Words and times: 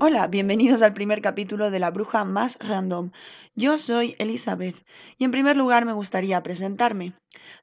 Hola, 0.00 0.26
bienvenidos 0.30 0.80
al 0.80 0.94
primer 0.94 1.20
capítulo 1.20 1.70
de 1.70 1.78
La 1.78 1.90
Bruja 1.90 2.24
Más 2.24 2.58
Random. 2.60 3.10
Yo 3.54 3.76
soy 3.76 4.16
Elizabeth 4.18 4.86
y 5.18 5.24
en 5.24 5.32
primer 5.32 5.58
lugar 5.58 5.84
me 5.84 5.92
gustaría 5.92 6.42
presentarme. 6.42 7.12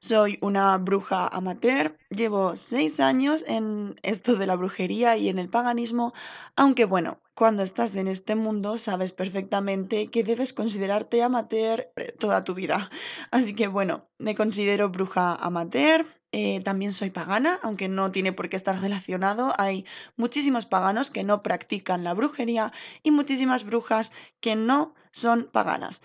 Soy 0.00 0.38
una 0.40 0.76
bruja 0.78 1.28
amateur, 1.28 1.96
llevo 2.10 2.56
seis 2.56 3.00
años 3.00 3.44
en 3.48 3.96
esto 4.02 4.36
de 4.36 4.46
la 4.46 4.56
brujería 4.56 5.16
y 5.16 5.28
en 5.28 5.38
el 5.38 5.48
paganismo, 5.48 6.12
aunque 6.56 6.84
bueno, 6.84 7.20
cuando 7.34 7.62
estás 7.62 7.96
en 7.96 8.08
este 8.08 8.34
mundo 8.34 8.78
sabes 8.78 9.12
perfectamente 9.12 10.06
que 10.06 10.24
debes 10.24 10.52
considerarte 10.52 11.22
amateur 11.22 11.92
toda 12.18 12.44
tu 12.44 12.54
vida. 12.54 12.90
Así 13.30 13.54
que 13.54 13.66
bueno, 13.66 14.08
me 14.18 14.34
considero 14.34 14.88
bruja 14.88 15.34
amateur, 15.34 16.06
eh, 16.36 16.60
también 16.62 16.92
soy 16.92 17.10
pagana, 17.10 17.60
aunque 17.62 17.88
no 17.88 18.10
tiene 18.10 18.32
por 18.32 18.48
qué 18.48 18.56
estar 18.56 18.80
relacionado. 18.80 19.52
Hay 19.56 19.86
muchísimos 20.16 20.66
paganos 20.66 21.12
que 21.12 21.22
no 21.22 21.44
practican 21.44 22.02
la 22.02 22.12
brujería 22.12 22.72
y 23.04 23.12
muchísimas 23.12 23.62
brujas 23.62 24.10
que 24.40 24.56
no 24.56 24.94
son 25.12 25.48
paganas. 25.52 26.02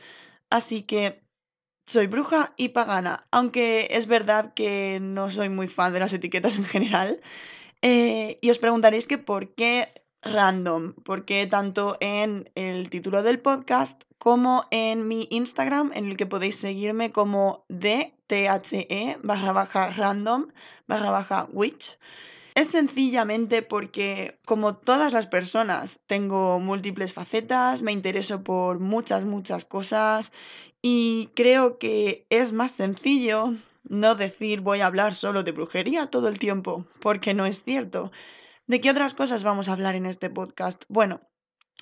Así 0.52 0.84
que 0.84 1.24
soy 1.90 2.06
bruja 2.06 2.54
y 2.56 2.70
pagana, 2.70 3.26
aunque 3.32 3.88
es 3.90 4.06
verdad 4.06 4.54
que 4.54 5.00
no 5.02 5.32
soy 5.32 5.50
muy 5.50 5.68
fan 5.68 5.92
de 5.92 6.00
las 6.00 6.14
etiquetas 6.14 6.56
en 6.56 6.64
general. 6.66 7.20
Eh, 7.82 8.38
y 8.42 8.52
os 8.52 8.60
preguntaréis 8.60 9.08
que 9.08 9.18
por 9.18 9.56
qué 9.56 9.92
random, 10.22 10.94
porque 11.04 11.48
tanto 11.48 11.98
en 12.00 12.52
el 12.54 12.92
título 12.92 13.24
del 13.24 13.40
podcast 13.40 14.04
como 14.20 14.66
en 14.70 15.08
mi 15.08 15.28
Instagram, 15.32 15.92
en 15.96 16.06
el 16.06 16.16
que 16.16 16.28
podéis 16.28 16.58
seguirme 16.58 17.12
como 17.12 17.66
DTHE 17.70 19.18
barra 19.24 19.52
baja 19.52 19.90
random 19.90 20.52
barra 20.86 21.10
baja 21.10 21.48
witch. 21.52 21.98
Es 22.54 22.68
sencillamente 22.68 23.62
porque, 23.62 24.38
como 24.44 24.76
todas 24.76 25.14
las 25.14 25.28
personas, 25.28 26.02
tengo 26.08 26.60
múltiples 26.60 27.14
facetas, 27.14 27.82
me 27.82 27.94
intereso 27.94 28.44
por 28.44 28.80
muchas, 28.80 29.24
muchas 29.24 29.64
cosas 29.64 30.34
y 30.82 31.30
creo 31.36 31.78
que 31.78 32.26
es 32.30 32.52
más 32.52 32.72
sencillo 32.72 33.54
no 33.84 34.16
decir 34.16 34.62
voy 34.62 34.82
a 34.82 34.86
hablar 34.86 35.16
solo 35.16 35.44
de 35.44 35.52
brujería 35.52 36.08
todo 36.08 36.28
el 36.28 36.40
tiempo, 36.40 36.86
porque 37.00 37.34
no 37.34 37.46
es 37.46 37.64
cierto. 37.64 38.12
¿De 38.68 38.80
qué 38.80 38.92
otras 38.92 39.14
cosas 39.14 39.44
vamos 39.44 39.68
a 39.68 39.74
hablar 39.74 39.96
en 39.96 40.06
este 40.06 40.30
podcast? 40.30 40.84
Bueno, 40.88 41.22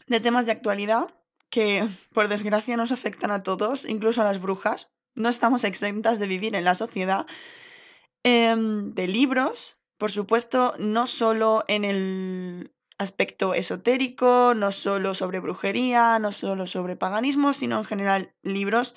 de 0.07 0.19
temas 0.19 0.45
de 0.45 0.53
actualidad 0.53 1.13
que 1.49 1.87
por 2.13 2.27
desgracia 2.27 2.77
nos 2.77 2.91
afectan 2.91 3.31
a 3.31 3.43
todos, 3.43 3.85
incluso 3.85 4.21
a 4.21 4.25
las 4.25 4.39
brujas. 4.39 4.89
No 5.15 5.29
estamos 5.29 5.63
exentas 5.63 6.19
de 6.19 6.27
vivir 6.27 6.55
en 6.55 6.63
la 6.63 6.75
sociedad. 6.75 7.25
Em, 8.23 8.93
de 8.93 9.07
libros, 9.07 9.77
por 9.97 10.11
supuesto, 10.11 10.75
no 10.79 11.07
solo 11.07 11.63
en 11.67 11.85
el 11.85 12.71
aspecto 12.97 13.53
esotérico, 13.53 14.53
no 14.55 14.71
solo 14.71 15.13
sobre 15.13 15.39
brujería, 15.39 16.19
no 16.19 16.31
solo 16.31 16.67
sobre 16.67 16.95
paganismo, 16.95 17.53
sino 17.53 17.77
en 17.77 17.85
general 17.85 18.33
libros 18.41 18.95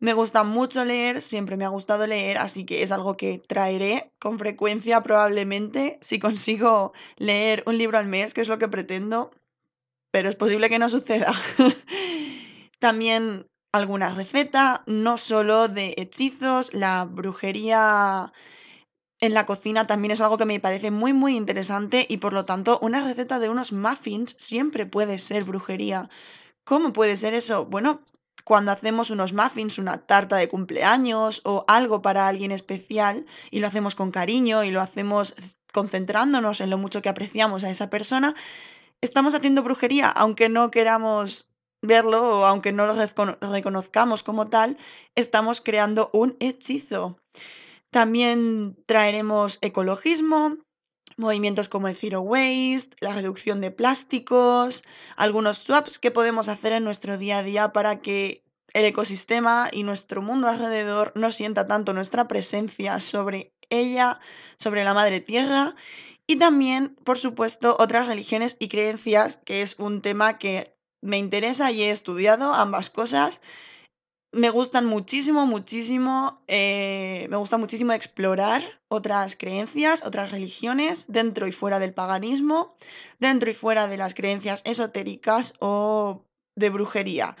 me 0.00 0.12
gusta 0.12 0.44
mucho 0.44 0.84
leer, 0.84 1.20
siempre 1.20 1.56
me 1.56 1.64
ha 1.64 1.68
gustado 1.68 2.06
leer, 2.06 2.38
así 2.38 2.64
que 2.64 2.82
es 2.82 2.92
algo 2.92 3.16
que 3.16 3.42
traeré 3.44 4.12
con 4.20 4.38
frecuencia 4.38 5.02
probablemente 5.02 5.98
si 6.00 6.18
consigo 6.18 6.92
leer 7.16 7.64
un 7.66 7.78
libro 7.78 7.98
al 7.98 8.06
mes, 8.06 8.32
que 8.32 8.40
es 8.40 8.48
lo 8.48 8.58
que 8.58 8.68
pretendo, 8.68 9.32
pero 10.12 10.28
es 10.28 10.36
posible 10.36 10.68
que 10.68 10.78
no 10.78 10.88
suceda. 10.88 11.32
También 12.78 13.48
alguna 13.72 14.10
receta, 14.10 14.84
no 14.86 15.18
solo 15.18 15.66
de 15.68 15.94
hechizos, 15.96 16.72
la 16.72 17.04
brujería 17.04 18.32
en 19.20 19.34
la 19.34 19.46
cocina 19.46 19.86
también 19.86 20.12
es 20.12 20.20
algo 20.20 20.38
que 20.38 20.44
me 20.44 20.60
parece 20.60 20.90
muy 20.90 21.12
muy 21.12 21.36
interesante 21.36 22.06
y 22.08 22.18
por 22.18 22.32
lo 22.32 22.44
tanto 22.44 22.78
una 22.80 23.04
receta 23.04 23.38
de 23.38 23.48
unos 23.48 23.72
muffins 23.72 24.36
siempre 24.38 24.86
puede 24.86 25.18
ser 25.18 25.44
brujería. 25.44 26.08
¿Cómo 26.64 26.92
puede 26.92 27.16
ser 27.16 27.34
eso? 27.34 27.66
Bueno, 27.66 28.02
cuando 28.44 28.72
hacemos 28.72 29.10
unos 29.10 29.32
muffins, 29.32 29.78
una 29.78 29.98
tarta 29.98 30.36
de 30.36 30.48
cumpleaños 30.48 31.40
o 31.44 31.64
algo 31.68 32.02
para 32.02 32.28
alguien 32.28 32.52
especial 32.52 33.26
y 33.50 33.58
lo 33.58 33.66
hacemos 33.66 33.94
con 33.94 34.10
cariño 34.10 34.64
y 34.64 34.70
lo 34.70 34.80
hacemos 34.80 35.34
concentrándonos 35.72 36.60
en 36.60 36.70
lo 36.70 36.78
mucho 36.78 37.02
que 37.02 37.08
apreciamos 37.08 37.64
a 37.64 37.70
esa 37.70 37.90
persona, 37.90 38.34
estamos 39.00 39.34
haciendo 39.34 39.62
brujería, 39.62 40.08
aunque 40.08 40.48
no 40.48 40.70
queramos 40.70 41.46
verlo 41.82 42.40
o 42.40 42.44
aunque 42.46 42.72
no 42.72 42.86
lo 42.86 42.94
reconozcamos 43.52 44.22
como 44.22 44.48
tal, 44.48 44.78
estamos 45.14 45.60
creando 45.60 46.10
un 46.12 46.36
hechizo. 46.40 47.18
También 47.90 48.76
traeremos 48.86 49.58
ecologismo, 49.62 50.58
movimientos 51.16 51.68
como 51.68 51.88
el 51.88 51.96
zero 51.96 52.20
waste, 52.20 52.96
la 53.00 53.14
reducción 53.14 53.60
de 53.60 53.70
plásticos, 53.70 54.84
algunos 55.16 55.58
swaps 55.58 55.98
que 55.98 56.10
podemos 56.10 56.48
hacer 56.48 56.72
en 56.72 56.84
nuestro 56.84 57.18
día 57.18 57.38
a 57.38 57.42
día 57.42 57.72
para 57.72 58.00
que 58.00 58.44
el 58.74 58.84
ecosistema 58.84 59.68
y 59.72 59.82
nuestro 59.82 60.20
mundo 60.20 60.48
alrededor 60.48 61.12
no 61.14 61.32
sienta 61.32 61.66
tanto 61.66 61.94
nuestra 61.94 62.28
presencia 62.28 63.00
sobre 63.00 63.54
ella, 63.70 64.20
sobre 64.58 64.84
la 64.84 64.94
madre 64.94 65.20
tierra. 65.20 65.74
Y 66.26 66.36
también, 66.36 66.94
por 67.04 67.18
supuesto, 67.18 67.74
otras 67.78 68.06
religiones 68.06 68.56
y 68.58 68.68
creencias, 68.68 69.38
que 69.46 69.62
es 69.62 69.76
un 69.78 70.02
tema 70.02 70.36
que 70.38 70.76
me 71.00 71.16
interesa 71.16 71.72
y 71.72 71.82
he 71.82 71.90
estudiado 71.90 72.52
ambas 72.52 72.90
cosas 72.90 73.40
me 74.32 74.50
gustan 74.50 74.84
muchísimo, 74.86 75.46
muchísimo, 75.46 76.38
eh, 76.48 77.26
me 77.30 77.36
gusta 77.36 77.56
muchísimo 77.56 77.92
explorar 77.92 78.62
otras 78.88 79.36
creencias, 79.36 80.04
otras 80.04 80.32
religiones, 80.32 81.06
dentro 81.08 81.46
y 81.46 81.52
fuera 81.52 81.78
del 81.78 81.94
paganismo, 81.94 82.76
dentro 83.18 83.50
y 83.50 83.54
fuera 83.54 83.88
de 83.88 83.96
las 83.96 84.14
creencias 84.14 84.62
esotéricas 84.64 85.54
o 85.60 86.24
de 86.56 86.70
brujería. 86.70 87.36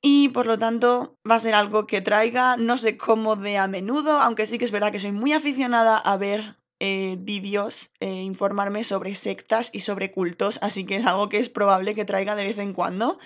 Y 0.00 0.28
por 0.28 0.46
lo 0.46 0.58
tanto 0.58 1.18
va 1.28 1.36
a 1.36 1.40
ser 1.40 1.54
algo 1.54 1.86
que 1.88 2.00
traiga, 2.00 2.56
no 2.56 2.78
sé 2.78 2.96
cómo 2.96 3.34
de 3.34 3.58
a 3.58 3.66
menudo, 3.66 4.20
aunque 4.20 4.46
sí 4.46 4.58
que 4.58 4.64
es 4.64 4.70
verdad 4.70 4.92
que 4.92 5.00
soy 5.00 5.10
muy 5.10 5.32
aficionada 5.32 5.98
a 5.98 6.16
ver 6.16 6.56
eh, 6.78 7.16
vídeos, 7.18 7.90
e 7.98 8.22
informarme 8.22 8.84
sobre 8.84 9.16
sectas 9.16 9.70
y 9.72 9.80
sobre 9.80 10.12
cultos, 10.12 10.60
así 10.62 10.86
que 10.86 10.96
es 10.96 11.06
algo 11.06 11.28
que 11.28 11.38
es 11.38 11.48
probable 11.48 11.96
que 11.96 12.04
traiga 12.04 12.36
de 12.36 12.44
vez 12.44 12.58
en 12.58 12.72
cuando 12.72 13.18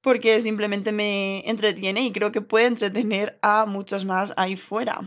porque 0.00 0.40
simplemente 0.40 0.92
me 0.92 1.48
entretiene 1.48 2.02
y 2.02 2.12
creo 2.12 2.32
que 2.32 2.40
puede 2.40 2.66
entretener 2.66 3.38
a 3.42 3.66
muchos 3.66 4.04
más 4.04 4.32
ahí 4.36 4.56
fuera. 4.56 5.00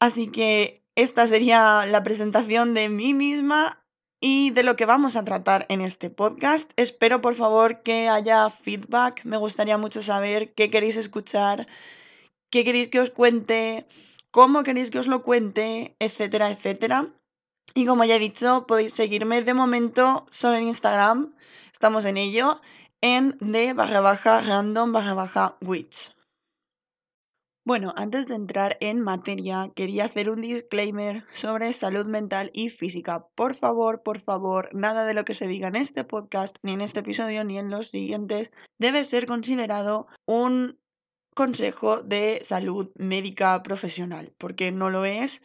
Así 0.00 0.28
que 0.28 0.82
esta 0.94 1.26
sería 1.26 1.86
la 1.86 2.02
presentación 2.02 2.74
de 2.74 2.88
mí 2.88 3.14
misma 3.14 3.82
y 4.20 4.50
de 4.50 4.62
lo 4.62 4.76
que 4.76 4.86
vamos 4.86 5.16
a 5.16 5.24
tratar 5.24 5.66
en 5.68 5.80
este 5.80 6.10
podcast. 6.10 6.70
Espero 6.76 7.20
por 7.20 7.34
favor 7.34 7.82
que 7.82 8.08
haya 8.08 8.50
feedback. 8.50 9.24
Me 9.24 9.36
gustaría 9.36 9.78
mucho 9.78 10.02
saber 10.02 10.54
qué 10.54 10.70
queréis 10.70 10.96
escuchar, 10.96 11.66
qué 12.50 12.64
queréis 12.64 12.88
que 12.88 13.00
os 13.00 13.10
cuente, 13.10 13.86
cómo 14.30 14.62
queréis 14.62 14.90
que 14.90 14.98
os 14.98 15.06
lo 15.06 15.22
cuente, 15.22 15.96
etcétera, 15.98 16.50
etcétera. 16.50 17.08
Y 17.74 17.84
como 17.84 18.04
ya 18.04 18.16
he 18.16 18.18
dicho, 18.18 18.66
podéis 18.66 18.94
seguirme 18.94 19.42
de 19.42 19.52
momento 19.52 20.26
solo 20.30 20.56
en 20.56 20.68
Instagram. 20.68 21.34
Estamos 21.72 22.06
en 22.06 22.16
ello 22.16 22.60
en 23.00 23.36
de 23.40 23.72
barra 23.72 24.00
baja 24.00 24.40
random 24.40 24.92
barra 24.92 25.14
baja 25.14 25.56
witch. 25.60 26.16
Bueno, 27.66 27.92
antes 27.96 28.28
de 28.28 28.36
entrar 28.36 28.76
en 28.80 29.00
materia, 29.00 29.72
quería 29.74 30.04
hacer 30.04 30.30
un 30.30 30.40
disclaimer 30.40 31.24
sobre 31.32 31.72
salud 31.72 32.06
mental 32.06 32.52
y 32.54 32.68
física. 32.68 33.26
Por 33.34 33.54
favor, 33.54 34.04
por 34.04 34.20
favor, 34.20 34.70
nada 34.72 35.04
de 35.04 35.14
lo 35.14 35.24
que 35.24 35.34
se 35.34 35.48
diga 35.48 35.66
en 35.66 35.74
este 35.74 36.04
podcast, 36.04 36.56
ni 36.62 36.74
en 36.74 36.80
este 36.80 37.00
episodio, 37.00 37.42
ni 37.42 37.58
en 37.58 37.70
los 37.70 37.88
siguientes, 37.88 38.52
debe 38.78 39.02
ser 39.02 39.26
considerado 39.26 40.06
un 40.26 40.78
consejo 41.34 42.02
de 42.02 42.38
salud 42.44 42.92
médica 42.94 43.60
profesional, 43.64 44.32
porque 44.38 44.70
no 44.70 44.88
lo 44.88 45.04
es 45.04 45.42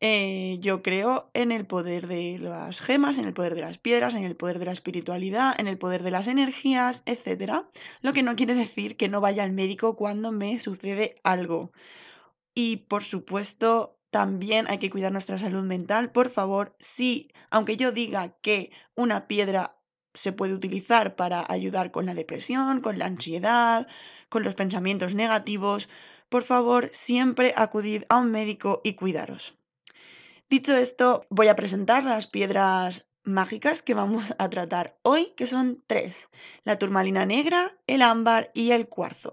eh, 0.00 0.56
yo 0.60 0.82
creo 0.82 1.30
en 1.34 1.52
el 1.52 1.66
poder 1.66 2.06
de 2.06 2.38
las 2.38 2.80
gemas, 2.80 3.18
en 3.18 3.26
el 3.26 3.34
poder 3.34 3.54
de 3.54 3.60
las 3.60 3.78
piedras, 3.78 4.14
en 4.14 4.24
el 4.24 4.34
poder 4.34 4.58
de 4.58 4.64
la 4.64 4.72
espiritualidad, 4.72 5.54
en 5.58 5.66
el 5.66 5.76
poder 5.76 6.02
de 6.02 6.10
las 6.10 6.26
energías, 6.26 7.02
etc. 7.04 7.64
Lo 8.00 8.12
que 8.14 8.22
no 8.22 8.34
quiere 8.34 8.54
decir 8.54 8.96
que 8.96 9.08
no 9.08 9.20
vaya 9.20 9.42
al 9.42 9.52
médico 9.52 9.96
cuando 9.96 10.32
me 10.32 10.58
sucede 10.58 11.20
algo. 11.22 11.72
Y 12.54 12.78
por 12.88 13.02
supuesto, 13.02 13.98
también 14.10 14.66
hay 14.68 14.78
que 14.78 14.90
cuidar 14.90 15.12
nuestra 15.12 15.38
salud 15.38 15.64
mental. 15.64 16.12
Por 16.12 16.30
favor, 16.30 16.74
si, 16.78 17.30
aunque 17.50 17.76
yo 17.76 17.92
diga 17.92 18.36
que 18.40 18.70
una 18.94 19.28
piedra 19.28 19.76
se 20.14 20.32
puede 20.32 20.54
utilizar 20.54 21.14
para 21.14 21.44
ayudar 21.46 21.90
con 21.90 22.06
la 22.06 22.14
depresión, 22.14 22.80
con 22.80 22.98
la 22.98 23.06
ansiedad, 23.06 23.86
con 24.28 24.44
los 24.44 24.54
pensamientos 24.54 25.14
negativos, 25.14 25.88
por 26.30 26.42
favor, 26.42 26.88
siempre 26.92 27.52
acudid 27.56 28.04
a 28.08 28.18
un 28.18 28.30
médico 28.30 28.80
y 28.82 28.94
cuidaros. 28.94 29.59
Dicho 30.50 30.76
esto, 30.76 31.24
voy 31.30 31.46
a 31.46 31.54
presentar 31.54 32.02
las 32.02 32.26
piedras 32.26 33.06
mágicas 33.22 33.82
que 33.82 33.94
vamos 33.94 34.34
a 34.36 34.50
tratar 34.50 34.98
hoy, 35.02 35.32
que 35.36 35.46
son 35.46 35.84
tres, 35.86 36.28
la 36.64 36.76
turmalina 36.76 37.24
negra, 37.24 37.78
el 37.86 38.02
ámbar 38.02 38.50
y 38.52 38.72
el 38.72 38.88
cuarzo. 38.88 39.32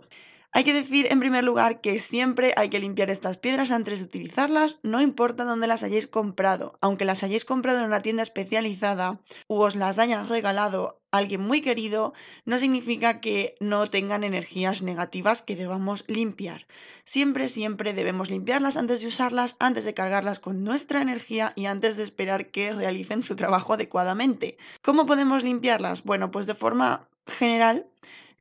Hay 0.58 0.64
que 0.64 0.74
decir 0.74 1.06
en 1.12 1.20
primer 1.20 1.44
lugar 1.44 1.82
que 1.82 2.00
siempre 2.00 2.52
hay 2.58 2.70
que 2.70 2.80
limpiar 2.80 3.12
estas 3.12 3.38
piedras 3.38 3.70
antes 3.70 4.00
de 4.00 4.06
utilizarlas, 4.06 4.80
no 4.82 5.02
importa 5.02 5.44
dónde 5.44 5.68
las 5.68 5.84
hayáis 5.84 6.08
comprado. 6.08 6.80
Aunque 6.82 7.06
las 7.06 7.22
hayáis 7.22 7.46
comprado 7.46 7.78
en 7.78 7.86
una 7.86 8.02
tienda 8.02 8.24
especializada 8.24 9.22
o 9.46 9.60
os 9.60 9.76
las 9.76 10.00
hayan 10.00 10.28
regalado 10.28 11.00
alguien 11.12 11.42
muy 11.42 11.62
querido, 11.62 12.16
no 12.46 12.58
significa 12.58 13.22
que 13.22 13.54
no 13.60 13.86
tengan 13.86 14.24
energías 14.24 14.82
negativas 14.82 15.44
que 15.44 15.56
debamos 15.56 16.06
limpiar. 16.08 16.66
Siempre, 17.06 17.50
siempre 17.50 17.94
debemos 17.94 18.32
limpiarlas 18.32 18.78
antes 18.78 19.02
de 19.02 19.08
usarlas, 19.10 19.58
antes 19.60 19.86
de 19.86 19.94
cargarlas 19.94 20.40
con 20.40 20.64
nuestra 20.64 21.04
energía 21.04 21.54
y 21.56 21.68
antes 21.68 21.98
de 21.98 22.04
esperar 22.04 22.50
que 22.50 22.72
realicen 22.74 23.24
su 23.24 23.36
trabajo 23.36 23.74
adecuadamente. 23.74 24.58
¿Cómo 24.82 25.06
podemos 25.06 25.44
limpiarlas? 25.44 26.04
Bueno, 26.04 26.32
pues 26.32 26.48
de 26.48 26.56
forma 26.56 27.08
general 27.28 27.86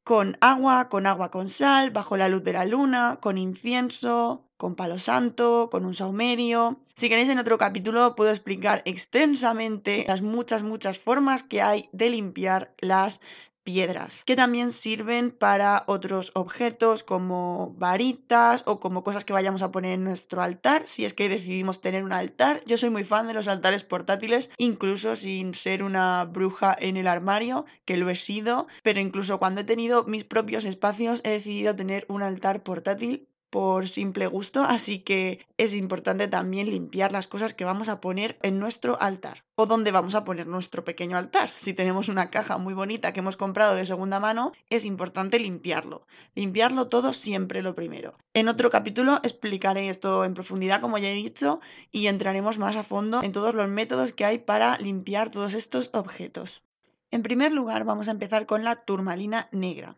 con 0.07 0.39
agua, 0.41 0.89
con 0.89 1.05
agua 1.05 1.33
con 1.33 1.49
sal, 1.49 1.91
bajo 1.91 2.17
la 2.17 2.29
luz 2.29 2.45
de 2.45 2.53
la 2.53 2.65
luna, 2.65 3.19
con 3.21 3.39
incienso, 3.39 4.47
con 4.57 4.77
palo 4.77 5.01
santo, 5.01 5.69
con 5.69 5.85
un 5.85 5.97
saumerio. 5.97 6.79
Si 6.95 7.09
queréis 7.09 7.29
en 7.29 7.41
otro 7.41 7.59
capítulo 7.59 8.15
puedo 8.15 8.31
explicar 8.31 8.83
extensamente 8.85 10.05
las 10.07 10.23
muchas, 10.23 10.63
muchas 10.63 10.97
formas 10.97 11.43
que 11.43 11.61
hay 11.61 11.89
de 11.91 12.11
limpiar 12.11 12.73
las 12.79 13.21
piedras, 13.67 14.23
que 14.25 14.37
también 14.37 14.71
sirven 14.71 15.33
para 15.33 15.83
otros 15.89 16.31
objetos 16.35 17.03
como 17.03 17.75
varitas 17.77 18.63
o 18.65 18.79
como 18.79 19.03
cosas 19.03 19.25
que 19.25 19.33
vayamos 19.33 19.61
a 19.63 19.73
poner 19.73 19.95
en 19.95 20.05
nuestro 20.05 20.41
altar, 20.41 20.85
si 20.87 21.05
es 21.05 21.15
que 21.15 21.29
decidimos 21.29 21.81
tener 21.81 22.05
un 22.05 22.13
altar. 22.13 22.63
Yo 22.65 22.79
soy 22.79 22.91
muy 22.91 23.03
fan 23.03 23.27
de 23.27 23.35
los 23.35 23.49
altares 23.49 23.83
portátiles, 23.83 24.51
incluso 24.57 25.17
sin 25.17 25.55
ser 25.55 25.83
una 25.83 26.25
bruja 26.25 26.77
en 26.79 26.97
el 26.97 27.09
armario, 27.09 27.67
que 27.85 27.97
lo 27.97 28.09
he 28.09 28.15
sido, 28.15 28.69
pero 28.85 29.01
incluso 29.01 29.41
cuando 29.41 29.63
he 29.63 29.65
tenido 29.65 30.05
mis 30.05 30.23
propios 30.23 30.65
espacios 30.65 31.21
he 31.25 31.31
decidido 31.31 31.75
tener 31.75 32.07
un 32.09 32.23
altar 32.23 32.63
portátil 32.63 33.29
por 33.57 33.89
simple 33.89 34.27
gusto, 34.27 34.65
así 34.65 34.99
que 34.99 35.47
es 35.57 35.75
importante 35.75 36.29
también 36.29 36.69
limpiar 36.69 37.11
las 37.11 37.27
cosas 37.27 37.55
que 37.55 37.65
vamos 37.65 37.89
a 37.89 38.03
poner 38.03 38.39
en 38.43 38.59
nuestro 38.59 39.01
altar 39.01 39.45
o 39.55 39.65
donde 39.65 39.93
vamos 39.93 40.15
a 40.15 40.25
poner 40.25 40.47
nuestro 40.47 40.85
pequeño 40.85 41.17
altar. 41.17 41.49
Si 41.57 41.73
tenemos 41.73 42.11
una 42.11 42.29
caja 42.29 42.59
muy 42.59 42.75
bonita 42.75 43.15
que 43.15 43.21
hemos 43.21 43.39
comprado 43.39 43.75
de 43.75 43.87
segunda 43.87 44.21
mano, 44.21 44.53
es 44.69 44.85
importante 44.85 45.39
limpiarlo. 45.39 46.07
Limpiarlo 46.35 46.89
todo 46.89 47.15
siempre 47.15 47.63
lo 47.63 47.75
primero. 47.75 48.19
En 48.35 48.49
otro 48.49 48.69
capítulo 48.71 49.21
explicaré 49.23 49.89
esto 49.89 50.27
en 50.27 50.35
profundidad, 50.35 50.83
como 50.83 50.99
ya 50.99 51.09
he 51.09 51.15
dicho, 51.15 51.61
y 51.91 52.09
entraremos 52.09 52.59
más 52.59 52.77
a 52.77 52.83
fondo 52.83 53.23
en 53.23 53.33
todos 53.33 53.55
los 53.55 53.71
métodos 53.71 54.13
que 54.13 54.27
hay 54.27 54.37
para 54.37 54.77
limpiar 54.77 55.31
todos 55.31 55.55
estos 55.55 55.89
objetos. 55.95 56.63
En 57.11 57.23
primer 57.23 57.53
lugar, 57.53 57.85
vamos 57.85 58.09
a 58.09 58.11
empezar 58.11 58.45
con 58.45 58.65
la 58.65 58.77
turmalina 58.77 59.49
negra. 59.51 59.97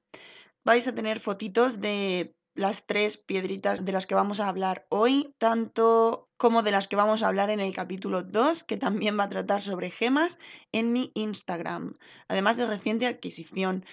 Vais 0.64 0.87
a 0.87 0.94
tener 0.94 1.19
fotitos 1.19 1.81
de 1.81 2.37
las 2.58 2.87
tres 2.87 3.16
piedritas 3.19 3.84
de 3.84 3.93
las 3.93 4.08
que 4.08 4.16
vamos 4.16 4.40
a 4.40 4.49
hablar 4.49 4.84
hoy, 4.88 5.32
tanto 5.38 6.28
como 6.37 6.64
de 6.64 6.72
las 6.72 6.88
que 6.88 6.96
vamos 6.96 7.22
a 7.22 7.28
hablar 7.28 7.50
en 7.50 7.60
el 7.60 7.72
capítulo 7.72 8.22
2, 8.25 8.64
que 8.64 8.76
también 8.76 9.16
va 9.16 9.25
a 9.25 9.28
tratar 9.28 9.62
sobre 9.62 9.93
gemas, 9.93 10.40
en 10.72 10.93
mi 10.93 11.12
Instagram, 11.14 11.96
además 12.26 12.56
de 12.56 12.66
reciente 12.66 13.06
adquisición. 13.06 13.84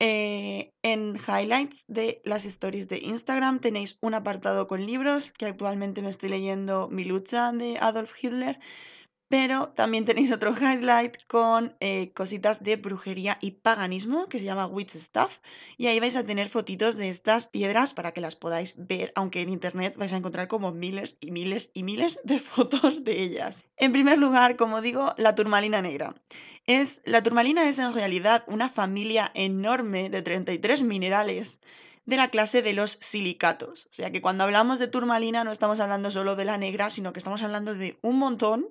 Eh, 0.00 0.72
en 0.82 1.16
highlights 1.16 1.84
de 1.86 2.20
las 2.24 2.44
stories 2.44 2.88
de 2.88 2.98
Instagram 2.98 3.58
tenéis 3.60 3.96
un 4.02 4.12
apartado 4.12 4.66
con 4.66 4.84
libros, 4.84 5.32
que 5.32 5.46
actualmente 5.46 6.02
me 6.02 6.10
estoy 6.10 6.28
leyendo 6.28 6.88
Mi 6.90 7.04
lucha 7.04 7.52
de 7.52 7.78
Adolf 7.80 8.12
Hitler, 8.22 8.60
pero 9.30 9.68
también 9.68 10.04
tenéis 10.04 10.32
otro 10.32 10.52
highlight 10.52 11.16
con 11.28 11.76
eh, 11.78 12.10
cositas 12.14 12.64
de 12.64 12.74
brujería 12.74 13.38
y 13.40 13.52
paganismo 13.52 14.28
que 14.28 14.40
se 14.40 14.44
llama 14.44 14.66
Witch 14.66 14.90
Stuff. 14.90 15.38
Y 15.76 15.86
ahí 15.86 16.00
vais 16.00 16.16
a 16.16 16.24
tener 16.24 16.48
fotitos 16.48 16.96
de 16.96 17.08
estas 17.08 17.46
piedras 17.46 17.94
para 17.94 18.10
que 18.10 18.20
las 18.20 18.34
podáis 18.34 18.74
ver, 18.76 19.12
aunque 19.14 19.40
en 19.40 19.50
internet 19.50 19.94
vais 19.96 20.12
a 20.12 20.16
encontrar 20.16 20.48
como 20.48 20.72
miles 20.72 21.16
y 21.20 21.30
miles 21.30 21.70
y 21.74 21.84
miles 21.84 22.18
de 22.24 22.38
fotos 22.40 23.04
de 23.04 23.22
ellas. 23.22 23.66
En 23.76 23.92
primer 23.92 24.18
lugar, 24.18 24.56
como 24.56 24.80
digo, 24.80 25.14
la 25.16 25.36
turmalina 25.36 25.80
negra. 25.80 26.16
Es, 26.66 27.00
la 27.04 27.22
turmalina 27.22 27.68
es 27.68 27.78
en 27.78 27.94
realidad 27.94 28.42
una 28.48 28.68
familia 28.68 29.30
enorme 29.34 30.10
de 30.10 30.22
33 30.22 30.82
minerales 30.82 31.60
de 32.04 32.16
la 32.16 32.30
clase 32.30 32.62
de 32.62 32.72
los 32.72 32.98
silicatos. 33.00 33.86
O 33.92 33.94
sea 33.94 34.10
que 34.10 34.22
cuando 34.22 34.42
hablamos 34.42 34.80
de 34.80 34.88
turmalina 34.88 35.44
no 35.44 35.52
estamos 35.52 35.78
hablando 35.78 36.10
solo 36.10 36.34
de 36.34 36.46
la 36.46 36.58
negra, 36.58 36.90
sino 36.90 37.12
que 37.12 37.20
estamos 37.20 37.44
hablando 37.44 37.74
de 37.74 37.96
un 38.02 38.18
montón 38.18 38.66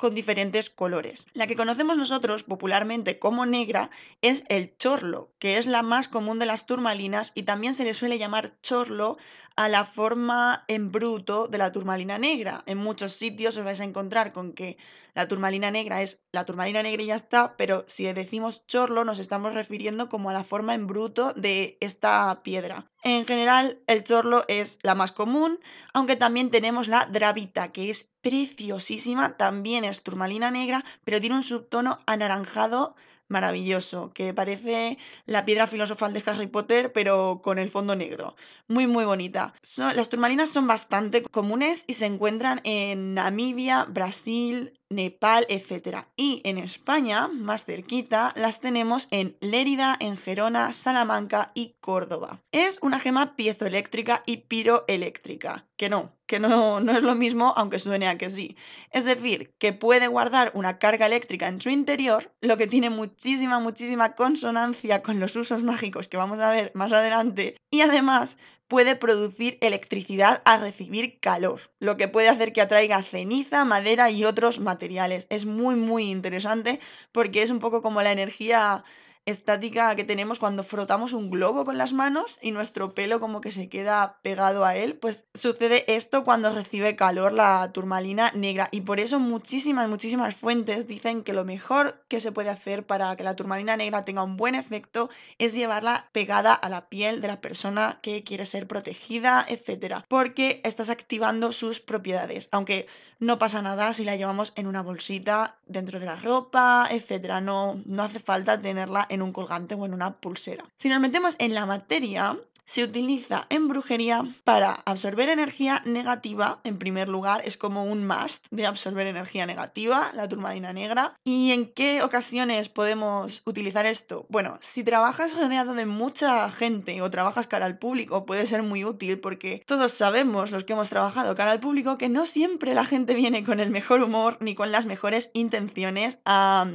con 0.00 0.14
diferentes 0.14 0.70
colores. 0.70 1.26
La 1.34 1.46
que 1.46 1.56
conocemos 1.56 1.98
nosotros 1.98 2.42
popularmente 2.42 3.18
como 3.18 3.44
negra 3.44 3.90
es 4.22 4.44
el 4.48 4.74
chorlo, 4.78 5.30
que 5.38 5.58
es 5.58 5.66
la 5.66 5.82
más 5.82 6.08
común 6.08 6.38
de 6.38 6.46
las 6.46 6.64
turmalinas 6.64 7.32
y 7.34 7.42
también 7.42 7.74
se 7.74 7.84
le 7.84 7.92
suele 7.92 8.18
llamar 8.18 8.58
chorlo 8.62 9.18
a 9.60 9.68
la 9.68 9.84
forma 9.84 10.64
en 10.68 10.90
bruto 10.90 11.46
de 11.46 11.58
la 11.58 11.70
turmalina 11.70 12.16
negra. 12.16 12.62
En 12.64 12.78
muchos 12.78 13.12
sitios 13.12 13.58
os 13.58 13.64
vais 13.64 13.82
a 13.82 13.84
encontrar 13.84 14.32
con 14.32 14.54
que 14.54 14.78
la 15.12 15.28
turmalina 15.28 15.70
negra 15.70 16.00
es 16.00 16.22
la 16.32 16.46
turmalina 16.46 16.82
negra 16.82 17.02
y 17.02 17.08
ya 17.12 17.14
está, 17.14 17.58
pero 17.58 17.84
si 17.86 18.10
decimos 18.10 18.66
chorlo 18.66 19.04
nos 19.04 19.18
estamos 19.18 19.52
refiriendo 19.52 20.08
como 20.08 20.30
a 20.30 20.32
la 20.32 20.44
forma 20.44 20.72
en 20.72 20.86
bruto 20.86 21.34
de 21.34 21.76
esta 21.80 22.40
piedra. 22.42 22.90
En 23.02 23.26
general, 23.26 23.82
el 23.86 24.02
chorlo 24.02 24.44
es 24.48 24.78
la 24.82 24.94
más 24.94 25.12
común, 25.12 25.60
aunque 25.92 26.16
también 26.16 26.50
tenemos 26.50 26.88
la 26.88 27.04
dravita, 27.04 27.70
que 27.70 27.90
es 27.90 28.08
preciosísima, 28.22 29.36
también 29.36 29.84
es 29.84 30.02
turmalina 30.02 30.50
negra, 30.50 30.86
pero 31.04 31.20
tiene 31.20 31.36
un 31.36 31.42
subtono 31.42 31.98
anaranjado 32.06 32.94
maravilloso, 33.30 34.10
que 34.12 34.34
parece 34.34 34.98
la 35.24 35.44
piedra 35.44 35.66
filosofal 35.66 36.12
de 36.12 36.22
Harry 36.26 36.48
Potter, 36.48 36.92
pero 36.92 37.40
con 37.42 37.58
el 37.58 37.70
fondo 37.70 37.94
negro. 37.94 38.34
Muy, 38.70 38.86
muy 38.86 39.04
bonita. 39.04 39.52
las 39.96 40.10
turmalinas 40.10 40.48
son 40.48 40.68
bastante 40.68 41.24
comunes 41.24 41.82
y 41.88 41.94
se 41.94 42.06
encuentran 42.06 42.60
en 42.62 43.14
Namibia, 43.14 43.84
Brasil, 43.84 44.78
Nepal, 44.88 45.44
etc. 45.48 46.06
Y 46.16 46.40
en 46.44 46.56
España, 46.56 47.26
más 47.26 47.64
cerquita, 47.64 48.32
las 48.36 48.60
tenemos 48.60 49.08
en 49.10 49.36
Lérida, 49.40 49.96
en 49.98 50.16
Gerona, 50.16 50.72
Salamanca 50.72 51.50
y 51.52 51.74
Córdoba. 51.80 52.42
Es 52.52 52.78
una 52.80 53.00
gema 53.00 53.34
piezoeléctrica 53.34 54.22
y 54.24 54.36
piroeléctrica, 54.36 55.66
que 55.76 55.88
no, 55.88 56.12
que 56.26 56.38
no, 56.38 56.78
no 56.78 56.92
es 56.92 57.02
lo 57.02 57.16
mismo, 57.16 57.52
aunque 57.56 57.80
suene 57.80 58.06
a 58.06 58.18
que 58.18 58.30
sí. 58.30 58.56
Es 58.92 59.04
decir, 59.04 59.52
que 59.58 59.72
puede 59.72 60.06
guardar 60.06 60.52
una 60.54 60.78
carga 60.78 61.06
eléctrica 61.06 61.48
en 61.48 61.60
su 61.60 61.70
interior, 61.70 62.32
lo 62.40 62.56
que 62.56 62.68
tiene 62.68 62.90
muchísima, 62.90 63.58
muchísima 63.58 64.14
consonancia 64.14 65.02
con 65.02 65.18
los 65.18 65.34
usos 65.34 65.64
mágicos 65.64 66.06
que 66.06 66.16
vamos 66.16 66.38
a 66.38 66.52
ver 66.52 66.70
más 66.74 66.92
adelante, 66.92 67.56
y 67.70 67.80
además 67.80 68.38
puede 68.70 68.94
producir 68.94 69.58
electricidad 69.62 70.42
al 70.44 70.60
recibir 70.60 71.18
calor, 71.18 71.60
lo 71.80 71.96
que 71.96 72.06
puede 72.06 72.28
hacer 72.28 72.52
que 72.52 72.60
atraiga 72.60 73.02
ceniza, 73.02 73.64
madera 73.64 74.12
y 74.12 74.24
otros 74.24 74.60
materiales. 74.60 75.26
Es 75.28 75.44
muy 75.44 75.74
muy 75.74 76.08
interesante 76.08 76.78
porque 77.10 77.42
es 77.42 77.50
un 77.50 77.58
poco 77.58 77.82
como 77.82 78.00
la 78.00 78.12
energía 78.12 78.84
estática 79.30 79.94
que 79.96 80.04
tenemos 80.04 80.38
cuando 80.38 80.62
frotamos 80.62 81.12
un 81.12 81.30
globo 81.30 81.64
con 81.64 81.78
las 81.78 81.92
manos 81.92 82.38
y 82.42 82.50
nuestro 82.50 82.94
pelo 82.94 83.20
como 83.20 83.40
que 83.40 83.52
se 83.52 83.68
queda 83.68 84.18
pegado 84.22 84.64
a 84.64 84.76
él, 84.76 84.96
pues 84.96 85.24
sucede 85.34 85.84
esto 85.94 86.24
cuando 86.24 86.52
recibe 86.52 86.96
calor 86.96 87.32
la 87.32 87.70
turmalina 87.72 88.30
negra. 88.32 88.68
Y 88.70 88.82
por 88.82 89.00
eso 89.00 89.18
muchísimas, 89.18 89.88
muchísimas 89.88 90.34
fuentes 90.34 90.86
dicen 90.86 91.22
que 91.22 91.32
lo 91.32 91.44
mejor 91.44 92.04
que 92.08 92.20
se 92.20 92.32
puede 92.32 92.50
hacer 92.50 92.86
para 92.86 93.16
que 93.16 93.24
la 93.24 93.36
turmalina 93.36 93.76
negra 93.76 94.04
tenga 94.04 94.22
un 94.22 94.36
buen 94.36 94.54
efecto 94.54 95.10
es 95.38 95.54
llevarla 95.54 96.08
pegada 96.12 96.54
a 96.54 96.68
la 96.68 96.88
piel 96.88 97.20
de 97.20 97.28
la 97.28 97.40
persona 97.40 97.98
que 98.02 98.24
quiere 98.24 98.46
ser 98.46 98.66
protegida, 98.66 99.44
etcétera, 99.48 100.04
porque 100.08 100.60
estás 100.64 100.90
activando 100.90 101.52
sus 101.52 101.80
propiedades, 101.80 102.48
aunque 102.52 102.86
no 103.20 103.38
pasa 103.38 103.62
nada 103.62 103.92
si 103.92 104.04
la 104.04 104.16
llevamos 104.16 104.52
en 104.56 104.66
una 104.66 104.82
bolsita 104.82 105.56
dentro 105.66 106.00
de 106.00 106.06
la 106.06 106.16
ropa, 106.16 106.88
etcétera, 106.90 107.40
no, 107.40 107.80
no 107.84 108.02
hace 108.02 108.18
falta 108.18 108.60
tenerla 108.60 109.06
en 109.08 109.22
un 109.22 109.32
colgante 109.32 109.74
o 109.74 109.84
en 109.86 109.94
una 109.94 110.16
pulsera. 110.16 110.64
Si 110.76 110.88
nos 110.88 111.00
metemos 111.00 111.36
en 111.38 111.54
la 111.54 111.66
materia, 111.66 112.38
se 112.70 112.84
utiliza 112.84 113.48
en 113.50 113.66
brujería 113.66 114.22
para 114.44 114.70
absorber 114.86 115.28
energía 115.28 115.82
negativa, 115.86 116.60
en 116.62 116.78
primer 116.78 117.08
lugar, 117.08 117.42
es 117.44 117.56
como 117.56 117.82
un 117.82 118.06
must 118.06 118.46
de 118.52 118.64
absorber 118.64 119.08
energía 119.08 119.44
negativa, 119.44 120.12
la 120.14 120.28
turmalina 120.28 120.72
negra. 120.72 121.16
¿Y 121.24 121.50
en 121.50 121.66
qué 121.66 122.00
ocasiones 122.00 122.68
podemos 122.68 123.42
utilizar 123.44 123.86
esto? 123.86 124.24
Bueno, 124.28 124.56
si 124.60 124.84
trabajas 124.84 125.36
rodeado 125.36 125.74
de 125.74 125.84
mucha 125.84 126.48
gente 126.48 127.02
o 127.02 127.10
trabajas 127.10 127.48
cara 127.48 127.66
al 127.66 127.76
público, 127.76 128.24
puede 128.24 128.46
ser 128.46 128.62
muy 128.62 128.84
útil 128.84 129.18
porque 129.18 129.64
todos 129.66 129.90
sabemos, 129.90 130.52
los 130.52 130.62
que 130.62 130.74
hemos 130.74 130.90
trabajado 130.90 131.34
cara 131.34 131.50
al 131.50 131.58
público, 131.58 131.98
que 131.98 132.08
no 132.08 132.24
siempre 132.24 132.74
la 132.74 132.84
gente 132.84 133.14
viene 133.14 133.42
con 133.42 133.58
el 133.58 133.70
mejor 133.70 134.00
humor 134.00 134.36
ni 134.38 134.54
con 134.54 134.70
las 134.70 134.86
mejores 134.86 135.32
intenciones 135.34 136.20
a, 136.24 136.68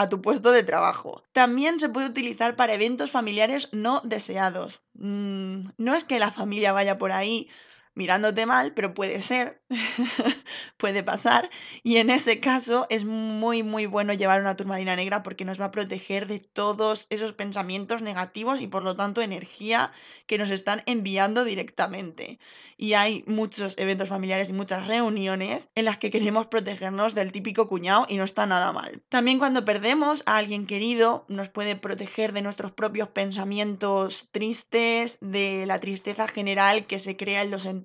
a 0.00 0.08
tu 0.08 0.22
puesto 0.22 0.50
de 0.50 0.62
trabajo. 0.62 1.22
También 1.32 1.78
se 1.78 1.90
puede 1.90 2.08
utilizar 2.08 2.56
para 2.56 2.72
eventos 2.72 3.10
familiares 3.10 3.68
no 3.72 4.00
deseados. 4.02 4.80
Mm, 4.94 5.68
no 5.76 5.94
es 5.94 6.04
que 6.04 6.18
la 6.18 6.30
familia 6.30 6.72
vaya 6.72 6.96
por 6.96 7.12
ahí 7.12 7.50
mirándote 7.94 8.46
mal, 8.46 8.72
pero 8.72 8.94
puede 8.94 9.20
ser, 9.20 9.60
puede 10.76 11.02
pasar. 11.02 11.50
Y 11.82 11.96
en 11.96 12.10
ese 12.10 12.40
caso 12.40 12.86
es 12.88 13.04
muy, 13.04 13.62
muy 13.62 13.86
bueno 13.86 14.12
llevar 14.12 14.40
una 14.40 14.56
turmalina 14.56 14.96
negra 14.96 15.22
porque 15.22 15.44
nos 15.44 15.60
va 15.60 15.66
a 15.66 15.70
proteger 15.70 16.26
de 16.26 16.38
todos 16.40 17.06
esos 17.10 17.32
pensamientos 17.32 18.02
negativos 18.02 18.60
y 18.60 18.68
por 18.68 18.84
lo 18.84 18.94
tanto 18.94 19.22
energía 19.22 19.92
que 20.26 20.38
nos 20.38 20.50
están 20.50 20.82
enviando 20.86 21.44
directamente. 21.44 22.38
Y 22.76 22.94
hay 22.94 23.24
muchos 23.26 23.74
eventos 23.76 24.08
familiares 24.08 24.50
y 24.50 24.54
muchas 24.54 24.86
reuniones 24.86 25.68
en 25.74 25.84
las 25.84 25.98
que 25.98 26.10
queremos 26.10 26.46
protegernos 26.46 27.14
del 27.14 27.32
típico 27.32 27.68
cuñado 27.68 28.06
y 28.08 28.16
no 28.16 28.24
está 28.24 28.46
nada 28.46 28.72
mal. 28.72 29.02
También 29.08 29.38
cuando 29.38 29.64
perdemos 29.64 30.22
a 30.26 30.36
alguien 30.36 30.66
querido 30.66 31.26
nos 31.28 31.48
puede 31.48 31.76
proteger 31.76 32.32
de 32.32 32.42
nuestros 32.42 32.72
propios 32.72 33.08
pensamientos 33.08 34.28
tristes, 34.30 35.18
de 35.20 35.66
la 35.66 35.80
tristeza 35.80 36.28
general 36.28 36.86
que 36.86 36.98
se 36.98 37.16
crea 37.16 37.42
en 37.42 37.50
los 37.50 37.66
entornos 37.66 37.79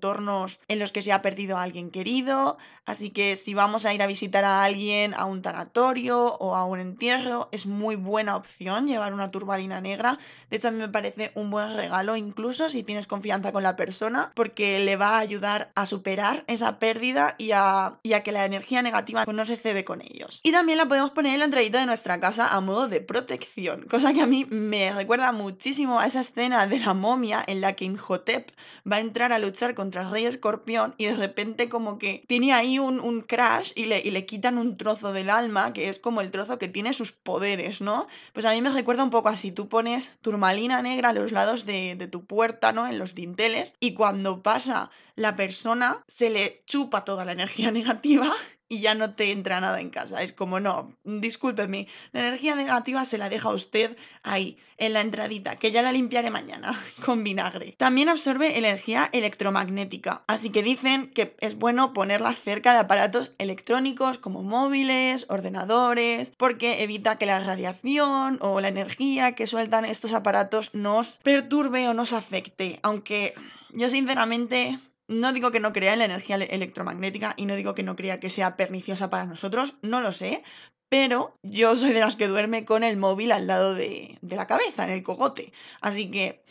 en 0.67 0.79
los 0.79 0.91
que 0.91 1.01
se 1.01 1.11
ha 1.11 1.21
perdido 1.21 1.57
a 1.57 1.63
alguien 1.63 1.91
querido. 1.91 2.57
Así 2.85 3.09
que 3.09 3.35
si 3.35 3.53
vamos 3.53 3.85
a 3.85 3.93
ir 3.93 4.01
a 4.01 4.07
visitar 4.07 4.43
a 4.43 4.63
alguien 4.63 5.13
a 5.15 5.25
un 5.25 5.41
tanatorio 5.41 6.35
o 6.35 6.55
a 6.55 6.65
un 6.65 6.79
entierro, 6.79 7.49
es 7.51 7.65
muy 7.65 7.95
buena 7.95 8.35
opción 8.35 8.87
llevar 8.87 9.13
una 9.13 9.31
turbalina 9.31 9.81
negra. 9.81 10.19
De 10.49 10.57
hecho, 10.57 10.67
a 10.67 10.71
mí 10.71 10.77
me 10.77 10.89
parece 10.89 11.31
un 11.35 11.49
buen 11.49 11.75
regalo, 11.75 12.15
incluso 12.15 12.69
si 12.69 12.83
tienes 12.83 13.07
confianza 13.07 13.51
con 13.51 13.63
la 13.63 13.75
persona, 13.75 14.31
porque 14.35 14.79
le 14.79 14.95
va 14.95 15.17
a 15.17 15.19
ayudar 15.19 15.71
a 15.75 15.85
superar 15.85 16.43
esa 16.47 16.79
pérdida 16.79 17.35
y 17.37 17.51
a, 17.51 17.99
que 18.23 18.31
la 18.31 18.45
energía 18.45 18.81
negativa 18.81 19.25
no 19.25 19.45
se 19.45 19.57
cede 19.57 19.83
con 19.83 20.01
ellos. 20.01 20.39
Y 20.43 20.51
también 20.51 20.77
la 20.77 20.87
podemos 20.87 21.11
poner 21.11 21.33
en 21.33 21.39
la 21.39 21.45
entradita 21.45 21.79
de 21.79 21.85
nuestra 21.85 22.19
casa 22.19 22.55
a 22.55 22.61
modo 22.61 22.87
de 22.87 23.01
protección, 23.01 23.85
cosa 23.89 24.13
que 24.13 24.21
a 24.21 24.25
mí 24.25 24.45
me 24.49 24.91
recuerda 24.91 25.31
muchísimo 25.31 25.99
a 25.99 26.07
esa 26.07 26.21
escena 26.21 26.67
de 26.67 26.79
la 26.79 26.93
momia 26.93 27.43
en 27.45 27.61
la 27.61 27.73
que 27.73 27.85
Imhotep 27.85 28.51
va 28.89 28.97
a 28.97 28.99
entrar 28.99 29.33
a 29.33 29.39
luchar 29.39 29.75
contra 29.75 30.03
el 30.03 30.11
rey 30.11 30.25
escorpión 30.25 30.95
y 30.97 31.05
de 31.05 31.15
repente 31.15 31.67
como 31.69 31.97
que 31.97 32.23
tiene 32.27 32.53
ahí 32.53 32.74
un, 32.79 33.21
crash 33.21 33.71
y 33.75 33.85
le, 33.85 33.99
y 33.99 34.11
le 34.11 34.25
quitan 34.25 34.57
un 34.57 34.77
trozo 34.77 35.13
del 35.13 35.29
alma, 35.29 35.73
que 35.73 35.89
es 35.89 35.99
como 35.99 36.21
el 36.21 36.31
trozo 36.31 36.57
que 36.57 36.67
tiene 36.67 36.93
sus 36.93 37.11
poderes, 37.11 37.81
¿no? 37.81 38.07
Pues 38.33 38.45
a 38.45 38.51
mí 38.51 38.61
me 38.61 38.69
recuerda 38.69 39.03
un 39.03 39.09
poco 39.09 39.29
así, 39.29 39.51
tú 39.51 39.67
pones 39.69 40.17
turmalina 40.21 40.81
negra 40.81 41.09
a 41.09 41.13
los 41.13 41.31
lados 41.31 41.65
de, 41.65 41.95
de 41.95 42.07
tu 42.07 42.25
puerta, 42.25 42.71
¿no? 42.71 42.87
En 42.87 42.99
los 42.99 43.15
dinteles 43.15 43.75
y 43.79 43.93
cuando 43.93 44.41
pasa 44.41 44.91
la 45.15 45.35
persona 45.35 46.03
se 46.07 46.29
le 46.29 46.63
chupa 46.65 47.05
toda 47.05 47.25
la 47.25 47.31
energía 47.31 47.71
negativa 47.79 48.33
y 48.67 48.79
ya 48.79 48.95
no 48.95 49.13
te 49.13 49.31
entra 49.31 49.61
nada 49.61 49.79
en 49.79 49.89
casa. 49.89 50.21
Es 50.23 50.33
como, 50.33 50.59
no, 50.59 50.97
discúlpeme, 51.03 51.87
la 52.11 52.21
energía 52.21 52.55
negativa 52.55 53.05
se 53.05 53.17
la 53.17 53.29
deja 53.29 53.49
usted 53.49 53.95
ahí, 54.23 54.57
en 54.77 54.93
la 54.93 55.01
entradita, 55.01 55.57
que 55.57 55.71
ya 55.71 55.81
la 55.81 55.91
limpiaré 55.91 56.31
mañana 56.31 56.79
con 57.05 57.23
vinagre. 57.23 57.75
También 57.77 58.09
absorbe 58.09 58.57
energía 58.57 59.09
electromagnética, 59.13 60.23
así 60.27 60.49
que 60.49 60.63
dicen 60.63 61.11
que 61.11 61.35
es 61.39 61.55
bueno 61.55 61.93
ponerla 61.93 62.33
cerca 62.33 62.73
de 62.73 62.79
aparatos 62.79 63.33
electrónicos 63.37 64.17
como 64.17 64.41
móviles, 64.41 65.27
ordenadores, 65.29 66.31
porque 66.37 66.83
evita 66.83 67.17
que 67.17 67.27
la 67.27 67.39
radiación 67.39 68.39
o 68.41 68.59
la 68.61 68.69
energía 68.69 69.33
que 69.33 69.47
sueltan 69.47 69.85
estos 69.85 70.13
aparatos 70.13 70.73
nos 70.73 71.17
perturbe 71.17 71.87
o 71.87 71.93
nos 71.93 72.13
afecte, 72.13 72.79
aunque 72.81 73.33
yo 73.71 73.89
sinceramente 73.89 74.79
no 75.07 75.33
digo 75.33 75.51
que 75.51 75.59
no 75.59 75.73
crea 75.73 75.93
en 75.93 75.99
la 75.99 76.05
energía 76.05 76.35
electromagnética 76.35 77.33
y 77.37 77.45
no 77.45 77.55
digo 77.55 77.75
que 77.75 77.83
no 77.83 77.95
crea 77.95 78.19
que 78.19 78.29
sea 78.29 78.57
perniciosa 78.57 79.09
para 79.09 79.25
nosotros, 79.25 79.75
no 79.81 80.01
lo 80.01 80.11
sé, 80.11 80.43
pero 80.89 81.37
yo 81.43 81.75
soy 81.75 81.93
de 81.93 81.99
las 81.99 82.15
que 82.15 82.27
duerme 82.27 82.65
con 82.65 82.83
el 82.83 82.97
móvil 82.97 83.31
al 83.31 83.47
lado 83.47 83.75
de, 83.75 84.17
de 84.21 84.35
la 84.35 84.47
cabeza, 84.47 84.85
en 84.85 84.91
el 84.91 85.03
cogote. 85.03 85.53
Así 85.81 86.11
que 86.11 86.43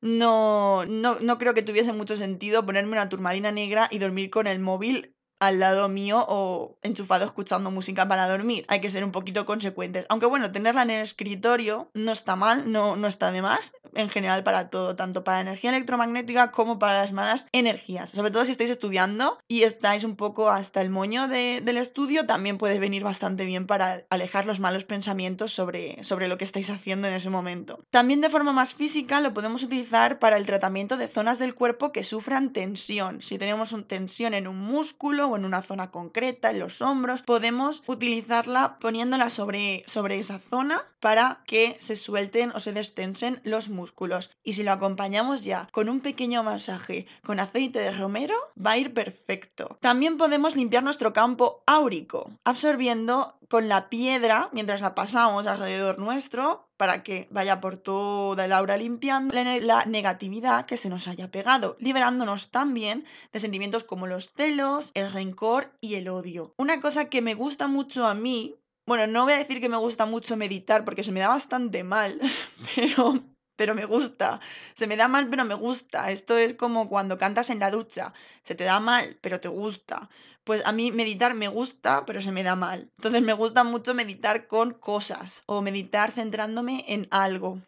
no, 0.00 0.84
no, 0.86 1.18
no 1.20 1.38
creo 1.38 1.54
que 1.54 1.62
tuviese 1.62 1.92
mucho 1.92 2.16
sentido 2.16 2.66
ponerme 2.66 2.92
una 2.92 3.08
turmalina 3.08 3.52
negra 3.52 3.88
y 3.90 3.98
dormir 3.98 4.30
con 4.30 4.46
el 4.46 4.58
móvil 4.58 5.14
al 5.42 5.58
lado 5.58 5.88
mío 5.88 6.24
o 6.28 6.78
enchufado 6.82 7.24
escuchando 7.24 7.72
música 7.72 8.06
para 8.06 8.28
dormir. 8.28 8.64
Hay 8.68 8.80
que 8.80 8.88
ser 8.88 9.02
un 9.02 9.10
poquito 9.10 9.44
consecuentes. 9.44 10.06
Aunque 10.08 10.26
bueno, 10.26 10.52
tenerla 10.52 10.84
en 10.84 10.90
el 10.90 11.02
escritorio 11.02 11.90
no 11.94 12.12
está 12.12 12.36
mal, 12.36 12.70
no, 12.70 12.94
no 12.94 13.08
está 13.08 13.32
de 13.32 13.42
más, 13.42 13.72
en 13.92 14.08
general 14.08 14.44
para 14.44 14.70
todo, 14.70 14.94
tanto 14.94 15.24
para 15.24 15.40
energía 15.40 15.70
electromagnética 15.70 16.52
como 16.52 16.78
para 16.78 16.98
las 16.98 17.12
malas 17.12 17.48
energías. 17.50 18.10
Sobre 18.10 18.30
todo 18.30 18.44
si 18.44 18.52
estáis 18.52 18.70
estudiando 18.70 19.36
y 19.48 19.64
estáis 19.64 20.04
un 20.04 20.14
poco 20.14 20.48
hasta 20.48 20.80
el 20.80 20.90
moño 20.90 21.26
del 21.26 21.76
estudio, 21.76 22.24
también 22.24 22.56
puede 22.56 22.78
venir 22.78 23.02
bastante 23.02 23.44
bien 23.44 23.66
para 23.66 24.04
alejar 24.10 24.46
los 24.46 24.60
malos 24.60 24.84
pensamientos 24.84 25.52
sobre, 25.52 26.04
sobre 26.04 26.28
lo 26.28 26.38
que 26.38 26.44
estáis 26.44 26.70
haciendo 26.70 27.08
en 27.08 27.14
ese 27.14 27.30
momento. 27.30 27.80
También 27.90 28.20
de 28.20 28.30
forma 28.30 28.52
más 28.52 28.74
física 28.74 29.20
lo 29.20 29.34
podemos 29.34 29.64
utilizar 29.64 30.20
para 30.20 30.36
el 30.36 30.46
tratamiento 30.46 30.96
de 30.96 31.08
zonas 31.08 31.40
del 31.40 31.56
cuerpo 31.56 31.90
que 31.90 32.04
sufran 32.04 32.52
tensión. 32.52 33.22
Si 33.22 33.38
tenemos 33.38 33.72
un 33.72 33.82
tensión 33.82 34.34
en 34.34 34.46
un 34.46 34.60
músculo 34.60 35.31
en 35.36 35.44
una 35.44 35.62
zona 35.62 35.90
concreta, 35.90 36.50
en 36.50 36.58
los 36.58 36.82
hombros, 36.82 37.22
podemos 37.22 37.82
utilizarla 37.86 38.78
poniéndola 38.78 39.30
sobre, 39.30 39.84
sobre 39.86 40.18
esa 40.18 40.38
zona 40.38 40.84
para 41.00 41.42
que 41.46 41.76
se 41.80 41.96
suelten 41.96 42.52
o 42.54 42.60
se 42.60 42.72
destensen 42.72 43.40
los 43.44 43.68
músculos. 43.68 44.30
Y 44.42 44.54
si 44.54 44.62
lo 44.62 44.72
acompañamos 44.72 45.42
ya 45.42 45.68
con 45.72 45.88
un 45.88 46.00
pequeño 46.00 46.42
masaje 46.42 47.06
con 47.24 47.40
aceite 47.40 47.80
de 47.80 47.92
romero, 47.92 48.34
va 48.54 48.72
a 48.72 48.78
ir 48.78 48.94
perfecto. 48.94 49.78
También 49.80 50.16
podemos 50.16 50.56
limpiar 50.56 50.82
nuestro 50.82 51.12
campo 51.12 51.62
áurico, 51.66 52.30
absorbiendo 52.44 53.38
con 53.48 53.68
la 53.68 53.90
piedra, 53.90 54.48
mientras 54.52 54.80
la 54.80 54.94
pasamos 54.94 55.46
alrededor 55.46 55.98
nuestro, 55.98 56.68
para 56.82 57.04
que 57.04 57.28
vaya 57.30 57.60
por 57.60 57.76
toda 57.76 58.44
el 58.44 58.52
aura 58.52 58.76
limpiando 58.76 59.32
la 59.60 59.84
negatividad 59.84 60.66
que 60.66 60.76
se 60.76 60.88
nos 60.88 61.06
haya 61.06 61.30
pegado, 61.30 61.76
liberándonos 61.78 62.50
también 62.50 63.04
de 63.32 63.38
sentimientos 63.38 63.84
como 63.84 64.08
los 64.08 64.32
celos, 64.32 64.90
el 64.94 65.12
rencor 65.12 65.70
y 65.80 65.94
el 65.94 66.08
odio. 66.08 66.54
Una 66.56 66.80
cosa 66.80 67.04
que 67.04 67.22
me 67.22 67.34
gusta 67.34 67.68
mucho 67.68 68.04
a 68.04 68.14
mí, 68.14 68.56
bueno, 68.84 69.06
no 69.06 69.22
voy 69.22 69.34
a 69.34 69.38
decir 69.38 69.60
que 69.60 69.68
me 69.68 69.76
gusta 69.76 70.06
mucho 70.06 70.36
meditar 70.36 70.84
porque 70.84 71.04
se 71.04 71.12
me 71.12 71.20
da 71.20 71.28
bastante 71.28 71.84
mal, 71.84 72.18
pero 72.74 73.14
pero 73.54 73.76
me 73.76 73.84
gusta. 73.84 74.40
Se 74.74 74.88
me 74.88 74.96
da 74.96 75.06
mal, 75.06 75.28
pero 75.28 75.44
me 75.44 75.54
gusta. 75.54 76.10
Esto 76.10 76.36
es 76.36 76.54
como 76.54 76.88
cuando 76.88 77.16
cantas 77.16 77.48
en 77.48 77.60
la 77.60 77.70
ducha. 77.70 78.12
Se 78.42 78.56
te 78.56 78.64
da 78.64 78.80
mal, 78.80 79.18
pero 79.20 79.40
te 79.40 79.46
gusta. 79.46 80.10
Pues 80.44 80.62
a 80.64 80.72
mí 80.72 80.90
meditar 80.90 81.34
me 81.34 81.48
gusta, 81.48 82.04
pero 82.04 82.20
se 82.20 82.32
me 82.32 82.42
da 82.42 82.56
mal. 82.56 82.90
Entonces 82.96 83.22
me 83.22 83.32
gusta 83.32 83.62
mucho 83.64 83.94
meditar 83.94 84.46
con 84.48 84.72
cosas 84.72 85.44
o 85.46 85.62
meditar 85.62 86.10
centrándome 86.10 86.84
en 86.88 87.06
algo 87.10 87.60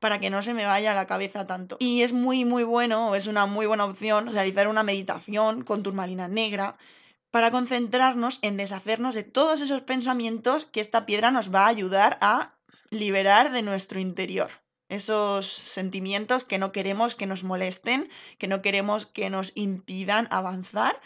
para 0.00 0.18
que 0.18 0.30
no 0.30 0.42
se 0.42 0.54
me 0.54 0.66
vaya 0.66 0.94
la 0.94 1.06
cabeza 1.06 1.46
tanto. 1.46 1.76
Y 1.78 2.02
es 2.02 2.12
muy, 2.12 2.44
muy 2.44 2.64
bueno, 2.64 3.14
es 3.14 3.26
una 3.26 3.46
muy 3.46 3.66
buena 3.66 3.84
opción 3.84 4.32
realizar 4.32 4.66
una 4.66 4.82
meditación 4.82 5.62
con 5.62 5.82
turmalina 5.82 6.26
negra 6.26 6.76
para 7.30 7.50
concentrarnos 7.50 8.38
en 8.42 8.56
deshacernos 8.56 9.14
de 9.14 9.22
todos 9.22 9.60
esos 9.60 9.82
pensamientos 9.82 10.64
que 10.64 10.80
esta 10.80 11.06
piedra 11.06 11.30
nos 11.30 11.54
va 11.54 11.66
a 11.66 11.68
ayudar 11.68 12.18
a 12.20 12.54
liberar 12.90 13.52
de 13.52 13.62
nuestro 13.62 14.00
interior 14.00 14.50
esos 14.92 15.46
sentimientos 15.46 16.44
que 16.44 16.58
no 16.58 16.70
queremos 16.70 17.14
que 17.14 17.26
nos 17.26 17.44
molesten, 17.44 18.10
que 18.38 18.46
no 18.46 18.60
queremos 18.60 19.06
que 19.06 19.30
nos 19.30 19.52
impidan 19.54 20.28
avanzar, 20.30 21.00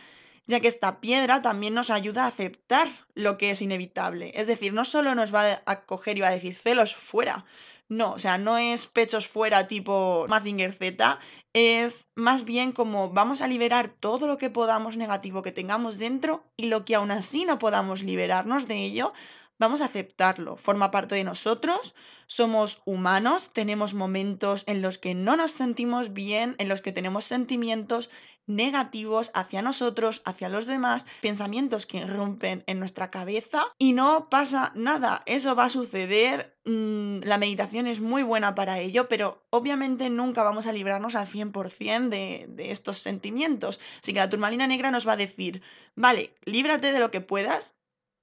ya 0.47 0.61
que 0.61 0.69
esta 0.69 1.01
piedra 1.01 1.43
también 1.43 1.75
nos 1.75 1.91
ayuda 1.91 2.25
a 2.25 2.29
aceptar 2.29 2.89
lo 3.15 3.37
que 3.37 3.51
es 3.51 3.63
inevitable. 3.63 4.33
Es 4.35 4.47
decir, 4.47 4.73
no 4.73 4.85
solo 4.85 5.15
nos 5.15 5.35
va 5.35 5.63
a 5.67 5.85
coger 5.85 6.19
y 6.19 6.21
va 6.21 6.29
a 6.29 6.33
decir 6.33 6.55
celos 6.55 6.95
fuera, 6.95 7.45
no, 7.89 8.13
o 8.13 8.19
sea, 8.19 8.37
no 8.37 8.59
es 8.59 8.89
pechos 8.89 9.29
fuera 9.29 9.69
tipo 9.69 10.27
Mazinger 10.29 10.73
Z, 10.73 11.21
es 11.53 12.11
más 12.17 12.45
bien 12.45 12.73
como 12.73 13.11
vamos 13.11 13.43
a 13.43 13.47
liberar 13.47 13.89
todo 13.89 14.27
lo 14.27 14.39
que 14.39 14.51
podamos 14.51 14.97
negativo 14.97 15.43
que 15.43 15.53
tengamos 15.53 15.97
dentro 15.97 16.45
y 16.57 16.67
lo 16.67 16.85
que 16.85 16.97
aún 16.97 17.13
así 17.13 17.45
no 17.45 17.59
podamos 17.59 18.03
liberarnos 18.03 18.67
de 18.67 18.83
ello, 18.83 19.13
vamos 19.59 19.81
a 19.81 19.85
aceptarlo, 19.85 20.57
forma 20.57 20.91
parte 20.91 21.15
de 21.15 21.23
nosotros, 21.25 21.95
somos 22.27 22.83
humanos, 22.87 23.53
tenemos 23.53 23.95
momentos 23.95 24.65
en 24.67 24.83
los 24.83 24.99
que 24.99 25.15
no 25.15 25.37
nos 25.37 25.53
sentimos 25.53 26.13
bien, 26.13 26.57
en 26.59 26.69
los 26.69 26.83
que 26.83 26.93
tenemos 26.93 27.25
sentimientos 27.25 28.11
negativos 28.47 29.31
hacia 29.35 29.63
nosotros, 29.63 30.23
hacia 30.25 30.49
los 30.49 30.67
demás, 30.67 31.07
pensamientos 31.21 31.87
que 31.87 31.99
irrumpen 31.99 32.65
en 32.67 32.79
nuestra 32.79 33.11
cabeza 33.11 33.65
y 33.79 33.93
no 33.93 34.29
pasa 34.31 34.73
nada, 34.75 35.23
eso 35.27 35.55
va 35.55 35.65
a 35.65 35.69
suceder, 35.69 36.57
mm, 36.65 37.21
la 37.25 37.39
meditación 37.39 37.87
es 37.87 38.01
muy 38.01 38.23
buena 38.23 38.55
para 38.55 38.79
ello, 38.79 39.09
pero 39.09 39.45
obviamente 39.51 40.09
nunca 40.11 40.43
vamos 40.43 40.67
a 40.67 40.73
librarnos 40.73 41.17
al 41.17 41.27
100% 41.27 42.09
de, 42.09 42.47
de 42.49 42.71
estos 42.71 42.99
sentimientos, 42.99 43.81
así 44.03 44.13
que 44.13 44.21
la 44.21 44.31
turmalina 44.31 44.67
negra 44.67 44.91
nos 44.91 45.07
va 45.07 45.13
a 45.13 45.17
decir, 45.17 45.63
vale, 45.95 46.35
líbrate 46.45 46.93
de 46.93 46.99
lo 46.99 47.11
que 47.11 47.21
puedas, 47.21 47.75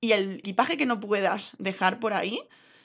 y 0.01 0.11
el 0.11 0.39
equipaje 0.39 0.77
que 0.77 0.85
no 0.85 0.99
puedas 0.99 1.51
dejar 1.59 1.99
por 1.99 2.13
ahí, 2.13 2.41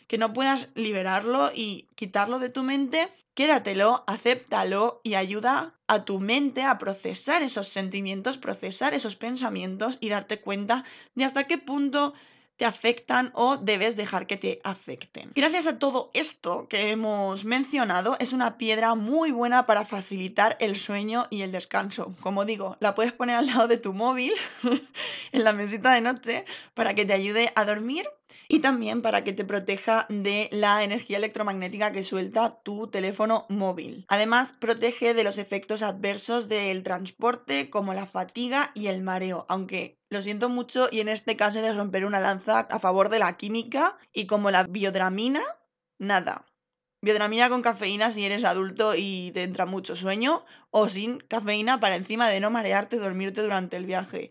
que 0.07 0.19
no 0.19 0.33
puedas 0.33 0.71
liberarlo 0.75 1.51
y 1.55 1.89
quitarlo 1.95 2.39
de 2.39 2.49
tu 2.49 2.63
mente, 2.63 3.13
quédatelo, 3.39 4.03
acéptalo 4.09 5.01
y 5.05 5.15
ayuda 5.15 5.73
a 5.87 6.05
tu 6.05 6.19
mente 6.19 6.65
a 6.65 6.77
procesar 6.77 7.45
esos 7.45 7.69
sentimientos, 7.69 8.37
procesar 8.37 8.95
esos 8.95 9.15
pensamientos 9.15 9.99
y 10.01 10.09
darte 10.09 10.41
cuenta 10.41 10.85
de 11.15 11.25
hasta 11.25 11.45
qué 11.45 11.57
punto 11.57 12.15
te 12.57 12.65
afectan 12.65 13.31
o 13.35 13.57
debes 13.57 13.95
dejar 13.95 14.27
que 14.27 14.39
te 14.39 14.61
afecten. 14.65 15.31
Gracias 15.37 15.69
a 15.69 15.79
todo 15.79 16.11
esto 16.15 16.67
que 16.67 16.91
hemos 16.91 17.45
mencionado, 17.45 18.17
es 18.19 18.33
una 18.33 18.59
piedra 18.59 18.97
muy 18.97 19.31
buena 19.31 19.67
para 19.67 19.85
facilitar 19.85 20.57
el 20.59 20.75
sueño 20.75 21.29
y 21.31 21.43
el 21.43 21.53
descanso. 21.53 22.17
Como 22.19 22.45
digo, 22.45 22.77
la 22.81 22.97
puedes 22.97 23.13
poner 23.13 23.37
al 23.37 23.47
lado 23.47 23.69
de 23.69 23.79
tu 23.79 23.93
móvil 23.93 24.33
en 25.33 25.45
la 25.45 25.53
mesita 25.53 25.93
de 25.93 26.01
noche 26.01 26.45
para 26.75 26.95
que 26.95 27.05
te 27.05 27.13
ayude 27.13 27.53
a 27.55 27.65
dormir 27.65 28.05
y 28.49 28.61
también 28.61 29.03
para 29.03 29.23
que 29.25 29.35
te 29.35 29.45
proteja 29.45 30.07
de 30.09 30.49
la 30.51 30.83
energía 30.83 31.19
electromagnética 31.19 31.93
que 31.93 32.03
suelta 32.03 32.61
tu 32.63 32.89
teléfono 32.89 33.45
móvil. 33.51 34.07
Además, 34.09 34.55
protege 34.59 35.13
de 35.13 35.23
los 35.25 35.37
efectos 35.39 35.83
adversos 35.83 36.49
del 36.49 36.83
transporte 36.83 37.69
como 37.69 37.93
la 37.93 38.07
fatiga 38.07 38.73
y 38.75 38.87
el 38.87 39.03
mareo, 39.03 39.45
aunque 39.49 40.01
lo 40.09 40.23
siento 40.23 40.49
mucho 40.49 40.89
y 40.91 41.01
en 41.01 41.09
este 41.09 41.37
caso 41.37 41.59
he 41.59 41.63
de 41.63 41.75
romper 41.75 42.07
una 42.07 42.21
lanza 42.21 42.61
a 42.61 42.79
favor 42.79 43.11
de 43.11 43.19
la 43.19 43.37
química 43.37 43.99
y 44.13 44.27
como 44.27 44.51
la 44.51 44.65
biodramina, 44.65 45.43
nada. 45.99 46.47
Biodramina 47.01 47.49
con 47.49 47.63
cafeína 47.63 48.11
si 48.11 48.25
eres 48.25 48.45
adulto 48.45 48.95
y 48.97 49.31
te 49.33 49.43
entra 49.45 49.67
mucho 49.67 49.95
sueño 49.95 50.45
o 50.71 50.89
sin 50.89 51.19
cafeína 51.19 51.79
para 51.81 51.95
encima 51.97 52.29
de 52.29 52.41
no 52.41 52.51
marearte 52.51 52.97
dormirte 52.99 53.43
durante 53.43 53.77
el 53.77 53.87
viaje. 53.87 54.31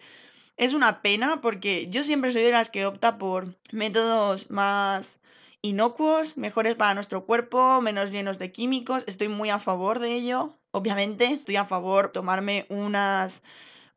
Es 0.58 0.74
una 0.74 1.02
pena 1.04 1.40
porque 1.40 1.86
yo 1.88 2.04
siempre 2.04 2.32
soy 2.32 2.42
de 2.42 2.52
las 2.52 2.70
que 2.70 2.86
opta 2.88 3.20
por 3.20 3.56
métodos 3.72 4.50
más 4.50 5.22
inocuos, 5.62 6.36
mejores 6.36 6.76
para 6.76 6.96
nuestro 6.96 7.26
cuerpo, 7.26 7.80
menos 7.82 8.10
llenos 8.12 8.40
de 8.40 8.52
químicos. 8.52 9.04
Estoy 9.06 9.28
muy 9.28 9.52
a 9.52 9.60
favor 9.60 10.00
de 10.00 10.14
ello. 10.14 10.58
Obviamente, 10.72 11.26
estoy 11.26 11.58
a 11.58 11.66
favor 11.66 12.08
de 12.08 12.14
tomarme 12.14 12.66
unas 12.70 13.44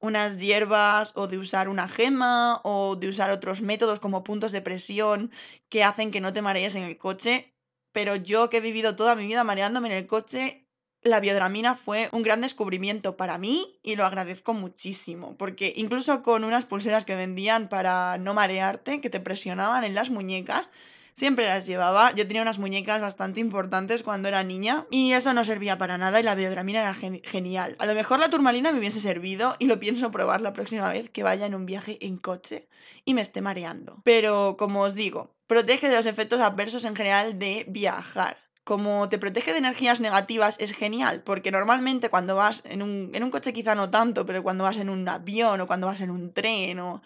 unas 0.00 0.38
hierbas 0.38 1.12
o 1.14 1.28
de 1.28 1.38
usar 1.38 1.68
una 1.68 1.88
gema 1.88 2.60
o 2.64 2.96
de 2.96 3.08
usar 3.08 3.30
otros 3.30 3.60
métodos 3.62 4.00
como 4.00 4.24
puntos 4.24 4.52
de 4.52 4.62
presión 4.62 5.30
que 5.68 5.84
hacen 5.84 6.10
que 6.10 6.20
no 6.20 6.32
te 6.32 6.42
marees 6.42 6.74
en 6.74 6.84
el 6.84 6.98
coche. 6.98 7.54
Pero 7.92 8.16
yo 8.16 8.50
que 8.50 8.58
he 8.58 8.60
vivido 8.60 8.96
toda 8.96 9.14
mi 9.16 9.26
vida 9.26 9.44
mareándome 9.44 9.90
en 9.90 9.96
el 9.96 10.06
coche, 10.06 10.66
la 11.02 11.21
biodramina 11.21 11.76
fue 11.76 12.09
un 12.12 12.23
gran 12.23 12.40
descubrimiento 12.42 13.16
para 13.16 13.38
mí 13.38 13.78
y 13.83 13.97
lo 13.97 14.04
agradezco 14.04 14.52
muchísimo, 14.52 15.37
porque 15.37 15.73
incluso 15.76 16.23
con 16.23 16.45
unas 16.45 16.66
pulseras 16.66 17.04
que 17.04 17.16
vendían 17.16 17.69
para 17.69 18.19
no 18.19 18.35
marearte, 18.35 19.00
que 19.00 19.11
te 19.11 19.21
presionaban 19.21 19.85
en 19.85 19.95
las 19.95 20.11
muñecas, 20.11 20.71
siempre 21.14 21.47
las 21.47 21.66
llevaba. 21.66 22.12
Yo 22.12 22.26
tenía 22.26 22.42
unas 22.42 22.59
muñecas 22.59 23.00
bastante 23.00 23.40
importantes 23.40 24.02
cuando 24.02 24.28
era 24.28 24.45
niña 24.45 24.87
y 24.90 25.12
eso 25.12 25.33
no 25.33 25.45
servía 25.45 25.78
para 25.78 25.97
nada 25.97 26.21
y 26.21 26.23
la 26.23 26.35
biodramina 26.35 26.80
era 26.80 26.95
genial. 26.95 27.76
A 27.78 27.87
lo 27.87 27.95
mejor 27.95 28.21
la 28.21 28.30
turmalina 28.30 28.71
me 28.71 28.78
hubiese 28.78 29.00
servido 29.00 29.57
y 29.59 29.66
lo 29.66 29.80
pienso 29.80 30.11
probar 30.11 30.42
la 30.42 30.52
próxima 30.52 30.92
vez 30.92 31.09
que 31.09 31.23
vaya 31.23 31.47
en 31.47 31.54
un 31.54 31.64
viaje 31.64 31.99
en 32.04 32.19
coche 32.19 32.69
y 33.07 33.14
me 33.14 33.23
esté 33.23 33.40
mareando. 33.40 34.02
Pero 34.04 34.57
como 34.59 34.83
os 34.83 34.95
digo, 34.95 35.35
protege 35.47 35.88
de 35.88 35.97
los 35.97 36.07
efectos 36.07 36.40
adversos 36.40 36.85
en 36.85 36.95
general 36.95 37.38
de 37.38 37.64
viajar 37.69 38.37
como 38.70 39.08
te 39.08 39.18
protege 39.18 39.50
de 39.50 39.58
energías 39.58 39.98
negativas 39.98 40.56
es 40.60 40.72
genial, 40.72 41.24
porque 41.24 41.50
normalmente 41.50 42.08
cuando 42.08 42.36
vas 42.36 42.62
en 42.64 42.82
un, 42.82 43.10
en 43.12 43.24
un 43.24 43.32
coche 43.32 43.52
quizá 43.52 43.74
no 43.74 43.90
tanto, 43.90 44.24
pero 44.24 44.44
cuando 44.44 44.62
vas 44.62 44.76
en 44.76 44.88
un 44.88 45.08
avión 45.08 45.60
o 45.60 45.66
cuando 45.66 45.88
vas 45.88 46.00
en 46.00 46.10
un 46.10 46.32
tren 46.32 46.78
o... 46.78 47.02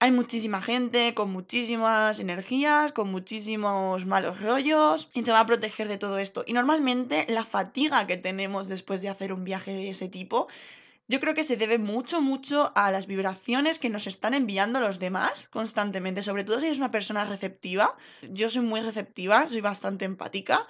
Hay 0.00 0.10
muchísima 0.10 0.60
gente 0.60 1.14
con 1.14 1.30
muchísimas 1.30 2.18
energías, 2.18 2.90
con 2.90 3.08
muchísimos 3.12 4.04
malos 4.06 4.40
rollos 4.40 5.08
y 5.14 5.22
te 5.22 5.30
va 5.30 5.38
a 5.38 5.46
proteger 5.46 5.86
de 5.86 5.98
todo 5.98 6.18
esto. 6.18 6.42
Y 6.48 6.52
normalmente 6.52 7.26
la 7.28 7.44
fatiga 7.44 8.08
que 8.08 8.16
tenemos 8.16 8.66
después 8.66 9.00
de 9.02 9.08
hacer 9.08 9.32
un 9.32 9.44
viaje 9.44 9.70
de 9.70 9.90
ese 9.90 10.08
tipo 10.08 10.48
yo 11.08 11.20
creo 11.20 11.34
que 11.34 11.44
se 11.44 11.56
debe 11.56 11.78
mucho, 11.78 12.22
mucho 12.22 12.72
a 12.74 12.90
las 12.90 13.06
vibraciones 13.06 13.78
que 13.78 13.90
nos 13.90 14.06
están 14.06 14.34
enviando 14.34 14.80
los 14.80 14.98
demás 14.98 15.48
constantemente, 15.48 16.22
sobre 16.22 16.44
todo 16.44 16.60
si 16.60 16.66
eres 16.66 16.78
una 16.78 16.90
persona 16.90 17.24
receptiva. 17.24 17.94
Yo 18.22 18.48
soy 18.48 18.62
muy 18.62 18.80
receptiva, 18.80 19.46
soy 19.48 19.60
bastante 19.60 20.04
empática. 20.04 20.66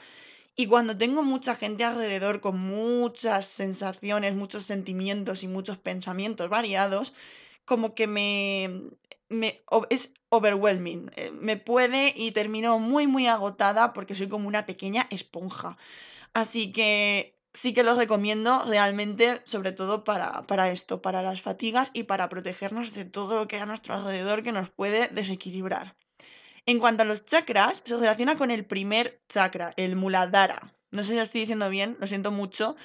Y 0.55 0.67
cuando 0.67 0.99
tengo 0.99 1.23
mucha 1.23 1.55
gente 1.55 1.85
alrededor 1.85 2.41
con 2.41 2.59
muchas 2.59 3.47
sensaciones, 3.47 4.35
muchos 4.35 4.65
sentimientos 4.65 5.43
y 5.43 5.49
muchos 5.49 5.79
pensamientos 5.79 6.49
variados, 6.51 7.15
como 7.65 7.95
que 7.95 8.07
me, 8.07 8.91
me 9.29 9.63
es 9.91 10.13
overwhelming. 10.29 11.11
Eh, 11.17 11.31
me 11.31 11.57
puede 11.57 12.13
y 12.17 12.33
termino 12.33 12.79
muy, 12.79 13.07
muy 13.07 13.27
agotada 13.27 13.93
porque 13.93 14.15
soy 14.15 14.29
como 14.29 14.49
una 14.49 14.67
pequeña 14.67 15.07
esponja. 15.11 15.79
Así 16.35 16.73
que 16.73 17.39
sí 17.55 17.75
que 17.75 17.83
los 17.83 17.99
recomiendo 17.99 18.65
realmente, 18.67 19.43
sobre 19.45 19.73
todo 19.73 20.05
para, 20.05 20.43
para, 20.43 20.71
esto, 20.71 21.03
para 21.03 21.23
las 21.23 21.43
fatigas 21.43 21.91
y 21.93 22.05
para 22.05 22.29
protegernos 22.29 22.95
de 22.95 23.05
todo 23.05 23.41
lo 23.41 23.49
que 23.49 23.57
hay 23.57 23.63
a 23.63 23.67
nuestro 23.67 23.95
alrededor 23.95 24.43
que 24.43 24.53
nos 24.53 24.71
puede 24.71 25.09
desequilibrar. 25.09 25.97
En 26.65 26.79
cuanto 26.79 27.03
a 27.03 27.07
los 27.07 27.25
chakras, 27.25 27.83
se 27.85 27.97
relaciona 27.97 28.37
con 28.37 28.51
el 28.51 28.65
primer 28.65 29.21
chakra, 29.29 29.75
el 29.77 29.97
muladhara. 29.97 30.73
No 30.91 31.03
sé 31.03 31.11
si 31.11 31.17
lo 31.17 31.23
estoy 31.23 31.41
diciendo 31.43 31.69
bien, 31.71 31.97
lo 32.01 32.07
siento 32.07 32.31
mucho 32.31 32.77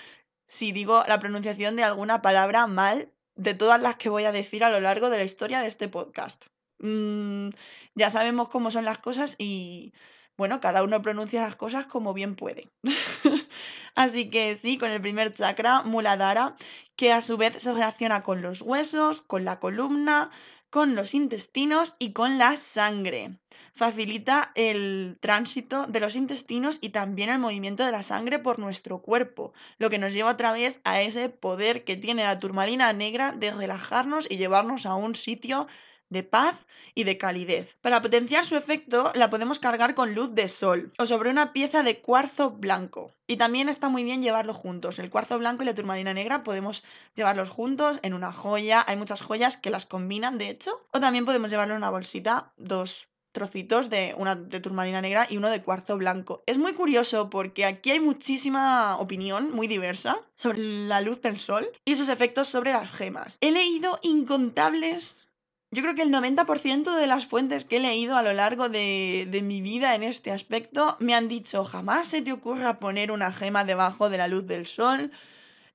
si 0.48 0.72
digo 0.72 1.04
la 1.08 1.20
pronunciación 1.20 1.76
de 1.76 1.84
alguna 1.84 2.22
palabra 2.22 2.68
mal 2.68 3.12
de 3.36 3.54
todas 3.54 3.82
las 3.82 3.98
que 3.98 4.10
voy 4.10 4.24
a 4.24 4.32
decir 4.32 4.64
a 4.64 4.72
lo 4.72 4.80
largo 4.80 5.10
de 5.10 5.18
la 5.18 5.24
historia 5.24 5.62
de 5.62 5.68
este 5.68 5.88
podcast. 5.90 6.46
Mm, 6.80 7.50
ya 7.96 8.10
sabemos 8.10 8.50
cómo 8.50 8.72
son 8.72 8.86
las 8.86 8.98
cosas 8.98 9.36
y 9.38 9.94
bueno, 10.38 10.62
cada 10.62 10.84
uno 10.84 11.02
pronuncia 11.02 11.42
las 11.42 11.56
cosas 11.56 11.88
como 11.88 12.14
bien 12.14 12.36
puede. 12.36 12.70
Así 13.96 14.30
que 14.30 14.56
sí, 14.56 14.78
con 14.78 14.92
el 14.92 15.02
primer 15.02 15.34
chakra, 15.34 15.82
Muladhara, 15.82 16.56
que 16.96 17.12
a 17.12 17.22
su 17.22 17.38
vez 17.38 17.62
se 17.62 17.74
relaciona 17.74 18.22
con 18.22 18.42
los 18.42 18.62
huesos, 18.62 19.24
con 19.24 19.46
la 19.46 19.60
columna, 19.60 20.30
con 20.70 20.96
los 20.96 21.14
intestinos 21.14 21.96
y 21.98 22.14
con 22.14 22.38
la 22.38 22.56
sangre. 22.58 23.40
Facilita 23.74 24.52
el 24.56 25.18
tránsito 25.20 25.86
de 25.88 26.00
los 26.00 26.16
intestinos 26.16 26.80
y 26.82 26.90
también 26.90 27.30
el 27.30 27.40
movimiento 27.40 27.86
de 27.86 27.92
la 27.92 28.04
sangre 28.04 28.40
por 28.40 28.60
nuestro 28.60 29.02
cuerpo, 29.02 29.54
lo 29.78 29.90
que 29.90 30.00
nos 30.00 30.14
lleva 30.14 30.32
otra 30.32 30.52
vez 30.52 30.80
a 30.84 31.02
ese 31.02 31.30
poder 31.30 31.84
que 31.84 31.96
tiene 31.96 32.24
la 32.24 32.40
turmalina 32.40 32.92
negra 32.94 33.34
de 33.34 33.52
relajarnos 33.52 34.28
y 34.30 34.38
llevarnos 34.38 34.86
a 34.86 34.96
un 34.96 35.16
sitio 35.16 35.68
de 36.10 36.24
paz 36.24 36.66
y 36.96 37.04
de 37.04 37.18
calidez. 37.18 37.78
Para 37.82 38.02
potenciar 38.02 38.46
su 38.46 38.56
efecto, 38.56 39.12
la 39.16 39.30
podemos 39.30 39.60
cargar 39.60 39.96
con 39.96 40.16
luz 40.16 40.34
de 40.34 40.48
sol 40.48 40.92
o 40.98 41.06
sobre 41.06 41.30
una 41.30 41.54
pieza 41.54 41.84
de 41.84 42.00
cuarzo 42.00 42.52
blanco. 42.52 43.12
Y 43.28 43.38
también 43.38 43.70
está 43.70 43.90
muy 43.90 44.04
bien 44.04 44.22
llevarlo 44.22 44.54
juntos. 44.54 45.00
El 45.00 45.10
cuarzo 45.10 45.38
blanco 45.38 45.64
y 45.64 45.66
la 45.66 45.76
turmalina 45.76 46.14
negra 46.14 46.44
podemos 46.44 46.84
llevarlos 47.16 47.50
juntos 47.50 48.00
en 48.02 48.14
una 48.14 48.32
joya. 48.32 48.84
Hay 48.88 48.96
muchas 48.96 49.22
joyas 49.22 49.58
que 49.58 49.70
las 49.70 49.86
combinan, 49.86 50.38
de 50.38 50.50
hecho. 50.50 50.86
O 50.92 51.00
también 51.00 51.26
podemos 51.26 51.52
llevarlo 51.52 51.74
en 51.74 51.80
una 51.80 51.90
bolsita, 51.90 52.54
dos 52.58 53.10
trocitos 53.38 53.92
de 53.92 54.16
una 54.18 54.36
de 54.36 54.60
turmalina 54.60 55.00
negra 55.00 55.28
y 55.30 55.38
uno 55.38 55.52
de 55.52 55.62
cuarzo 55.62 55.96
blanco. 55.98 56.42
Es 56.48 56.58
muy 56.58 56.74
curioso 56.74 57.30
porque 57.30 57.66
aquí 57.66 57.92
hay 57.92 58.00
muchísima 58.00 58.98
opinión 58.98 59.52
muy 59.52 59.68
diversa 59.68 60.20
sobre 60.36 60.58
la 60.88 61.02
luz 61.02 61.22
del 61.22 61.40
sol 61.40 61.70
y 61.86 61.96
sus 61.96 62.10
efectos 62.10 62.48
sobre 62.48 62.72
las 62.72 62.92
gemas. 62.92 63.34
He 63.40 63.52
leído 63.52 64.00
incontables 64.02 65.27
yo 65.70 65.82
creo 65.82 65.96
que 65.96 66.02
el 66.02 66.12
90% 66.14 66.96
de 66.96 67.08
las 67.08 67.26
fuentes 67.26 67.66
que 67.66 67.78
he 67.78 67.80
leído 67.80 68.16
a 68.16 68.24
lo 68.24 68.34
largo 68.34 68.70
de, 68.70 69.28
mi 69.44 69.62
vida 69.62 69.96
en 69.96 70.04
este 70.04 70.32
aspecto 70.32 70.96
me 71.00 71.14
han 71.14 71.28
dicho 71.28 71.66
jamás 71.66 72.08
se 72.08 72.22
te 72.22 72.32
ocurra 72.32 72.80
poner 72.80 73.12
una 73.12 73.32
gema 73.32 73.66
debajo 73.66 74.10
de 74.10 74.18
la 74.18 74.28
luz 74.28 74.48
del 74.48 74.66
sol 74.66 75.12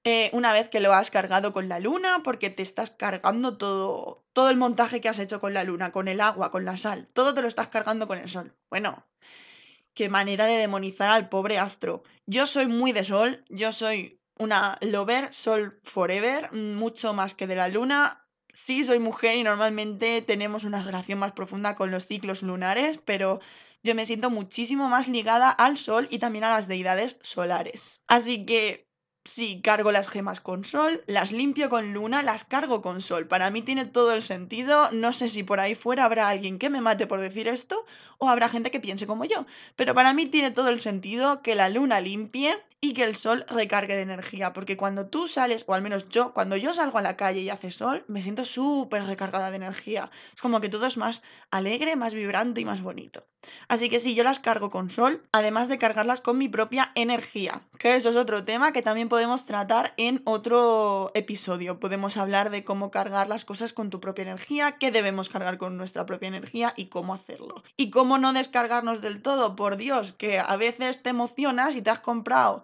eh, 0.05 0.31
una 0.33 0.53
vez 0.53 0.69
que 0.69 0.81
lo 0.81 0.95
has 0.95 1.11
cargado 1.11 1.53
con 1.53 1.69
la 1.69 1.79
luna 1.79 2.23
porque 2.25 2.51
te 2.51 2.63
estás 2.63 2.91
cargando 2.91 3.57
todo, 3.57 4.25
todo 4.33 4.51
el 4.51 4.57
montaje 4.57 5.01
que 5.01 5.09
has 5.09 5.19
hecho 5.19 5.41
con 5.41 5.55
la 5.55 5.63
luna, 5.63 5.93
con 5.93 6.09
el 6.09 6.21
agua, 6.21 6.51
con 6.51 6.65
la 6.65 6.77
sal, 6.77 7.09
todo 7.13 7.35
te 7.35 7.43
lo 7.43 7.49
estás 7.49 7.69
cargando 7.69 8.09
con 8.09 8.19
el 8.19 8.29
sol. 8.29 8.53
Bueno, 8.69 9.07
qué 9.95 10.09
manera 10.09 10.47
de 10.47 10.57
demonizar 10.57 11.11
al 11.11 11.29
pobre 11.29 11.59
astro. 11.59 12.03
Yo 12.27 12.47
soy 12.47 12.67
muy 12.67 12.91
de 12.91 13.05
sol, 13.05 13.45
yo 13.49 13.73
soy 13.73 14.21
una 14.39 14.77
lover, 14.81 15.33
sol 15.33 15.81
forever, 15.85 16.53
mucho 16.53 17.13
más 17.13 17.35
que 17.35 17.47
de 17.47 17.55
la 17.55 17.69
luna 17.69 18.22
sí 18.53 18.85
soy 18.85 18.99
mujer 18.99 19.37
y 19.39 19.43
normalmente 19.43 20.23
tenemos 20.23 20.65
una 20.65 20.83
relación 20.83 21.19
más 21.19 21.33
profunda 21.33 21.75
con 21.77 21.91
los 21.91 22.07
ciclos 22.07 22.43
lunares, 22.43 22.99
pero 23.05 23.41
yo 23.83 23.95
me 23.95 24.07
siento 24.07 24.31
muchísimo 24.31 24.89
más 24.89 25.09
ligada 25.09 25.51
al 25.51 25.77
sol 25.77 26.07
y 26.11 26.19
también 26.19 26.45
a 26.45 26.51
las 26.51 26.69
deidades 26.69 27.19
solares. 27.23 28.01
Así 28.07 28.45
que 28.47 28.92
sí, 29.25 29.61
cargo 29.63 29.93
las 29.93 30.09
gemas 30.09 30.41
con 30.41 30.65
sol, 30.65 31.03
las 31.07 31.33
limpio 31.33 31.69
con 31.69 31.93
luna, 31.93 32.23
las 32.23 32.45
cargo 32.45 32.83
con 32.83 33.01
sol. 33.01 33.27
Para 33.27 33.51
mí 33.51 33.63
tiene 33.63 33.85
todo 33.87 34.13
el 34.13 34.23
sentido. 34.23 34.91
No 34.93 35.13
sé 35.13 35.29
si 35.29 35.43
por 35.43 35.61
ahí 35.61 35.75
fuera 35.75 36.05
habrá 36.05 36.29
alguien 36.29 36.59
que 36.59 36.71
me 36.71 36.81
mate 36.81 37.07
por 37.07 37.21
decir 37.21 37.49
esto 37.49 37.85
o 38.19 38.29
habrá 38.29 38.49
gente 38.49 38.71
que 38.71 38.81
piense 38.81 39.07
como 39.07 39.25
yo. 39.25 39.47
Pero 39.77 39.95
para 39.95 40.13
mí 40.13 40.27
tiene 40.27 40.51
todo 40.51 40.69
el 40.69 40.81
sentido 40.81 41.43
que 41.43 41.55
la 41.55 41.69
luna 41.69 42.01
limpie 42.01 42.57
y 42.81 42.95
que 42.95 43.05
el 43.05 43.17
sol 43.17 43.45
recargue 43.49 43.95
de 43.95 44.03
energía, 44.03 44.53
porque 44.53 44.77
cuando 44.77 45.07
tú 45.07 45.29
sales, 45.29 45.65
o 45.69 45.75
al 45.75 45.83
menos 45.83 46.09
yo, 46.09 46.35
cuando 46.35 46.57
yo 46.57 46.75
salgo 46.75 46.99
a 46.99 47.03
la 47.03 47.17
calle 47.17 47.41
y 47.41 47.49
hace 47.49 47.71
sol, 47.71 48.05
me 48.09 48.23
siento 48.23 48.45
súper 48.45 49.05
recargada 49.05 49.51
de 49.51 49.57
energía. 49.57 50.11
Es 50.35 50.41
como 50.41 50.61
que 50.61 50.69
todo 50.69 50.87
es 50.87 50.97
más 50.97 51.23
alegre, 51.51 51.95
más 51.97 52.13
vibrante 52.13 52.61
y 52.61 52.65
más 52.65 52.83
bonito. 52.83 53.25
Así 53.69 53.89
que 53.89 53.99
sí, 53.99 54.15
yo 54.15 54.25
las 54.25 54.39
cargo 54.39 54.71
con 54.71 54.91
sol, 54.91 55.23
además 55.33 55.69
de 55.69 55.79
cargarlas 55.79 56.21
con 56.21 56.39
mi 56.39 56.49
propia 56.49 56.93
energía, 56.95 57.63
que 57.79 57.95
eso 57.95 58.11
es 58.11 58.17
otro 58.17 58.45
tema 58.45 58.73
que 58.73 58.83
también 58.83 59.09
podemos 59.09 59.47
tratar 59.47 59.95
en 59.97 60.23
otro 60.25 61.11
episodio. 61.15 61.81
Podemos 61.81 62.17
hablar 62.17 62.51
de 62.51 62.65
cómo 62.65 62.91
cargar 62.91 63.29
las 63.29 63.45
cosas 63.45 63.73
con 63.73 63.91
tu 63.91 64.01
propia 64.01 64.23
energía, 64.23 64.73
qué 64.73 64.91
debemos 64.91 65.29
cargar 65.29 65.59
con 65.59 65.77
nuestra 65.77 66.07
propia 66.07 66.29
energía 66.29 66.75
y 66.77 66.87
cómo 66.87 67.15
hacerlo. 67.15 67.63
Y 67.77 67.91
cómo 67.91 68.19
no 68.19 68.33
descargarnos 68.33 69.01
del 69.01 69.23
todo, 69.23 69.57
por 69.57 69.77
Dios, 69.77 70.13
que 70.13 70.39
a 70.39 70.57
veces 70.57 71.03
te 71.03 71.11
emocionas 71.11 71.77
y 71.77 71.83
te 71.83 71.91
has 71.91 72.01
comprado 72.01 72.63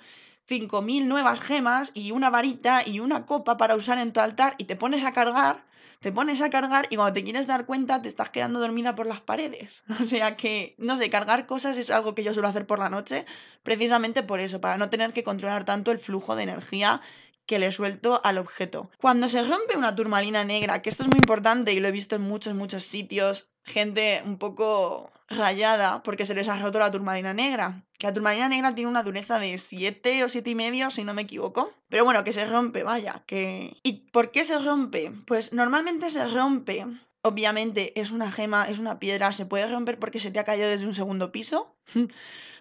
5.000 0.49 1.05
nuevas 1.07 1.41
gemas 1.41 1.91
y 1.93 2.13
una 2.13 2.31
varita 2.31 2.83
y 2.87 3.01
una 3.01 3.27
copa 3.27 3.59
para 3.59 3.77
usar 3.77 3.99
en 3.99 4.13
tu 4.13 4.21
altar 4.21 4.55
y 4.57 4.65
te 4.65 4.77
pones 4.77 5.05
a 5.05 5.13
cargar, 5.13 5.65
te 6.01 6.13
pones 6.13 6.41
a 6.41 6.51
cargar 6.51 6.87
y 6.91 6.97
cuando 6.97 7.15
te 7.15 7.25
quieres 7.25 7.47
dar 7.47 7.67
cuenta 7.67 8.01
te 8.03 8.09
estás 8.09 8.31
quedando 8.31 8.61
dormida 8.61 8.95
por 8.95 9.07
las 9.07 9.21
paredes. 9.21 9.83
O 10.01 10.05
sea 10.05 10.37
que, 10.37 10.75
no 10.79 10.97
sé, 10.97 11.11
cargar 11.11 11.47
cosas 11.47 11.77
es 11.77 11.91
algo 11.91 12.15
que 12.15 12.25
yo 12.25 12.33
suelo 12.33 12.49
hacer 12.49 12.67
por 12.67 12.79
la 12.79 12.89
noche 12.91 13.27
precisamente 13.63 14.23
por 14.23 14.41
eso, 14.41 14.61
para 14.61 14.79
no 14.79 14.91
tener 14.91 15.13
que 15.13 15.25
controlar 15.25 15.65
tanto 15.65 15.91
el 15.91 15.99
flujo 15.99 16.37
de 16.37 16.45
energía 16.45 17.01
que 17.47 17.59
le 17.59 17.73
suelto 17.73 18.21
al 18.25 18.39
objeto. 18.39 18.91
Cuando 18.99 19.27
se 19.27 19.43
rompe 19.43 19.77
una 19.77 19.95
turmalina 19.95 20.45
negra, 20.45 20.83
que 20.83 20.91
esto 20.91 21.03
es 21.03 21.09
muy 21.09 21.19
importante 21.19 21.73
y 21.73 21.81
lo 21.81 21.89
he 21.89 21.93
visto 21.93 22.15
en 22.17 22.23
muchos, 22.23 22.55
muchos 22.55 22.85
sitios, 22.85 23.49
gente 23.65 24.23
un 24.25 24.39
poco 24.39 25.11
rayada 25.29 26.03
porque 26.03 26.27
se 26.27 26.35
les 26.35 26.49
ha 26.49 26.59
roto 26.59 26.79
la 26.79 26.91
turmalina 26.91 27.35
negra. 27.35 27.85
Que 27.99 28.07
la 28.07 28.15
turmalina 28.15 28.49
negra 28.49 28.75
tiene 28.75 28.91
una 28.91 29.03
dureza 29.03 29.39
de 29.39 29.59
7 29.59 30.25
o 30.25 30.29
siete 30.29 30.51
y 30.51 30.55
medio, 30.55 30.91
si 30.91 31.05
no 31.05 31.15
me 31.15 31.23
equivoco. 31.23 31.73
Pero 31.89 32.05
bueno, 32.05 32.25
que 32.25 32.33
se 32.33 32.47
rompe, 32.47 32.83
vaya, 32.83 33.23
que... 33.27 33.77
¿Y 33.83 34.11
por 34.11 34.31
qué 34.31 34.45
se 34.45 34.59
rompe? 34.59 35.13
Pues 35.27 35.53
normalmente 35.53 36.11
se 36.11 36.27
rompe 36.27 36.87
obviamente 37.23 37.99
es 38.01 38.11
una 38.11 38.31
gema, 38.31 38.69
es 38.69 38.79
una 38.79 38.99
piedra, 38.99 39.33
se 39.33 39.47
puede 39.47 39.67
romper 39.67 39.99
porque 39.99 40.21
se 40.21 40.31
te 40.31 40.39
ha 40.39 40.45
caído 40.45 40.69
desde 40.69 40.87
un 40.87 40.95
segundo 40.95 41.33
piso. 41.33 41.77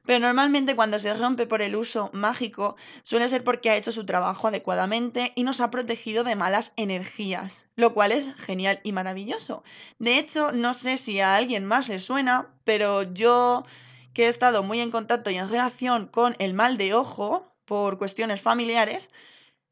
Pero 0.05 0.19
normalmente 0.19 0.75
cuando 0.75 0.99
se 0.99 1.13
rompe 1.13 1.47
por 1.47 1.61
el 1.61 1.75
uso 1.75 2.09
mágico 2.13 2.77
suele 3.03 3.27
ser 3.27 3.43
porque 3.43 3.69
ha 3.69 3.75
hecho 3.75 3.91
su 3.91 4.05
trabajo 4.05 4.47
adecuadamente 4.47 5.33
y 5.35 5.43
nos 5.43 5.59
ha 5.59 5.69
protegido 5.69 6.23
de 6.23 6.37
malas 6.37 6.71
energías, 6.77 7.65
lo 7.75 7.93
cual 7.93 8.13
es 8.13 8.33
genial 8.35 8.79
y 8.83 8.93
maravilloso. 8.93 9.63
De 9.99 10.17
hecho, 10.17 10.53
no 10.53 10.73
sé 10.73 10.97
si 10.97 11.19
a 11.19 11.35
alguien 11.35 11.65
más 11.65 11.89
le 11.89 11.99
suena, 11.99 12.55
pero 12.63 13.03
yo 13.03 13.65
que 14.13 14.25
he 14.25 14.29
estado 14.29 14.63
muy 14.63 14.79
en 14.79 14.91
contacto 14.91 15.29
y 15.29 15.35
en 15.35 15.49
relación 15.49 16.07
con 16.07 16.37
el 16.39 16.53
mal 16.53 16.77
de 16.77 16.93
ojo 16.93 17.53
por 17.65 17.97
cuestiones 17.97 18.41
familiares, 18.41 19.09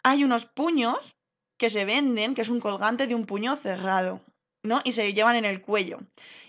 hay 0.04 0.26
unos 0.26 0.46
puños 0.46 1.16
que 1.58 1.70
se 1.70 1.86
venden, 1.86 2.36
que 2.36 2.42
es 2.42 2.50
un 2.50 2.60
colgante 2.60 3.08
de 3.08 3.16
un 3.16 3.26
puño 3.26 3.56
cerrado. 3.56 4.22
¿No? 4.66 4.82
Y 4.84 4.94
se 4.94 5.14
llevan 5.14 5.36
en 5.36 5.46
el 5.46 5.62
cuello. 5.62 6.00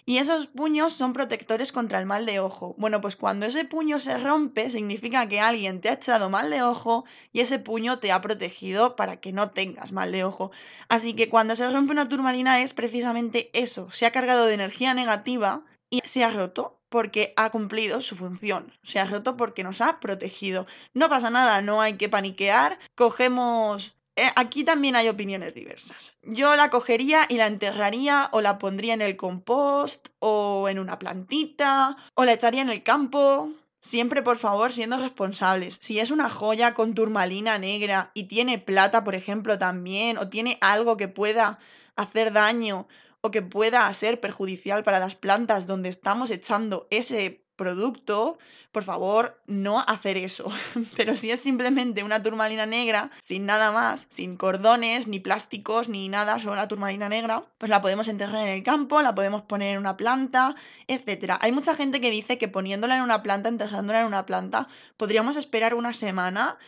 Y 0.09 0.18
esos 0.18 0.46
puños 0.46 0.92
son 0.92 1.12
protectores 1.12 1.72
contra 1.72 1.98
el 1.98 2.07
mal 2.07 2.26
de 2.26 2.38
ojo. 2.38 2.76
Bueno, 2.79 3.00
pues 3.00 3.16
cuando 3.16 3.44
ese 3.44 3.64
puño 3.64 3.98
se 3.98 4.16
rompe, 4.18 4.70
significa 4.70 5.29
que 5.29 5.40
alguien 5.40 5.81
te 5.81 5.88
ha 5.88 5.94
echado 5.94 6.31
mal 6.31 6.48
de 6.48 6.62
ojo 6.62 7.05
y 7.33 7.40
ese 7.40 7.59
puño 7.59 7.98
te 7.98 8.12
ha 8.12 8.20
protegido 8.20 8.94
para 8.94 9.16
que 9.16 9.33
no 9.33 9.50
tengas 9.50 9.90
mal 9.90 10.12
de 10.12 10.22
ojo. 10.22 10.52
Así 10.88 11.14
que 11.14 11.29
cuando 11.29 11.57
se 11.57 11.68
rompe 11.68 11.90
una 11.90 12.09
turmalina 12.09 12.61
es 12.61 12.72
precisamente 12.72 13.50
eso. 13.52 13.90
Se 13.90 14.07
ha 14.07 14.12
cargado 14.12 14.46
de 14.46 14.55
energía 14.55 14.94
negativa 14.94 15.64
y 15.90 16.02
se 16.05 16.22
ha 16.22 16.31
roto 16.31 16.79
porque 16.88 17.33
ha 17.37 17.50
cumplido 17.50 18.00
su 18.00 18.14
función. 18.14 18.72
Se 18.85 19.00
ha 19.00 19.07
roto 19.07 19.37
porque 19.37 19.64
nos 19.64 19.81
ha 19.81 19.98
protegido. 19.98 20.68
No 20.94 21.09
pasa 21.09 21.31
nada, 21.31 21.61
no 21.62 21.81
hay 21.81 21.94
que 21.94 22.09
paniquear. 22.09 22.79
Cogemos 22.94 23.95
aquí 24.35 24.64
también 24.64 24.96
hay 24.96 25.09
opiniones 25.09 25.55
diversas. 25.55 26.14
Yo 26.22 26.57
la 26.57 26.70
cogería 26.70 27.26
y 27.29 27.37
la 27.37 27.46
enterraría 27.46 28.29
o 28.33 28.40
la 28.40 28.59
pondría 28.59 28.94
en 28.94 29.02
el 29.02 29.16
compost 29.16 30.09
o 30.18 30.68
en 30.68 30.79
una 30.79 30.98
plantita 30.98 31.96
o 32.14 32.24
la 32.24 32.33
echaría 32.33 32.62
en 32.62 32.70
el 32.70 32.83
campo. 32.83 33.50
Siempre, 33.81 34.22
por 34.22 34.37
favor, 34.37 34.72
siendo 34.72 34.96
responsables. 34.96 35.79
Si 35.81 36.00
es 36.00 36.11
una 36.11 36.29
joya 36.29 36.74
con 36.74 36.94
turmalina 36.94 37.59
negra 37.59 38.11
y 38.14 38.24
tiene 38.24 38.59
plata, 38.59 39.05
por 39.05 39.14
ejemplo, 39.14 39.59
también, 39.59 40.18
o 40.18 40.29
tiene 40.29 40.59
algo 40.61 40.96
que 40.96 41.07
pueda 41.07 41.61
hacer 41.94 42.33
daño 42.33 42.88
o 43.20 43.31
que 43.31 43.42
pueda 43.42 43.92
ser 43.92 44.20
perjudicial 44.20 44.83
para 44.83 44.98
las 44.98 45.14
plantas 45.14 45.66
donde 45.66 45.88
estamos 45.88 46.31
echando 46.31 46.87
ese 46.90 47.45
producto, 47.57 48.38
por 48.71 48.85
favor, 48.85 49.40
no 49.47 49.81
hacer 49.81 50.16
eso. 50.16 50.53
Pero 50.97 51.16
si 51.16 51.31
es 51.31 51.40
simplemente 51.40 52.05
una 52.05 52.23
turmalina 52.23 52.66
negra, 52.66 53.11
sin 53.23 53.47
nada 53.47 53.73
más, 53.73 54.07
sin 54.09 54.37
cordones, 54.37 55.09
ni 55.09 55.19
plásticos, 55.19 55.88
ni 55.88 56.09
nada, 56.09 56.38
solo 56.38 56.57
la 56.57 56.69
turmalina 56.69 57.09
negra, 57.09 57.45
pues 57.59 57.71
la 57.71 57.81
podemos 57.81 58.09
enterrar 58.09 58.47
en 58.47 58.53
el 58.53 58.62
campo, 58.62 59.03
la 59.03 59.14
podemos 59.14 59.42
poner 59.42 59.73
en 59.75 59.79
una 59.79 59.97
planta, 59.97 60.55
etc. 60.87 61.35
Hay 61.40 61.53
mucha 61.53 61.75
gente 61.75 62.01
que 62.01 62.11
dice 62.11 62.38
que 62.38 62.49
poniéndola 62.49 62.97
en 62.97 63.03
una 63.03 63.23
planta, 63.23 63.49
enterrándola 63.49 64.01
en 64.01 64.07
una 64.07 64.27
planta, 64.27 64.69
podríamos 64.97 65.37
esperar 65.37 65.75
una 65.75 65.92
semana 65.92 66.59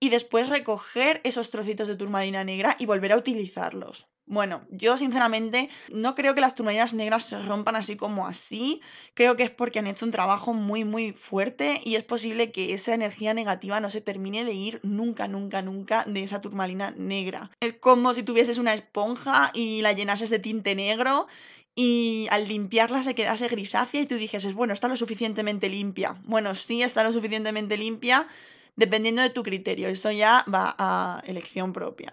y 0.00 0.08
después 0.08 0.48
recoger 0.48 1.20
esos 1.24 1.50
trocitos 1.50 1.88
de 1.88 1.96
turmalina 1.96 2.44
negra 2.44 2.76
y 2.78 2.86
volver 2.86 3.12
a 3.12 3.16
utilizarlos. 3.16 4.06
Bueno, 4.30 4.60
yo 4.70 4.98
sinceramente 4.98 5.70
no 5.90 6.14
creo 6.14 6.34
que 6.34 6.42
las 6.42 6.54
turmalinas 6.54 6.92
negras 6.92 7.24
se 7.24 7.42
rompan 7.42 7.76
así 7.76 7.96
como 7.96 8.26
así. 8.26 8.82
Creo 9.14 9.36
que 9.36 9.42
es 9.42 9.50
porque 9.50 9.78
han 9.78 9.86
hecho 9.86 10.04
un 10.04 10.12
trabajo 10.12 10.52
muy, 10.52 10.84
muy 10.84 11.12
fuerte 11.12 11.80
y 11.82 11.94
es 11.94 12.04
posible 12.04 12.52
que 12.52 12.74
esa 12.74 12.92
energía 12.92 13.32
negativa 13.32 13.80
no 13.80 13.88
se 13.88 14.02
termine 14.02 14.44
de 14.44 14.52
ir 14.52 14.80
nunca, 14.82 15.28
nunca, 15.28 15.62
nunca 15.62 16.04
de 16.04 16.22
esa 16.22 16.42
turmalina 16.42 16.90
negra. 16.90 17.50
Es 17.60 17.72
como 17.72 18.12
si 18.12 18.22
tuvieses 18.22 18.58
una 18.58 18.74
esponja 18.74 19.50
y 19.54 19.80
la 19.80 19.94
llenases 19.94 20.28
de 20.28 20.38
tinte 20.38 20.74
negro 20.74 21.26
y 21.74 22.26
al 22.30 22.46
limpiarla 22.48 23.02
se 23.02 23.14
quedase 23.14 23.48
grisácea 23.48 24.02
y 24.02 24.06
tú 24.06 24.16
dijeses, 24.16 24.52
bueno, 24.52 24.74
está 24.74 24.88
lo 24.88 24.96
suficientemente 24.96 25.70
limpia. 25.70 26.16
Bueno, 26.24 26.54
sí 26.54 26.82
está 26.82 27.02
lo 27.02 27.14
suficientemente 27.14 27.78
limpia 27.78 28.28
dependiendo 28.76 29.22
de 29.22 29.30
tu 29.30 29.42
criterio. 29.42 29.88
Eso 29.88 30.10
ya 30.10 30.44
va 30.52 30.74
a 30.76 31.22
elección 31.24 31.72
propia. 31.72 32.12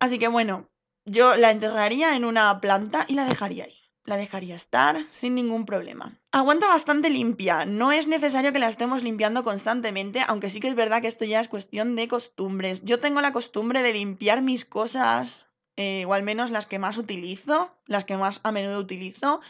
Así 0.00 0.18
que 0.18 0.26
bueno, 0.26 0.68
yo 1.10 1.36
la 1.36 1.50
enterraría 1.50 2.16
en 2.16 2.24
una 2.24 2.60
planta 2.60 3.04
y 3.08 3.14
la 3.14 3.24
dejaría 3.24 3.64
ahí. 3.64 3.74
La 4.04 4.16
dejaría 4.16 4.56
estar 4.56 5.04
sin 5.12 5.34
ningún 5.34 5.66
problema. 5.66 6.18
Aguanta 6.32 6.66
bastante 6.66 7.10
limpia. 7.10 7.66
No 7.66 7.92
es 7.92 8.06
necesario 8.06 8.52
que 8.52 8.58
la 8.58 8.68
estemos 8.68 9.02
limpiando 9.02 9.44
constantemente, 9.44 10.22
aunque 10.26 10.48
sí 10.48 10.60
que 10.60 10.68
es 10.68 10.74
verdad 10.74 11.02
que 11.02 11.08
esto 11.08 11.26
ya 11.26 11.40
es 11.40 11.48
cuestión 11.48 11.94
de 11.94 12.08
costumbres. 12.08 12.82
Yo 12.84 13.00
tengo 13.00 13.20
la 13.20 13.32
costumbre 13.32 13.82
de 13.82 13.92
limpiar 13.92 14.40
mis 14.40 14.64
cosas, 14.64 15.46
eh, 15.76 16.06
o 16.06 16.14
al 16.14 16.22
menos 16.22 16.50
las 16.50 16.66
que 16.66 16.78
más 16.78 16.96
utilizo, 16.96 17.70
las 17.84 18.06
que 18.06 18.16
más 18.16 18.40
a 18.44 18.52
menudo 18.52 18.78
utilizo, 18.78 19.42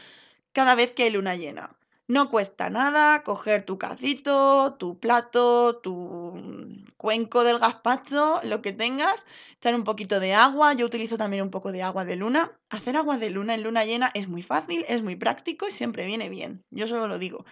cada 0.52 0.74
vez 0.74 0.90
que 0.90 1.04
hay 1.04 1.10
luna 1.10 1.36
llena. 1.36 1.77
No 2.08 2.30
cuesta 2.30 2.70
nada 2.70 3.22
coger 3.22 3.64
tu 3.64 3.76
cacito, 3.76 4.76
tu 4.78 4.98
plato, 4.98 5.76
tu 5.82 6.32
cuenco 6.96 7.44
del 7.44 7.58
gazpacho, 7.58 8.40
lo 8.44 8.62
que 8.62 8.72
tengas, 8.72 9.26
echar 9.56 9.74
un 9.74 9.84
poquito 9.84 10.18
de 10.18 10.32
agua. 10.32 10.72
Yo 10.72 10.86
utilizo 10.86 11.18
también 11.18 11.42
un 11.42 11.50
poco 11.50 11.70
de 11.70 11.82
agua 11.82 12.06
de 12.06 12.16
luna. 12.16 12.58
Hacer 12.70 12.96
agua 12.96 13.18
de 13.18 13.28
luna 13.28 13.54
en 13.54 13.62
luna 13.62 13.84
llena 13.84 14.10
es 14.14 14.26
muy 14.26 14.42
fácil, 14.42 14.86
es 14.88 15.02
muy 15.02 15.16
práctico 15.16 15.68
y 15.68 15.70
siempre 15.70 16.06
viene 16.06 16.30
bien. 16.30 16.64
Yo 16.70 16.86
solo 16.86 17.08
lo 17.08 17.18
digo. 17.18 17.44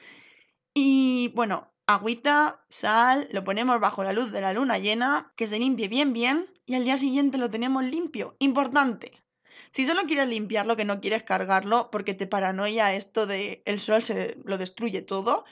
Y 0.73 1.33
bueno, 1.35 1.71
agüita, 1.87 2.65
sal, 2.71 3.29
lo 3.33 3.45
ponemos 3.45 3.79
bajo 3.79 4.05
la 4.05 4.15
luz 4.15 4.33
de 4.33 4.41
la 4.41 4.55
luna 4.55 4.79
llena, 4.79 5.35
que 5.37 5.47
se 5.47 5.59
limpie 5.59 5.89
bien 5.89 6.15
bien 6.15 6.47
y 6.65 6.77
al 6.77 6.85
día 6.85 6.97
siguiente 6.97 7.37
lo 7.37 7.51
tenemos 7.51 7.85
limpio. 7.85 8.37
Importante, 8.39 9.23
si 9.71 9.87
solo 9.87 10.03
quieres 10.03 10.29
limpiarlo, 10.29 10.77
que 10.77 10.85
no 10.85 11.01
quieres 11.01 11.23
cargarlo, 11.23 11.91
porque 11.91 12.15
te 12.15 12.27
paranoia 12.27 12.95
esto 12.95 13.27
de 13.27 13.63
el 13.65 13.81
sol 13.81 14.03
se 14.03 14.37
lo 14.45 14.59
destruye 14.59 15.03
todo, 15.03 15.45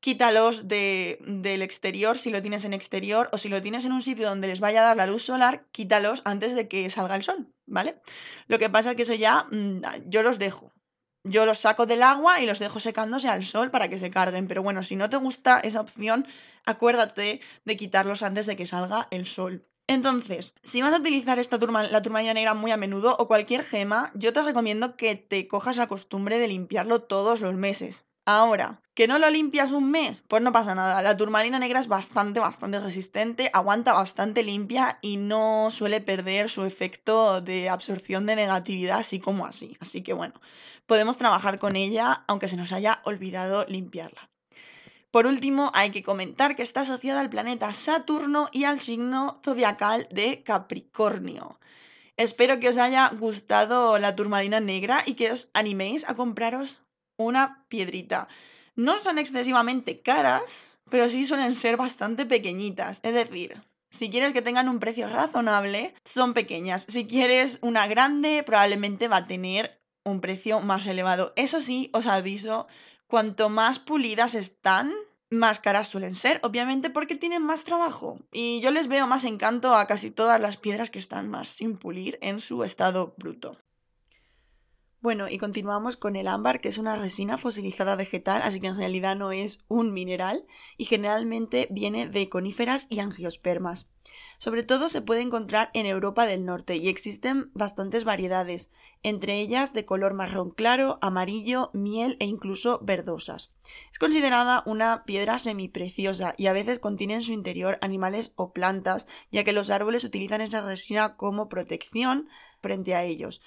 quítalos 0.00 0.68
de, 0.68 1.18
del 1.20 1.62
exterior 1.62 2.16
si 2.18 2.30
lo 2.30 2.42
tienes 2.42 2.64
en 2.64 2.74
exterior 2.74 3.28
o 3.32 3.38
si 3.38 3.48
lo 3.48 3.62
tienes 3.62 3.84
en 3.84 3.92
un 3.92 4.02
sitio 4.02 4.28
donde 4.28 4.48
les 4.48 4.60
vaya 4.60 4.80
a 4.82 4.86
dar 4.86 4.96
la 4.96 5.06
luz 5.06 5.24
solar, 5.24 5.64
quítalos 5.72 6.22
antes 6.24 6.54
de 6.54 6.68
que 6.68 6.88
salga 6.90 7.16
el 7.16 7.24
sol, 7.24 7.48
¿vale? 7.66 8.00
Lo 8.46 8.58
que 8.58 8.70
pasa 8.70 8.90
es 8.90 8.96
que 8.96 9.02
eso 9.02 9.14
ya 9.14 9.46
mm, 9.50 9.82
yo 10.06 10.22
los 10.22 10.38
dejo. 10.38 10.72
Yo 11.26 11.46
los 11.46 11.58
saco 11.58 11.86
del 11.86 12.02
agua 12.02 12.42
y 12.42 12.46
los 12.46 12.58
dejo 12.58 12.80
secándose 12.80 13.28
al 13.28 13.44
sol 13.44 13.70
para 13.70 13.88
que 13.88 13.98
se 13.98 14.10
carguen. 14.10 14.46
Pero 14.46 14.62
bueno, 14.62 14.82
si 14.82 14.94
no 14.94 15.08
te 15.08 15.16
gusta 15.16 15.58
esa 15.60 15.80
opción, 15.80 16.26
acuérdate 16.66 17.40
de 17.64 17.76
quitarlos 17.76 18.22
antes 18.22 18.44
de 18.44 18.56
que 18.56 18.66
salga 18.66 19.08
el 19.10 19.26
sol. 19.26 19.66
Entonces, 19.86 20.54
si 20.62 20.80
vas 20.80 20.94
a 20.94 20.98
utilizar 20.98 21.38
esta 21.38 21.58
la 21.58 22.02
turmalina 22.02 22.32
negra 22.32 22.54
muy 22.54 22.70
a 22.70 22.76
menudo 22.78 23.16
o 23.18 23.28
cualquier 23.28 23.62
gema, 23.62 24.10
yo 24.14 24.32
te 24.32 24.42
recomiendo 24.42 24.96
que 24.96 25.14
te 25.14 25.46
cojas 25.46 25.76
la 25.76 25.88
costumbre 25.88 26.38
de 26.38 26.48
limpiarlo 26.48 27.02
todos 27.02 27.42
los 27.42 27.54
meses. 27.54 28.04
Ahora, 28.26 28.80
¿que 28.94 29.06
no 29.06 29.18
lo 29.18 29.28
limpias 29.28 29.72
un 29.72 29.90
mes? 29.90 30.22
Pues 30.26 30.42
no 30.42 30.52
pasa 30.52 30.74
nada. 30.74 31.02
La 31.02 31.16
turmalina 31.18 31.58
negra 31.58 31.80
es 31.80 31.88
bastante, 31.88 32.40
bastante 32.40 32.80
resistente, 32.80 33.50
aguanta 33.52 33.92
bastante 33.92 34.42
limpia 34.42 34.98
y 35.02 35.18
no 35.18 35.68
suele 35.70 36.00
perder 36.00 36.48
su 36.48 36.64
efecto 36.64 37.42
de 37.42 37.68
absorción 37.68 38.24
de 38.24 38.36
negatividad 38.36 39.00
así 39.00 39.20
como 39.20 39.44
así. 39.44 39.76
Así 39.80 40.02
que 40.02 40.14
bueno, 40.14 40.40
podemos 40.86 41.18
trabajar 41.18 41.58
con 41.58 41.76
ella 41.76 42.24
aunque 42.26 42.48
se 42.48 42.56
nos 42.56 42.72
haya 42.72 43.02
olvidado 43.04 43.66
limpiarla. 43.68 44.30
Por 45.14 45.28
último, 45.28 45.70
hay 45.74 45.92
que 45.92 46.02
comentar 46.02 46.56
que 46.56 46.64
está 46.64 46.80
asociada 46.80 47.20
al 47.20 47.30
planeta 47.30 47.72
Saturno 47.72 48.48
y 48.50 48.64
al 48.64 48.80
signo 48.80 49.40
zodiacal 49.44 50.08
de 50.10 50.42
Capricornio. 50.42 51.60
Espero 52.16 52.58
que 52.58 52.68
os 52.68 52.78
haya 52.78 53.08
gustado 53.10 53.96
la 54.00 54.16
turmalina 54.16 54.58
negra 54.58 55.04
y 55.06 55.14
que 55.14 55.30
os 55.30 55.50
animéis 55.54 56.04
a 56.08 56.16
compraros 56.16 56.80
una 57.16 57.64
piedrita. 57.68 58.26
No 58.74 58.98
son 58.98 59.18
excesivamente 59.18 60.00
caras, 60.00 60.78
pero 60.90 61.08
sí 61.08 61.26
suelen 61.26 61.54
ser 61.54 61.76
bastante 61.76 62.26
pequeñitas. 62.26 62.98
Es 63.04 63.14
decir, 63.14 63.62
si 63.92 64.10
quieres 64.10 64.32
que 64.32 64.42
tengan 64.42 64.68
un 64.68 64.80
precio 64.80 65.08
razonable, 65.08 65.94
son 66.04 66.34
pequeñas. 66.34 66.86
Si 66.88 67.06
quieres 67.06 67.60
una 67.62 67.86
grande, 67.86 68.42
probablemente 68.42 69.06
va 69.06 69.18
a 69.18 69.26
tener 69.28 69.80
un 70.04 70.20
precio 70.20 70.58
más 70.60 70.84
elevado. 70.86 71.32
Eso 71.36 71.62
sí, 71.62 71.88
os 71.92 72.08
aviso, 72.08 72.66
cuanto 73.14 73.48
más 73.48 73.78
pulidas 73.78 74.34
están, 74.34 74.92
más 75.30 75.60
caras 75.60 75.86
suelen 75.86 76.16
ser, 76.16 76.40
obviamente 76.42 76.90
porque 76.90 77.14
tienen 77.14 77.44
más 77.44 77.62
trabajo. 77.62 78.18
Y 78.32 78.60
yo 78.60 78.72
les 78.72 78.88
veo 78.88 79.06
más 79.06 79.22
encanto 79.22 79.72
a 79.72 79.86
casi 79.86 80.10
todas 80.10 80.40
las 80.40 80.56
piedras 80.56 80.90
que 80.90 80.98
están 80.98 81.30
más 81.30 81.46
sin 81.46 81.76
pulir 81.76 82.18
en 82.22 82.40
su 82.40 82.64
estado 82.64 83.14
bruto. 83.16 83.56
Bueno, 85.04 85.28
y 85.28 85.36
continuamos 85.36 85.98
con 85.98 86.16
el 86.16 86.26
ámbar, 86.26 86.62
que 86.62 86.70
es 86.70 86.78
una 86.78 86.96
resina 86.96 87.36
fosilizada 87.36 87.94
vegetal, 87.94 88.40
así 88.42 88.58
que 88.58 88.68
en 88.68 88.78
realidad 88.78 89.16
no 89.16 89.32
es 89.32 89.60
un 89.68 89.92
mineral, 89.92 90.46
y 90.78 90.86
generalmente 90.86 91.68
viene 91.70 92.08
de 92.08 92.30
coníferas 92.30 92.86
y 92.88 93.00
angiospermas. 93.00 93.90
Sobre 94.38 94.62
todo 94.62 94.88
se 94.88 95.02
puede 95.02 95.20
encontrar 95.20 95.70
en 95.74 95.84
Europa 95.84 96.24
del 96.24 96.46
Norte 96.46 96.76
y 96.76 96.88
existen 96.88 97.50
bastantes 97.52 98.04
variedades, 98.04 98.70
entre 99.02 99.40
ellas 99.40 99.74
de 99.74 99.84
color 99.84 100.14
marrón 100.14 100.52
claro, 100.52 100.98
amarillo, 101.02 101.70
miel 101.74 102.16
e 102.18 102.24
incluso 102.24 102.80
verdosas. 102.82 103.52
Es 103.92 103.98
considerada 103.98 104.62
una 104.64 105.04
piedra 105.04 105.38
semipreciosa 105.38 106.34
y 106.38 106.46
a 106.46 106.54
veces 106.54 106.78
contiene 106.78 107.16
en 107.16 107.22
su 107.22 107.32
interior 107.32 107.76
animales 107.82 108.32
o 108.36 108.54
plantas, 108.54 109.06
ya 109.30 109.44
que 109.44 109.52
los 109.52 109.68
árboles 109.68 110.02
utilizan 110.02 110.40
esa 110.40 110.66
resina 110.66 111.16
como 111.16 111.50
protección 111.50 112.30
frente 112.62 112.94
a 112.94 113.04
ellos. 113.04 113.42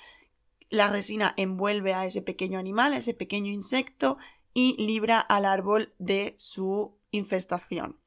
La 0.69 0.89
resina 0.89 1.33
envuelve 1.37 1.93
a 1.93 2.05
ese 2.05 2.21
pequeño 2.21 2.59
animal, 2.59 2.93
a 2.93 2.97
ese 2.97 3.13
pequeño 3.13 3.51
insecto, 3.51 4.17
y 4.53 4.75
libra 4.83 5.19
al 5.19 5.45
árbol 5.45 5.93
de 5.99 6.33
su 6.37 6.97
infestación. 7.11 7.99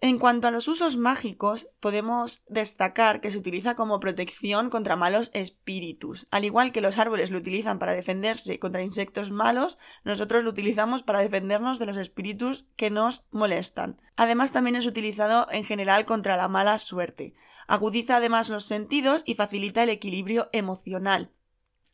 En 0.00 0.20
cuanto 0.20 0.46
a 0.46 0.52
los 0.52 0.68
usos 0.68 0.96
mágicos, 0.96 1.68
podemos 1.80 2.44
destacar 2.46 3.20
que 3.20 3.32
se 3.32 3.38
utiliza 3.38 3.74
como 3.74 3.98
protección 3.98 4.70
contra 4.70 4.94
malos 4.94 5.32
espíritus. 5.34 6.28
Al 6.30 6.44
igual 6.44 6.70
que 6.70 6.80
los 6.80 6.98
árboles 6.98 7.32
lo 7.32 7.38
utilizan 7.38 7.80
para 7.80 7.94
defenderse 7.94 8.60
contra 8.60 8.82
insectos 8.82 9.32
malos, 9.32 9.76
nosotros 10.04 10.44
lo 10.44 10.50
utilizamos 10.50 11.02
para 11.02 11.18
defendernos 11.18 11.80
de 11.80 11.86
los 11.86 11.96
espíritus 11.96 12.66
que 12.76 12.90
nos 12.90 13.26
molestan. 13.32 14.00
Además, 14.14 14.52
también 14.52 14.76
es 14.76 14.86
utilizado 14.86 15.48
en 15.50 15.64
general 15.64 16.04
contra 16.04 16.36
la 16.36 16.46
mala 16.46 16.78
suerte. 16.78 17.34
Agudiza 17.66 18.18
además 18.18 18.50
los 18.50 18.64
sentidos 18.64 19.24
y 19.26 19.34
facilita 19.34 19.82
el 19.82 19.90
equilibrio 19.90 20.48
emocional. 20.52 21.32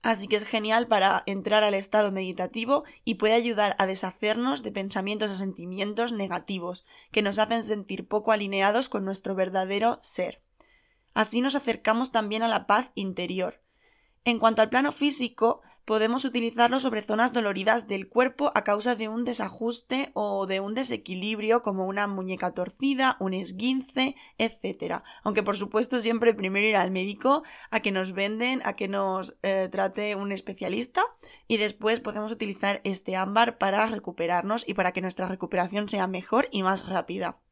Así 0.04 0.28
que 0.28 0.36
es 0.36 0.44
genial 0.44 0.86
para 0.86 1.22
entrar 1.24 1.64
al 1.64 1.72
estado 1.72 2.12
meditativo 2.12 2.84
y 3.06 3.14
puede 3.14 3.32
ayudar 3.32 3.74
a 3.78 3.86
deshacernos 3.86 4.62
de 4.62 4.70
pensamientos 4.70 5.30
o 5.30 5.34
sentimientos 5.34 6.12
negativos 6.12 6.84
que 7.10 7.22
nos 7.22 7.38
hacen 7.38 7.64
sentir 7.64 8.06
poco 8.06 8.30
alineados 8.30 8.90
con 8.90 9.06
nuestro 9.06 9.34
verdadero 9.34 9.96
ser. 10.02 10.42
Así 11.14 11.40
nos 11.40 11.54
acercamos 11.54 12.12
también 12.12 12.42
a 12.42 12.48
la 12.48 12.66
paz 12.66 12.92
interior. 12.94 13.62
En 14.26 14.38
cuanto 14.38 14.60
al 14.60 14.68
plano 14.68 14.92
físico, 14.92 15.62
podemos 15.84 16.24
utilizarlo 16.24 16.80
sobre 16.80 17.02
zonas 17.02 17.32
doloridas 17.32 17.86
del 17.86 18.08
cuerpo 18.08 18.52
a 18.54 18.64
causa 18.64 18.94
de 18.94 19.08
un 19.08 19.24
desajuste 19.24 20.10
o 20.14 20.46
de 20.46 20.60
un 20.60 20.74
desequilibrio 20.74 21.62
como 21.62 21.86
una 21.86 22.06
muñeca 22.06 22.52
torcida, 22.52 23.16
un 23.20 23.34
esguince, 23.34 24.16
etc. 24.38 25.02
Aunque 25.22 25.42
por 25.42 25.56
supuesto 25.56 26.00
siempre 26.00 26.34
primero 26.34 26.66
ir 26.66 26.76
al 26.76 26.90
médico 26.90 27.42
a 27.70 27.80
que 27.80 27.92
nos 27.92 28.12
venden, 28.12 28.62
a 28.64 28.74
que 28.76 28.88
nos 28.88 29.36
eh, 29.42 29.68
trate 29.70 30.16
un 30.16 30.32
especialista 30.32 31.02
y 31.48 31.58
después 31.58 32.00
podemos 32.00 32.32
utilizar 32.32 32.80
este 32.84 33.16
ámbar 33.16 33.58
para 33.58 33.86
recuperarnos 33.86 34.66
y 34.68 34.74
para 34.74 34.92
que 34.92 35.00
nuestra 35.00 35.28
recuperación 35.28 35.88
sea 35.88 36.06
mejor 36.06 36.48
y 36.50 36.62
más 36.62 36.88
rápida. 36.88 37.43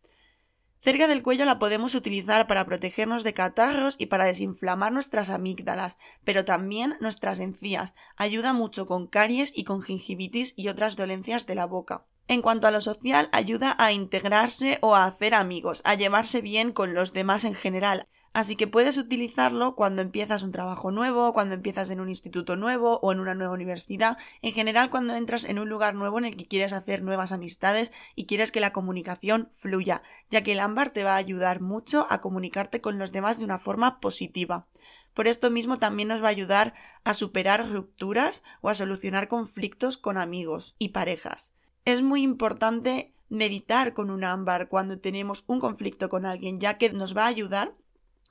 Cerca 0.82 1.06
del 1.06 1.22
cuello 1.22 1.44
la 1.44 1.60
podemos 1.60 1.94
utilizar 1.94 2.48
para 2.48 2.66
protegernos 2.66 3.22
de 3.22 3.32
catarros 3.32 3.94
y 3.98 4.06
para 4.06 4.24
desinflamar 4.24 4.90
nuestras 4.92 5.30
amígdalas, 5.30 5.96
pero 6.24 6.44
también 6.44 6.96
nuestras 6.98 7.38
encías. 7.38 7.94
Ayuda 8.16 8.52
mucho 8.52 8.84
con 8.84 9.06
caries 9.06 9.52
y 9.54 9.62
con 9.62 9.80
gingivitis 9.80 10.54
y 10.56 10.66
otras 10.66 10.96
dolencias 10.96 11.46
de 11.46 11.54
la 11.54 11.66
boca. 11.66 12.04
En 12.26 12.42
cuanto 12.42 12.66
a 12.66 12.72
lo 12.72 12.80
social, 12.80 13.28
ayuda 13.30 13.76
a 13.78 13.92
integrarse 13.92 14.78
o 14.80 14.96
a 14.96 15.04
hacer 15.04 15.34
amigos, 15.34 15.82
a 15.84 15.94
llevarse 15.94 16.40
bien 16.40 16.72
con 16.72 16.94
los 16.94 17.12
demás 17.12 17.44
en 17.44 17.54
general, 17.54 18.08
Así 18.32 18.56
que 18.56 18.66
puedes 18.66 18.96
utilizarlo 18.96 19.74
cuando 19.74 20.00
empiezas 20.00 20.42
un 20.42 20.52
trabajo 20.52 20.90
nuevo, 20.90 21.34
cuando 21.34 21.54
empiezas 21.54 21.90
en 21.90 22.00
un 22.00 22.08
instituto 22.08 22.56
nuevo 22.56 22.98
o 23.02 23.12
en 23.12 23.20
una 23.20 23.34
nueva 23.34 23.52
universidad, 23.52 24.16
en 24.40 24.52
general 24.52 24.88
cuando 24.88 25.14
entras 25.14 25.44
en 25.44 25.58
un 25.58 25.68
lugar 25.68 25.94
nuevo 25.94 26.18
en 26.18 26.24
el 26.24 26.36
que 26.36 26.48
quieres 26.48 26.72
hacer 26.72 27.02
nuevas 27.02 27.32
amistades 27.32 27.92
y 28.14 28.24
quieres 28.24 28.50
que 28.50 28.60
la 28.60 28.72
comunicación 28.72 29.50
fluya, 29.54 30.02
ya 30.30 30.42
que 30.42 30.52
el 30.52 30.60
ámbar 30.60 30.90
te 30.90 31.04
va 31.04 31.12
a 31.12 31.16
ayudar 31.16 31.60
mucho 31.60 32.06
a 32.08 32.22
comunicarte 32.22 32.80
con 32.80 32.98
los 32.98 33.12
demás 33.12 33.38
de 33.38 33.44
una 33.44 33.58
forma 33.58 34.00
positiva. 34.00 34.66
Por 35.12 35.28
esto 35.28 35.50
mismo 35.50 35.78
también 35.78 36.08
nos 36.08 36.22
va 36.22 36.28
a 36.28 36.30
ayudar 36.30 36.72
a 37.04 37.12
superar 37.12 37.68
rupturas 37.68 38.44
o 38.62 38.70
a 38.70 38.74
solucionar 38.74 39.28
conflictos 39.28 39.98
con 39.98 40.16
amigos 40.16 40.74
y 40.78 40.88
parejas. 40.88 41.52
Es 41.84 42.00
muy 42.00 42.22
importante 42.22 43.12
meditar 43.28 43.92
con 43.92 44.10
un 44.10 44.24
ámbar 44.24 44.68
cuando 44.68 45.00
tenemos 45.00 45.44
un 45.48 45.60
conflicto 45.60 46.08
con 46.08 46.24
alguien, 46.24 46.60
ya 46.60 46.78
que 46.78 46.90
nos 46.92 47.16
va 47.16 47.24
a 47.24 47.28
ayudar 47.28 47.74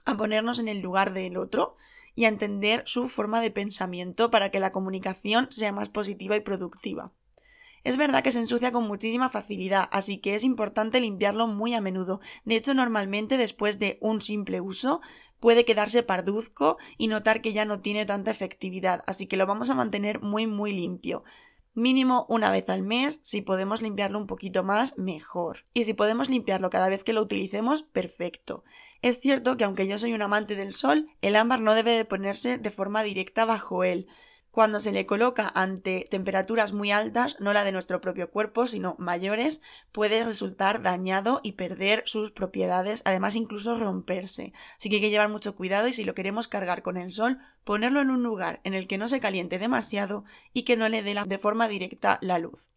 a 0.06 0.18
ponernos 0.18 0.60
en 0.60 0.68
el 0.68 0.82
lugar 0.82 1.14
del 1.14 1.38
otro 1.38 1.76
y 2.16 2.26
a 2.26 2.30
entender 2.30 2.84
su 2.86 3.08
forma 3.08 3.42
de 3.42 3.52
pensamiento 3.52 4.32
para 4.32 4.50
que 4.50 4.60
la 4.60 4.72
comunicación 4.72 5.48
sea 5.52 5.72
más 5.72 5.90
positiva 5.90 6.36
y 6.36 6.42
productiva. 6.42 7.12
Es 7.84 7.98
verdad 7.98 8.22
que 8.22 8.32
se 8.32 8.40
ensucia 8.40 8.72
con 8.72 8.88
muchísima 8.88 9.30
facilidad, 9.30 9.90
así 9.92 10.20
que 10.20 10.36
es 10.36 10.44
importante 10.44 11.00
limpiarlo 11.00 11.48
muy 11.48 11.74
a 11.74 11.82
menudo. 11.82 12.22
De 12.46 12.56
hecho, 12.56 12.74
normalmente 12.74 13.38
después 13.38 13.80
de 13.80 13.98
un 14.02 14.22
simple 14.22 14.62
uso 14.62 15.02
puede 15.40 15.66
quedarse 15.66 16.04
parduzco 16.04 16.78
y 16.98 17.08
notar 17.08 17.42
que 17.42 17.54
ya 17.54 17.66
no 17.66 17.80
tiene 17.80 18.06
tanta 18.06 18.30
efectividad, 18.30 19.04
así 19.08 19.26
que 19.26 19.38
lo 19.38 19.48
vamos 19.48 19.72
a 19.72 19.76
mantener 19.76 20.22
muy 20.22 20.46
muy 20.46 20.72
limpio. 20.72 21.24
Mínimo 21.74 22.26
una 22.30 22.52
vez 22.52 22.70
al 22.70 22.84
mes, 22.84 23.22
si 23.24 23.42
podemos 23.42 23.82
limpiarlo 23.82 24.20
un 24.20 24.28
poquito 24.28 24.64
más, 24.64 24.98
mejor. 24.98 25.66
Y 25.74 25.86
si 25.86 25.94
podemos 25.94 26.30
limpiarlo 26.30 26.70
cada 26.70 26.90
vez 26.90 27.04
que 27.04 27.14
lo 27.14 27.22
utilicemos, 27.22 27.82
perfecto. 27.82 28.64
Es 29.02 29.20
cierto 29.20 29.58
que 29.58 29.64
aunque 29.64 29.88
yo 29.88 29.98
soy 29.98 30.14
un 30.14 30.22
amante 30.22 30.56
del 30.56 30.74
sol, 30.74 31.08
el 31.22 31.36
ámbar 31.36 31.60
no 31.60 31.74
debe 31.74 31.94
de 31.94 32.06
ponerse 32.06 32.60
de 32.60 32.70
forma 32.70 33.02
directa 33.02 33.46
bajo 33.46 33.84
él. 33.84 34.08
Cuando 34.52 34.80
se 34.80 34.92
le 34.92 35.08
coloca 35.08 35.52
ante 35.56 36.06
temperaturas 36.12 36.72
muy 36.72 36.92
altas, 36.92 37.36
no 37.40 37.52
la 37.54 37.64
de 37.64 37.72
nuestro 37.72 38.00
propio 38.00 38.30
cuerpo, 38.30 38.68
sino 38.68 38.96
mayores, 39.00 39.62
puede 39.92 40.24
resultar 40.24 40.84
dañado 40.84 41.40
y 41.42 41.54
perder 41.54 42.04
sus 42.06 42.32
propiedades, 42.32 43.02
además 43.06 43.36
incluso 43.36 43.78
romperse. 43.78 44.54
Así 44.78 44.90
que 44.90 44.98
hay 44.98 45.02
que 45.02 45.10
llevar 45.10 45.30
mucho 45.30 45.56
cuidado 45.56 45.88
y 45.88 45.94
si 45.94 46.04
lo 46.04 46.14
queremos 46.14 46.48
cargar 46.48 46.84
con 46.84 46.98
el 46.98 47.12
sol, 47.12 47.40
ponerlo 47.64 48.02
en 48.02 48.12
un 48.12 48.22
lugar 48.22 48.60
en 48.66 48.74
el 48.76 48.88
que 48.88 48.98
no 49.00 49.10
se 49.10 49.20
caliente 49.20 49.58
demasiado 49.58 50.26
y 50.54 50.64
que 50.64 50.78
no 50.78 50.90
le 50.90 51.02
dé 51.02 51.16
de 51.26 51.38
forma 51.40 51.68
directa 51.68 52.20
la 52.22 52.38
luz. 52.38 52.71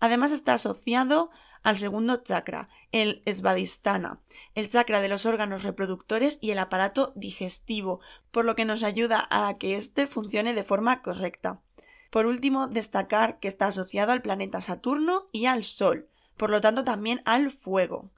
Además 0.00 0.32
está 0.32 0.54
asociado 0.54 1.30
al 1.62 1.76
segundo 1.76 2.18
chakra, 2.18 2.68
el 2.92 3.22
Svadhisthana, 3.26 4.20
el 4.54 4.68
chakra 4.68 5.00
de 5.00 5.08
los 5.08 5.26
órganos 5.26 5.64
reproductores 5.64 6.38
y 6.40 6.52
el 6.52 6.58
aparato 6.58 7.12
digestivo, 7.16 8.00
por 8.30 8.44
lo 8.44 8.54
que 8.54 8.64
nos 8.64 8.82
ayuda 8.82 9.26
a 9.30 9.58
que 9.58 9.76
éste 9.76 10.06
funcione 10.06 10.54
de 10.54 10.62
forma 10.62 11.02
correcta. 11.02 11.60
Por 12.10 12.26
último, 12.26 12.68
destacar 12.68 13.38
que 13.40 13.48
está 13.48 13.66
asociado 13.66 14.12
al 14.12 14.22
planeta 14.22 14.60
Saturno 14.60 15.24
y 15.32 15.46
al 15.46 15.64
Sol, 15.64 16.08
por 16.36 16.50
lo 16.50 16.60
tanto 16.60 16.84
también 16.84 17.20
al 17.24 17.50
fuego 17.50 18.10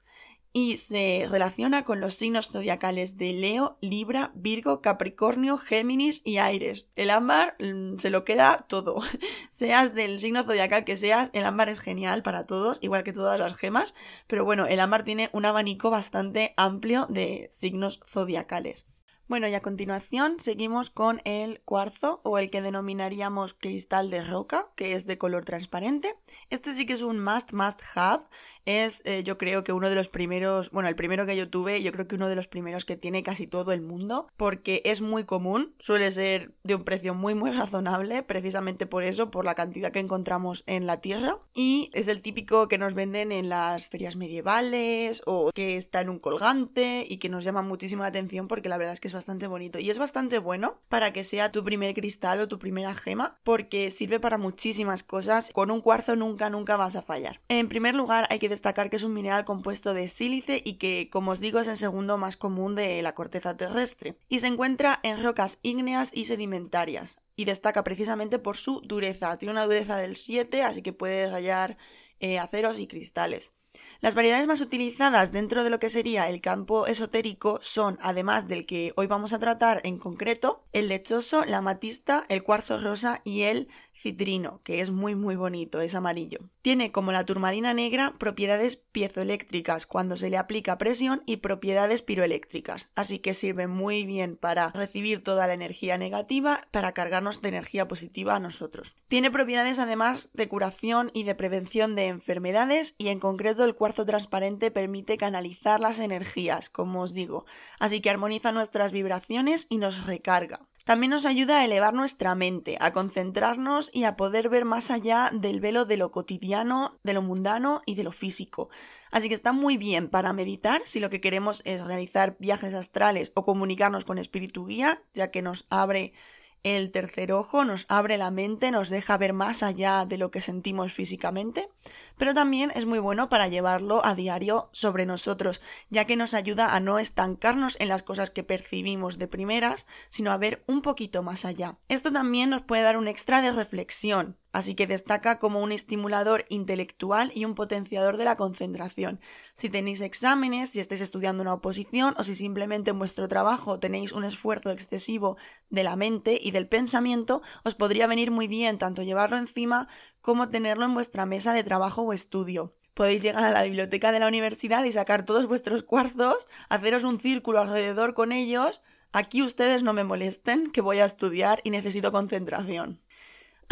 y 0.53 0.77
se 0.77 1.27
relaciona 1.29 1.85
con 1.85 1.99
los 1.99 2.15
signos 2.15 2.49
zodiacales 2.49 3.17
de 3.17 3.33
Leo, 3.33 3.77
Libra, 3.81 4.31
Virgo, 4.35 4.81
Capricornio, 4.81 5.57
Géminis 5.57 6.21
y 6.25 6.37
Aires. 6.37 6.89
El 6.95 7.09
ámbar 7.09 7.55
mm, 7.59 7.99
se 7.99 8.09
lo 8.09 8.25
queda 8.25 8.65
todo. 8.67 9.01
seas 9.49 9.93
del 9.93 10.19
signo 10.19 10.43
zodiacal 10.43 10.83
que 10.83 10.97
seas, 10.97 11.29
el 11.33 11.45
ámbar 11.45 11.69
es 11.69 11.79
genial 11.79 12.21
para 12.21 12.45
todos, 12.45 12.79
igual 12.81 13.03
que 13.03 13.13
todas 13.13 13.39
las 13.39 13.55
gemas, 13.55 13.95
pero 14.27 14.43
bueno, 14.43 14.65
el 14.65 14.79
ámbar 14.79 15.03
tiene 15.03 15.29
un 15.31 15.45
abanico 15.45 15.89
bastante 15.89 16.53
amplio 16.57 17.07
de 17.09 17.47
signos 17.49 17.99
zodiacales. 18.05 18.87
Bueno, 19.31 19.47
y 19.47 19.53
a 19.53 19.61
continuación 19.61 20.41
seguimos 20.41 20.89
con 20.89 21.21
el 21.23 21.61
cuarzo 21.61 22.19
o 22.25 22.37
el 22.37 22.49
que 22.49 22.61
denominaríamos 22.61 23.53
cristal 23.53 24.09
de 24.09 24.21
roca, 24.25 24.73
que 24.75 24.93
es 24.93 25.07
de 25.07 25.17
color 25.17 25.45
transparente. 25.45 26.17
Este 26.49 26.73
sí 26.73 26.85
que 26.85 26.91
es 26.91 27.01
un 27.01 27.23
must 27.23 27.53
must 27.53 27.79
have 27.95 28.25
es 28.65 29.01
eh, 29.05 29.23
yo 29.23 29.37
creo 29.37 29.63
que 29.63 29.73
uno 29.73 29.89
de 29.89 29.95
los 29.95 30.09
primeros, 30.09 30.71
bueno, 30.71 30.89
el 30.89 30.95
primero 30.95 31.25
que 31.25 31.35
yo 31.35 31.49
tuve, 31.49 31.81
yo 31.81 31.91
creo 31.91 32.07
que 32.07 32.15
uno 32.15 32.29
de 32.29 32.35
los 32.35 32.47
primeros 32.47 32.85
que 32.85 32.97
tiene 32.97 33.23
casi 33.23 33.47
todo 33.47 33.71
el 33.71 33.81
mundo, 33.81 34.27
porque 34.37 34.81
es 34.85 35.01
muy 35.01 35.23
común, 35.23 35.73
suele 35.79 36.11
ser 36.11 36.53
de 36.63 36.75
un 36.75 36.83
precio 36.83 37.13
muy 37.13 37.33
muy 37.35 37.51
razonable, 37.61 38.23
precisamente 38.23 38.85
por 38.85 39.03
eso, 39.03 39.31
por 39.31 39.45
la 39.45 39.55
cantidad 39.55 39.91
que 39.91 39.99
encontramos 39.99 40.63
en 40.67 40.85
la 40.85 40.97
tierra, 40.97 41.37
y 41.53 41.89
es 41.93 42.07
el 42.07 42.21
típico 42.21 42.67
que 42.67 42.77
nos 42.77 42.93
venden 42.93 43.31
en 43.31 43.49
las 43.49 43.89
ferias 43.89 44.15
medievales 44.15 45.21
o 45.25 45.51
que 45.53 45.77
está 45.77 46.01
en 46.01 46.09
un 46.09 46.19
colgante 46.19 47.05
y 47.07 47.17
que 47.17 47.29
nos 47.29 47.43
llama 47.43 47.61
muchísima 47.61 48.05
atención 48.05 48.47
porque 48.47 48.69
la 48.69 48.77
verdad 48.77 48.93
es 48.93 48.99
que 48.99 49.07
es 49.07 49.13
bastante 49.13 49.47
bonito 49.47 49.79
y 49.79 49.89
es 49.89 49.99
bastante 49.99 50.39
bueno 50.39 50.79
para 50.89 51.13
que 51.13 51.23
sea 51.23 51.51
tu 51.51 51.63
primer 51.63 51.93
cristal 51.93 52.39
o 52.41 52.47
tu 52.47 52.59
primera 52.59 52.93
gema 52.93 53.39
porque 53.43 53.91
sirve 53.91 54.19
para 54.19 54.37
muchísimas 54.37 55.03
cosas, 55.03 55.49
con 55.51 55.71
un 55.71 55.81
cuarzo 55.81 56.15
nunca 56.15 56.49
nunca 56.49 56.77
vas 56.77 56.95
a 56.95 57.01
fallar. 57.01 57.41
En 57.49 57.69
primer 57.69 57.95
lugar 57.95 58.27
hay 58.29 58.39
que 58.39 58.49
destacar 58.51 58.91
que 58.91 58.97
es 58.97 59.03
un 59.03 59.13
mineral 59.13 59.45
compuesto 59.45 59.95
de 59.95 60.07
sílice 60.07 60.61
y 60.63 60.73
que, 60.73 61.09
como 61.11 61.31
os 61.31 61.39
digo, 61.39 61.59
es 61.59 61.67
el 61.67 61.77
segundo 61.77 62.17
más 62.19 62.37
común 62.37 62.75
de 62.75 63.01
la 63.01 63.15
corteza 63.15 63.57
terrestre. 63.57 64.15
Y 64.29 64.39
se 64.39 64.47
encuentra 64.47 64.99
en 65.01 65.23
rocas 65.23 65.57
ígneas 65.63 66.11
y 66.13 66.25
sedimentarias. 66.25 67.21
Y 67.35 67.45
destaca 67.45 67.83
precisamente 67.83 68.37
por 68.37 68.57
su 68.57 68.81
dureza. 68.81 69.35
Tiene 69.37 69.53
una 69.53 69.65
dureza 69.65 69.97
del 69.97 70.15
7, 70.15 70.61
así 70.63 70.83
que 70.83 70.93
puedes 70.93 71.31
hallar 71.31 71.77
eh, 72.19 72.37
aceros 72.37 72.79
y 72.79 72.85
cristales. 72.85 73.53
Las 74.01 74.15
variedades 74.15 74.47
más 74.47 74.61
utilizadas 74.61 75.31
dentro 75.31 75.63
de 75.63 75.69
lo 75.69 75.77
que 75.77 75.91
sería 75.91 76.27
el 76.27 76.41
campo 76.41 76.87
esotérico 76.87 77.59
son, 77.61 77.99
además 78.01 78.47
del 78.47 78.65
que 78.65 78.93
hoy 78.95 79.05
vamos 79.05 79.31
a 79.31 79.37
tratar 79.37 79.79
en 79.83 79.99
concreto, 79.99 80.63
el 80.73 80.87
lechoso, 80.87 81.45
la 81.45 81.61
matista, 81.61 82.25
el 82.27 82.41
cuarzo 82.41 82.81
rosa 82.81 83.21
y 83.23 83.43
el 83.43 83.67
citrino, 83.93 84.59
que 84.63 84.81
es 84.81 84.89
muy 84.89 85.13
muy 85.13 85.35
bonito, 85.35 85.81
es 85.81 85.93
amarillo. 85.93 86.39
Tiene 86.63 86.91
como 86.91 87.11
la 87.11 87.25
turmalina 87.27 87.75
negra 87.75 88.15
propiedades 88.17 88.75
piezoeléctricas 88.75 89.85
cuando 89.85 90.17
se 90.17 90.31
le 90.31 90.37
aplica 90.37 90.79
presión 90.79 91.21
y 91.27 91.37
propiedades 91.37 92.01
piroeléctricas, 92.01 92.89
así 92.95 93.19
que 93.19 93.35
sirve 93.35 93.67
muy 93.67 94.07
bien 94.07 94.35
para 94.35 94.69
recibir 94.71 95.23
toda 95.23 95.45
la 95.45 95.53
energía 95.53 95.99
negativa, 95.99 96.61
para 96.71 96.93
cargarnos 96.93 97.43
de 97.43 97.49
energía 97.49 97.87
positiva 97.87 98.35
a 98.35 98.39
nosotros. 98.39 98.95
Tiene 99.07 99.29
propiedades 99.29 99.77
además 99.77 100.31
de 100.33 100.47
curación 100.47 101.11
y 101.13 101.23
de 101.23 101.35
prevención 101.35 101.93
de 101.93 102.07
enfermedades 102.07 102.95
y 102.97 103.09
en 103.09 103.19
concreto 103.19 103.63
el 103.63 103.75
cuarzo 103.75 103.90
transparente 103.93 104.71
permite 104.71 105.17
canalizar 105.17 105.79
las 105.79 105.99
energías, 105.99 106.69
como 106.69 107.01
os 107.01 107.13
digo, 107.13 107.45
así 107.79 108.01
que 108.01 108.09
armoniza 108.09 108.51
nuestras 108.51 108.91
vibraciones 108.91 109.67
y 109.69 109.77
nos 109.77 110.05
recarga. 110.05 110.59
También 110.85 111.11
nos 111.11 111.25
ayuda 111.25 111.59
a 111.59 111.65
elevar 111.65 111.93
nuestra 111.93 112.33
mente, 112.33 112.77
a 112.79 112.91
concentrarnos 112.91 113.91
y 113.93 114.05
a 114.05 114.15
poder 114.15 114.49
ver 114.49 114.65
más 114.65 114.89
allá 114.89 115.29
del 115.31 115.59
velo 115.59 115.85
de 115.85 115.97
lo 115.97 116.11
cotidiano, 116.11 116.99
de 117.03 117.13
lo 117.13 117.21
mundano 117.21 117.81
y 117.85 117.95
de 117.95 118.03
lo 118.03 118.11
físico. 118.11 118.69
Así 119.11 119.29
que 119.29 119.35
está 119.35 119.51
muy 119.51 119.77
bien 119.77 120.09
para 120.09 120.33
meditar 120.33 120.81
si 120.85 120.99
lo 120.99 121.09
que 121.09 121.21
queremos 121.21 121.61
es 121.65 121.85
realizar 121.85 122.35
viajes 122.39 122.73
astrales 122.73 123.31
o 123.35 123.43
comunicarnos 123.43 124.05
con 124.05 124.17
espíritu 124.17 124.65
guía, 124.65 125.03
ya 125.13 125.29
que 125.29 125.43
nos 125.43 125.67
abre 125.69 126.13
el 126.63 126.91
tercer 126.91 127.31
ojo 127.31 127.65
nos 127.65 127.85
abre 127.89 128.17
la 128.17 128.31
mente, 128.31 128.71
nos 128.71 128.89
deja 128.89 129.17
ver 129.17 129.33
más 129.33 129.63
allá 129.63 130.05
de 130.05 130.17
lo 130.17 130.31
que 130.31 130.41
sentimos 130.41 130.93
físicamente, 130.93 131.69
pero 132.17 132.33
también 132.33 132.71
es 132.75 132.85
muy 132.85 132.99
bueno 132.99 133.29
para 133.29 133.47
llevarlo 133.47 134.05
a 134.05 134.15
diario 134.15 134.69
sobre 134.71 135.05
nosotros, 135.05 135.61
ya 135.89 136.05
que 136.05 136.15
nos 136.15 136.33
ayuda 136.33 136.75
a 136.75 136.79
no 136.79 136.99
estancarnos 136.99 137.77
en 137.79 137.89
las 137.89 138.03
cosas 138.03 138.29
que 138.29 138.43
percibimos 138.43 139.17
de 139.17 139.27
primeras, 139.27 139.87
sino 140.09 140.31
a 140.31 140.37
ver 140.37 140.63
un 140.67 140.81
poquito 140.81 141.23
más 141.23 141.45
allá. 141.45 141.79
Esto 141.87 142.11
también 142.11 142.49
nos 142.49 142.61
puede 142.61 142.83
dar 142.83 142.97
un 142.97 143.07
extra 143.07 143.41
de 143.41 143.51
reflexión, 143.51 144.37
así 144.51 144.75
que 144.75 144.87
destaca 144.87 145.39
como 145.39 145.61
un 145.61 145.71
estimulador 145.71 146.45
intelectual 146.49 147.31
y 147.33 147.45
un 147.45 147.55
potenciador 147.55 148.17
de 148.17 148.25
la 148.25 148.35
concentración. 148.35 149.19
Si 149.53 149.69
tenéis 149.69 150.01
exámenes, 150.01 150.71
si 150.71 150.79
estáis 150.79 151.01
estudiando 151.01 151.41
una 151.41 151.53
oposición 151.53 152.13
o 152.17 152.23
si 152.23 152.35
simplemente 152.35 152.91
en 152.91 152.99
vuestro 152.99 153.27
trabajo 153.27 153.79
tenéis 153.79 154.11
un 154.11 154.23
esfuerzo 154.23 154.71
excesivo 154.71 155.37
de 155.69 155.83
la 155.83 155.95
mente 155.95 156.39
y 156.41 156.51
del 156.51 156.67
pensamiento, 156.67 157.41
os 157.63 157.75
podría 157.75 158.07
venir 158.07 158.31
muy 158.31 158.47
bien 158.47 158.77
tanto 158.77 159.03
llevarlo 159.03 159.37
encima 159.37 159.87
como 160.21 160.49
tenerlo 160.49 160.85
en 160.85 160.93
vuestra 160.93 161.25
mesa 161.25 161.53
de 161.53 161.63
trabajo 161.63 162.03
o 162.03 162.13
estudio. 162.13 162.75
Podéis 162.93 163.21
llegar 163.21 163.43
a 163.43 163.51
la 163.51 163.63
biblioteca 163.63 164.11
de 164.11 164.19
la 164.19 164.27
universidad 164.27 164.83
y 164.83 164.91
sacar 164.91 165.25
todos 165.25 165.47
vuestros 165.47 165.83
cuarzos, 165.83 166.47
haceros 166.69 167.03
un 167.03 167.19
círculo 167.19 167.59
alrededor 167.59 168.13
con 168.13 168.31
ellos. 168.31 168.81
Aquí 169.13 169.41
ustedes 169.41 169.81
no 169.81 169.93
me 169.93 170.03
molesten, 170.03 170.69
que 170.71 170.81
voy 170.81 170.99
a 170.99 171.05
estudiar 171.05 171.61
y 171.63 171.69
necesito 171.69 172.11
concentración. 172.11 173.00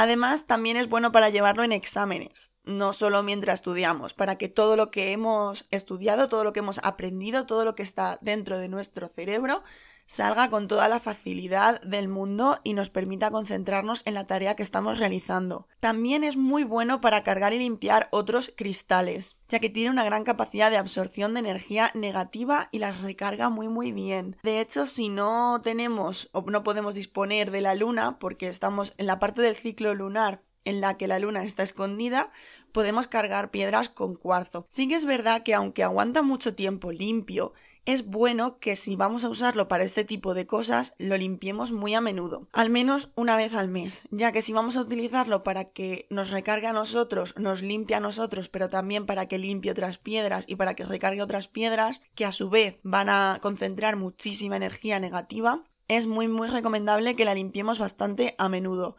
Además, 0.01 0.45
también 0.45 0.77
es 0.77 0.87
bueno 0.87 1.11
para 1.11 1.29
llevarlo 1.29 1.61
en 1.61 1.73
exámenes, 1.73 2.53
no 2.63 2.93
solo 2.93 3.21
mientras 3.21 3.55
estudiamos, 3.55 4.13
para 4.13 4.37
que 4.37 4.47
todo 4.47 4.77
lo 4.77 4.91
que 4.91 5.11
hemos 5.11 5.67
estudiado, 5.71 6.29
todo 6.29 6.45
lo 6.45 6.53
que 6.53 6.61
hemos 6.61 6.79
aprendido, 6.83 7.45
todo 7.45 7.65
lo 7.65 7.75
que 7.75 7.83
está 7.83 8.17
dentro 8.21 8.57
de 8.57 8.69
nuestro 8.69 9.07
cerebro, 9.09 9.61
salga 10.09 10.49
con 10.49 10.67
toda 10.67 10.87
la 10.87 10.99
facilidad 10.99 11.79
del 11.81 12.07
mundo 12.07 12.57
y 12.63 12.73
nos 12.73 12.89
permita 12.89 13.29
concentrarnos 13.29 14.01
en 14.05 14.15
la 14.15 14.25
tarea 14.25 14.55
que 14.55 14.63
estamos 14.63 14.97
realizando. 14.97 15.67
También 15.79 16.23
es 16.23 16.35
muy 16.35 16.63
bueno 16.63 16.99
para 16.99 17.23
cargar 17.23 17.53
y 17.53 17.59
limpiar 17.59 18.09
otros 18.11 18.51
cristales, 18.57 19.37
ya 19.47 19.59
que 19.59 19.69
tiene 19.69 19.91
una 19.91 20.03
gran 20.03 20.23
capacidad 20.23 20.71
de 20.71 20.77
absorción 20.77 21.35
de 21.35 21.41
energía 21.41 21.91
negativa 21.93 22.69
y 22.71 22.79
las 22.79 23.03
recarga 23.03 23.49
muy 23.49 23.67
muy 23.67 23.91
bien. 23.91 24.35
De 24.41 24.59
hecho, 24.59 24.87
si 24.87 25.09
no 25.09 25.61
tenemos 25.63 26.29
o 26.33 26.41
no 26.41 26.63
podemos 26.63 26.95
disponer 26.95 27.51
de 27.51 27.61
la 27.61 27.75
luna, 27.75 28.17
porque 28.17 28.47
estamos 28.47 28.95
en 28.97 29.05
la 29.05 29.19
parte 29.19 29.43
del 29.43 29.55
ciclo 29.55 29.93
lunar 29.93 30.41
en 30.65 30.81
la 30.81 30.97
que 30.97 31.07
la 31.07 31.19
luna 31.19 31.43
está 31.43 31.63
escondida, 31.63 32.31
podemos 32.71 33.07
cargar 33.07 33.51
piedras 33.51 33.89
con 33.89 34.15
cuarzo. 34.15 34.65
Sí 34.69 34.87
que 34.87 34.95
es 34.95 35.05
verdad 35.05 35.43
que 35.43 35.53
aunque 35.53 35.83
aguanta 35.83 36.21
mucho 36.21 36.55
tiempo 36.55 36.91
limpio, 36.91 37.53
es 37.85 38.05
bueno 38.05 38.59
que 38.59 38.75
si 38.75 38.95
vamos 38.95 39.23
a 39.23 39.29
usarlo 39.29 39.67
para 39.67 39.83
este 39.83 40.03
tipo 40.03 40.33
de 40.33 40.45
cosas, 40.45 40.93
lo 40.97 41.17
limpiemos 41.17 41.71
muy 41.71 41.93
a 41.93 42.01
menudo, 42.01 42.47
al 42.53 42.69
menos 42.69 43.09
una 43.15 43.35
vez 43.35 43.53
al 43.53 43.67
mes, 43.67 44.01
ya 44.11 44.31
que 44.31 44.41
si 44.41 44.53
vamos 44.53 44.77
a 44.77 44.81
utilizarlo 44.81 45.43
para 45.43 45.65
que 45.65 46.07
nos 46.09 46.31
recargue 46.31 46.67
a 46.67 46.73
nosotros, 46.73 47.33
nos 47.37 47.61
limpie 47.61 47.95
a 47.95 47.99
nosotros, 47.99 48.49
pero 48.49 48.69
también 48.69 49.05
para 49.05 49.27
que 49.27 49.37
limpie 49.37 49.71
otras 49.71 49.97
piedras 49.97 50.45
y 50.47 50.55
para 50.55 50.75
que 50.75 50.85
recargue 50.85 51.21
otras 51.21 51.47
piedras, 51.47 52.01
que 52.15 52.25
a 52.25 52.31
su 52.31 52.49
vez 52.49 52.79
van 52.83 53.09
a 53.09 53.39
concentrar 53.41 53.95
muchísima 53.95 54.55
energía 54.55 54.99
negativa, 54.99 55.63
es 55.87 56.05
muy 56.05 56.27
muy 56.27 56.47
recomendable 56.47 57.15
que 57.15 57.25
la 57.25 57.33
limpiemos 57.33 57.79
bastante 57.79 58.35
a 58.37 58.47
menudo. 58.47 58.95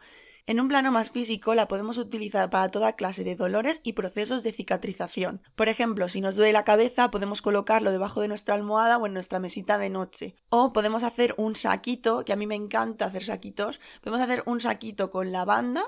En 0.51 0.59
un 0.59 0.67
plano 0.67 0.91
más 0.91 1.11
físico 1.11 1.55
la 1.55 1.69
podemos 1.69 1.97
utilizar 1.97 2.49
para 2.49 2.67
toda 2.67 2.97
clase 2.97 3.23
de 3.23 3.37
dolores 3.37 3.79
y 3.85 3.93
procesos 3.93 4.43
de 4.43 4.51
cicatrización. 4.51 5.41
Por 5.55 5.69
ejemplo, 5.69 6.09
si 6.09 6.19
nos 6.19 6.35
duele 6.35 6.51
la 6.51 6.65
cabeza 6.65 7.09
podemos 7.09 7.41
colocarlo 7.41 7.89
debajo 7.89 8.19
de 8.19 8.27
nuestra 8.27 8.55
almohada 8.55 8.97
o 8.97 9.05
en 9.05 9.13
nuestra 9.13 9.39
mesita 9.39 9.77
de 9.77 9.89
noche. 9.89 10.35
O 10.49 10.73
podemos 10.73 11.05
hacer 11.05 11.35
un 11.37 11.55
saquito, 11.55 12.25
que 12.25 12.33
a 12.33 12.35
mí 12.35 12.47
me 12.47 12.55
encanta 12.55 13.05
hacer 13.05 13.23
saquitos, 13.23 13.79
podemos 14.01 14.21
hacer 14.21 14.43
un 14.45 14.59
saquito 14.59 15.09
con 15.09 15.31
lavanda 15.31 15.85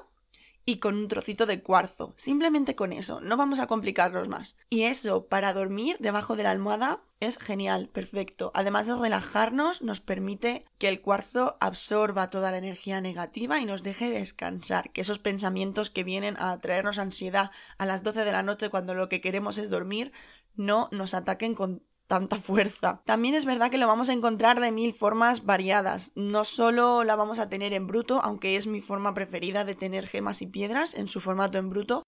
y 0.65 0.77
con 0.77 0.95
un 0.95 1.07
trocito 1.07 1.45
de 1.45 1.61
cuarzo. 1.61 2.13
Simplemente 2.17 2.75
con 2.75 2.93
eso, 2.93 3.19
no 3.21 3.37
vamos 3.37 3.59
a 3.59 3.67
complicarnos 3.67 4.27
más. 4.27 4.55
Y 4.69 4.83
eso, 4.83 5.27
para 5.27 5.53
dormir 5.53 5.97
debajo 5.99 6.35
de 6.35 6.43
la 6.43 6.51
almohada, 6.51 7.03
es 7.19 7.37
genial, 7.37 7.89
perfecto. 7.89 8.51
Además 8.53 8.87
de 8.87 8.95
relajarnos, 8.95 9.81
nos 9.81 9.99
permite 9.99 10.65
que 10.77 10.89
el 10.89 11.01
cuarzo 11.01 11.57
absorba 11.59 12.29
toda 12.29 12.51
la 12.51 12.57
energía 12.57 13.01
negativa 13.01 13.59
y 13.59 13.65
nos 13.65 13.83
deje 13.83 14.09
descansar, 14.09 14.91
que 14.91 15.01
esos 15.01 15.19
pensamientos 15.19 15.89
que 15.89 16.03
vienen 16.03 16.35
a 16.37 16.59
traernos 16.59 16.99
ansiedad 16.99 17.51
a 17.77 17.85
las 17.85 18.03
12 18.03 18.25
de 18.25 18.31
la 18.31 18.43
noche 18.43 18.69
cuando 18.69 18.93
lo 18.93 19.09
que 19.09 19.21
queremos 19.21 19.57
es 19.57 19.69
dormir, 19.69 20.11
no 20.55 20.89
nos 20.91 21.13
ataquen 21.13 21.55
con 21.55 21.83
tanta 22.13 22.37
fuerza. 22.37 23.01
También 23.05 23.33
es 23.33 23.43
verdad 23.43 23.71
que 23.71 23.79
lo 23.79 23.87
vamos 23.87 24.07
a 24.07 24.13
encontrar 24.13 24.61
de 24.61 24.71
mil 24.71 24.93
formas 24.93 25.45
variadas. 25.45 26.11
No 26.13 26.45
solo 26.45 27.03
la 27.03 27.15
vamos 27.15 27.39
a 27.39 27.49
tener 27.49 27.73
en 27.73 27.87
bruto, 27.87 28.21
aunque 28.23 28.55
es 28.55 28.67
mi 28.67 28.81
forma 28.81 29.15
preferida 29.15 29.65
de 29.65 29.73
tener 29.73 30.05
gemas 30.05 30.43
y 30.43 30.45
piedras 30.45 30.93
en 30.93 31.07
su 31.07 31.21
formato 31.21 31.57
en 31.57 31.71
bruto, 31.71 32.03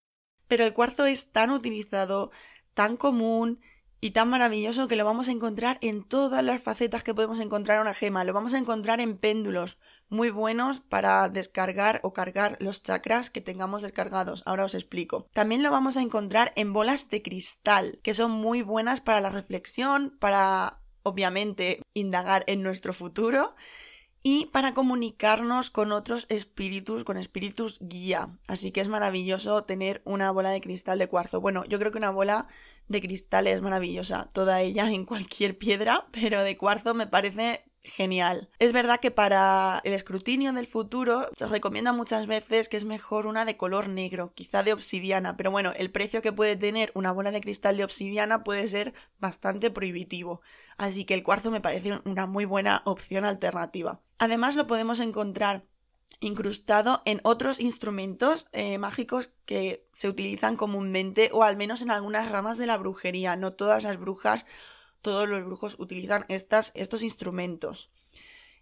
pero 0.47 0.63
el 0.63 0.73
cuarzo 0.73 1.07
es 1.07 1.31
tan 1.31 1.49
utilizado, 1.49 2.29
tan 2.75 2.97
común 2.97 3.61
y 3.99 4.11
tan 4.11 4.29
maravilloso 4.29 4.87
que 4.87 4.95
lo 4.95 5.05
vamos 5.05 5.27
a 5.27 5.31
encontrar 5.31 5.79
en 5.81 6.03
todas 6.03 6.43
las 6.43 6.61
facetas 6.61 7.03
que 7.03 7.15
podemos 7.15 7.39
encontrar 7.39 7.81
una 7.81 7.95
gema. 7.95 8.23
Lo 8.23 8.33
vamos 8.33 8.53
a 8.53 8.59
encontrar 8.59 9.01
en 9.01 9.17
péndulos, 9.17 9.79
muy 10.09 10.29
buenos 10.29 10.79
para 10.79 11.29
descargar 11.29 11.99
o 12.03 12.13
cargar 12.13 12.57
los 12.59 12.83
chakras 12.83 13.29
que 13.29 13.41
tengamos 13.41 13.81
descargados. 13.81 14.43
Ahora 14.45 14.65
os 14.65 14.75
explico. 14.75 15.27
También 15.33 15.63
lo 15.63 15.71
vamos 15.71 15.97
a 15.97 16.01
encontrar 16.01 16.51
en 16.55 16.73
bolas 16.73 17.09
de 17.09 17.21
cristal, 17.21 17.99
que 18.03 18.13
son 18.13 18.31
muy 18.31 18.61
buenas 18.61 19.01
para 19.01 19.21
la 19.21 19.29
reflexión, 19.29 20.15
para 20.19 20.81
obviamente 21.03 21.81
indagar 21.93 22.43
en 22.47 22.63
nuestro 22.63 22.93
futuro 22.93 23.55
y 24.27 24.47
para 24.47 24.73
comunicarnos 24.73 25.69
con 25.69 25.91
otros 25.91 26.25
espíritus, 26.29 27.03
con 27.03 27.17
espíritus 27.17 27.77
guía. 27.79 28.29
Así 28.47 28.71
que 28.71 28.81
es 28.81 28.87
maravilloso 28.87 29.65
tener 29.65 30.01
una 30.03 30.31
bola 30.31 30.49
de 30.49 30.61
cristal 30.61 30.97
de 30.97 31.07
cuarzo. 31.07 31.41
Bueno, 31.41 31.63
yo 31.65 31.77
creo 31.77 31.91
que 31.91 31.99
una 31.99 32.09
bola 32.09 32.47
de 32.87 33.01
cristal 33.01 33.45
es 33.45 33.61
maravillosa, 33.61 34.31
toda 34.33 34.61
ella 34.61 34.91
en 34.91 35.05
cualquier 35.05 35.59
piedra, 35.59 36.07
pero 36.11 36.41
de 36.41 36.57
cuarzo 36.57 36.95
me 36.95 37.05
parece 37.05 37.65
genial. 37.85 38.49
Es 38.59 38.73
verdad 38.73 38.99
que 38.99 39.11
para 39.11 39.81
el 39.83 39.93
escrutinio 39.93 40.53
del 40.53 40.65
futuro 40.65 41.29
se 41.35 41.47
recomienda 41.47 41.93
muchas 41.93 42.27
veces 42.27 42.69
que 42.69 42.77
es 42.77 42.85
mejor 42.85 43.27
una 43.27 43.45
de 43.45 43.57
color 43.57 43.87
negro, 43.87 44.33
quizá 44.33 44.63
de 44.63 44.73
obsidiana, 44.73 45.37
pero 45.37 45.51
bueno, 45.51 45.71
el 45.75 45.91
precio 45.91 46.21
que 46.21 46.33
puede 46.33 46.55
tener 46.55 46.91
una 46.95 47.11
bola 47.11 47.31
de 47.31 47.41
cristal 47.41 47.77
de 47.77 47.83
obsidiana 47.83 48.43
puede 48.43 48.67
ser 48.67 48.93
bastante 49.19 49.71
prohibitivo, 49.71 50.41
así 50.77 51.05
que 51.05 51.13
el 51.13 51.23
cuarzo 51.23 51.51
me 51.51 51.61
parece 51.61 51.99
una 52.05 52.25
muy 52.25 52.45
buena 52.45 52.81
opción 52.85 53.25
alternativa. 53.25 54.01
Además 54.17 54.55
lo 54.55 54.67
podemos 54.67 54.99
encontrar 54.99 55.63
incrustado 56.19 57.01
en 57.05 57.19
otros 57.23 57.59
instrumentos 57.59 58.47
eh, 58.51 58.77
mágicos 58.77 59.31
que 59.45 59.85
se 59.91 60.07
utilizan 60.07 60.55
comúnmente 60.55 61.29
o 61.33 61.43
al 61.43 61.57
menos 61.57 61.81
en 61.81 61.91
algunas 61.91 62.31
ramas 62.31 62.57
de 62.57 62.67
la 62.67 62.77
brujería. 62.77 63.35
No 63.35 63.53
todas 63.53 63.83
las 63.83 63.97
brujas 63.97 64.45
todos 65.05 65.29
los 65.29 65.45
brujos 65.45 65.75
utilizan 65.77 66.25
estas, 66.29 66.71
estos 66.73 67.03
instrumentos. 67.03 67.91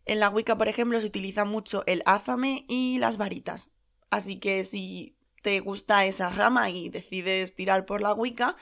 En 0.04 0.20
la 0.20 0.30
Wicca, 0.30 0.58
por 0.58 0.68
ejemplo, 0.68 1.00
se 1.00 1.08
utiliza 1.08 1.46
mucho 1.46 1.86
el 1.86 2.04
ázame 2.06 2.66
y 2.68 2.98
las 3.00 3.16
varitas. 3.16 3.72
Así 4.10 4.42
que 4.42 4.66
si 4.66 5.16
te 5.42 5.62
gusta 5.62 6.06
esa 6.06 6.30
rama 6.32 6.70
y 6.70 6.90
decides 6.90 7.56
tirar 7.56 7.86
por 7.86 8.02
la 8.02 8.14
Wicca, 8.14 8.58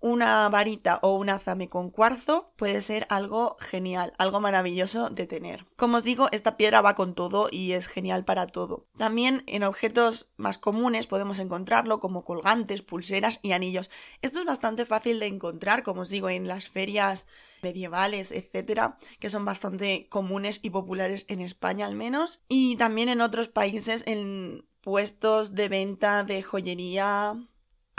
una 0.00 0.48
varita 0.48 0.98
o 1.02 1.14
un 1.14 1.28
azame 1.28 1.68
con 1.68 1.90
cuarzo 1.90 2.52
puede 2.56 2.82
ser 2.82 3.06
algo 3.10 3.56
genial, 3.60 4.12
algo 4.18 4.40
maravilloso 4.40 5.10
de 5.10 5.26
tener. 5.26 5.66
Como 5.76 5.98
os 5.98 6.04
digo, 6.04 6.28
esta 6.32 6.56
piedra 6.56 6.80
va 6.80 6.94
con 6.94 7.14
todo 7.14 7.48
y 7.50 7.72
es 7.72 7.86
genial 7.86 8.24
para 8.24 8.46
todo. 8.46 8.86
También 8.96 9.44
en 9.46 9.62
objetos 9.62 10.28
más 10.36 10.58
comunes 10.58 11.06
podemos 11.06 11.38
encontrarlo 11.38 12.00
como 12.00 12.24
colgantes, 12.24 12.82
pulseras 12.82 13.40
y 13.42 13.52
anillos. 13.52 13.90
Esto 14.22 14.40
es 14.40 14.46
bastante 14.46 14.86
fácil 14.86 15.20
de 15.20 15.26
encontrar, 15.26 15.82
como 15.82 16.02
os 16.02 16.08
digo, 16.08 16.28
en 16.30 16.48
las 16.48 16.68
ferias 16.68 17.26
medievales, 17.62 18.32
etcétera, 18.32 18.96
que 19.18 19.30
son 19.30 19.44
bastante 19.44 20.08
comunes 20.08 20.60
y 20.62 20.70
populares 20.70 21.26
en 21.28 21.40
España 21.40 21.86
al 21.86 21.94
menos, 21.94 22.40
y 22.48 22.76
también 22.76 23.10
en 23.10 23.20
otros 23.20 23.48
países 23.48 24.04
en 24.06 24.64
puestos 24.80 25.54
de 25.54 25.68
venta 25.68 26.24
de 26.24 26.42
joyería, 26.42 27.36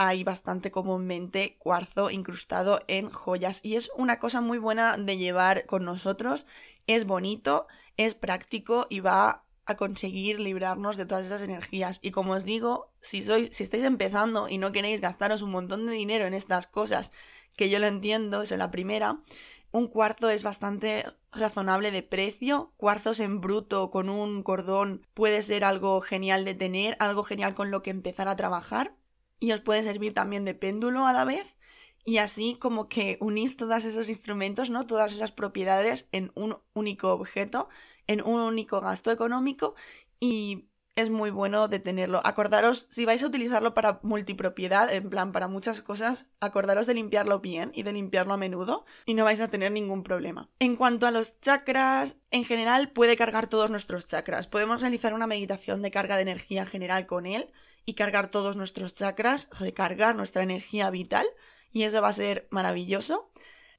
hay 0.08 0.24
bastante 0.24 0.70
comúnmente 0.70 1.56
cuarzo 1.58 2.10
incrustado 2.10 2.80
en 2.88 3.10
joyas 3.10 3.60
y 3.64 3.76
es 3.76 3.90
una 3.96 4.18
cosa 4.18 4.40
muy 4.40 4.58
buena 4.58 4.96
de 4.96 5.16
llevar 5.16 5.66
con 5.66 5.84
nosotros. 5.84 6.46
Es 6.86 7.06
bonito, 7.06 7.66
es 7.96 8.14
práctico 8.14 8.86
y 8.90 9.00
va 9.00 9.44
a 9.64 9.76
conseguir 9.76 10.40
librarnos 10.40 10.96
de 10.96 11.06
todas 11.06 11.24
esas 11.24 11.42
energías. 11.42 11.98
Y 12.02 12.10
como 12.10 12.32
os 12.32 12.44
digo, 12.44 12.92
si 13.00 13.22
sois, 13.22 13.50
si 13.52 13.62
estáis 13.62 13.84
empezando 13.84 14.48
y 14.48 14.58
no 14.58 14.72
queréis 14.72 15.00
gastaros 15.00 15.42
un 15.42 15.50
montón 15.50 15.86
de 15.86 15.92
dinero 15.92 16.26
en 16.26 16.34
estas 16.34 16.66
cosas, 16.66 17.12
que 17.56 17.70
yo 17.70 17.78
lo 17.78 17.86
entiendo, 17.86 18.42
es 18.42 18.50
la 18.50 18.70
primera, 18.70 19.20
un 19.70 19.86
cuarzo 19.86 20.28
es 20.30 20.42
bastante 20.42 21.04
razonable 21.32 21.90
de 21.90 22.02
precio. 22.02 22.72
Cuarzos 22.76 23.20
en 23.20 23.40
bruto 23.40 23.90
con 23.90 24.10
un 24.10 24.42
cordón 24.42 25.06
puede 25.14 25.42
ser 25.42 25.64
algo 25.64 26.00
genial 26.00 26.44
de 26.44 26.54
tener, 26.54 26.96
algo 26.98 27.22
genial 27.22 27.54
con 27.54 27.70
lo 27.70 27.82
que 27.82 27.90
empezar 27.90 28.28
a 28.28 28.36
trabajar 28.36 28.96
y 29.42 29.50
os 29.50 29.60
puede 29.60 29.82
servir 29.82 30.14
también 30.14 30.44
de 30.44 30.54
péndulo 30.54 31.04
a 31.04 31.12
la 31.12 31.24
vez 31.24 31.56
y 32.04 32.18
así 32.18 32.56
como 32.60 32.88
que 32.88 33.18
unís 33.20 33.56
todos 33.56 33.84
esos 33.84 34.08
instrumentos, 34.08 34.70
¿no? 34.70 34.86
Todas 34.86 35.12
esas 35.12 35.32
propiedades 35.32 36.08
en 36.12 36.30
un 36.36 36.58
único 36.74 37.12
objeto, 37.12 37.68
en 38.06 38.22
un 38.22 38.40
único 38.40 38.80
gasto 38.80 39.10
económico 39.10 39.74
y 40.20 40.68
es 40.94 41.10
muy 41.10 41.30
bueno 41.30 41.66
de 41.66 41.80
tenerlo. 41.80 42.20
Acordaros, 42.22 42.86
si 42.88 43.04
vais 43.04 43.20
a 43.24 43.26
utilizarlo 43.26 43.74
para 43.74 43.98
multipropiedad, 44.04 44.94
en 44.94 45.10
plan 45.10 45.32
para 45.32 45.48
muchas 45.48 45.82
cosas, 45.82 46.26
acordaros 46.38 46.86
de 46.86 46.94
limpiarlo 46.94 47.40
bien 47.40 47.72
y 47.74 47.82
de 47.82 47.94
limpiarlo 47.94 48.34
a 48.34 48.36
menudo 48.36 48.84
y 49.06 49.14
no 49.14 49.24
vais 49.24 49.40
a 49.40 49.48
tener 49.48 49.72
ningún 49.72 50.04
problema. 50.04 50.50
En 50.60 50.76
cuanto 50.76 51.08
a 51.08 51.10
los 51.10 51.40
chakras, 51.40 52.16
en 52.30 52.44
general 52.44 52.92
puede 52.92 53.16
cargar 53.16 53.48
todos 53.48 53.70
nuestros 53.70 54.06
chakras. 54.06 54.46
Podemos 54.46 54.82
realizar 54.82 55.14
una 55.14 55.26
meditación 55.26 55.82
de 55.82 55.90
carga 55.90 56.14
de 56.14 56.22
energía 56.22 56.64
general 56.64 57.06
con 57.06 57.26
él 57.26 57.50
y 57.84 57.94
cargar 57.94 58.28
todos 58.28 58.56
nuestros 58.56 58.94
chakras, 58.94 59.48
recargar 59.58 60.16
nuestra 60.16 60.42
energía 60.42 60.90
vital 60.90 61.26
y 61.72 61.82
eso 61.82 62.02
va 62.02 62.08
a 62.08 62.12
ser 62.12 62.46
maravilloso. 62.50 63.30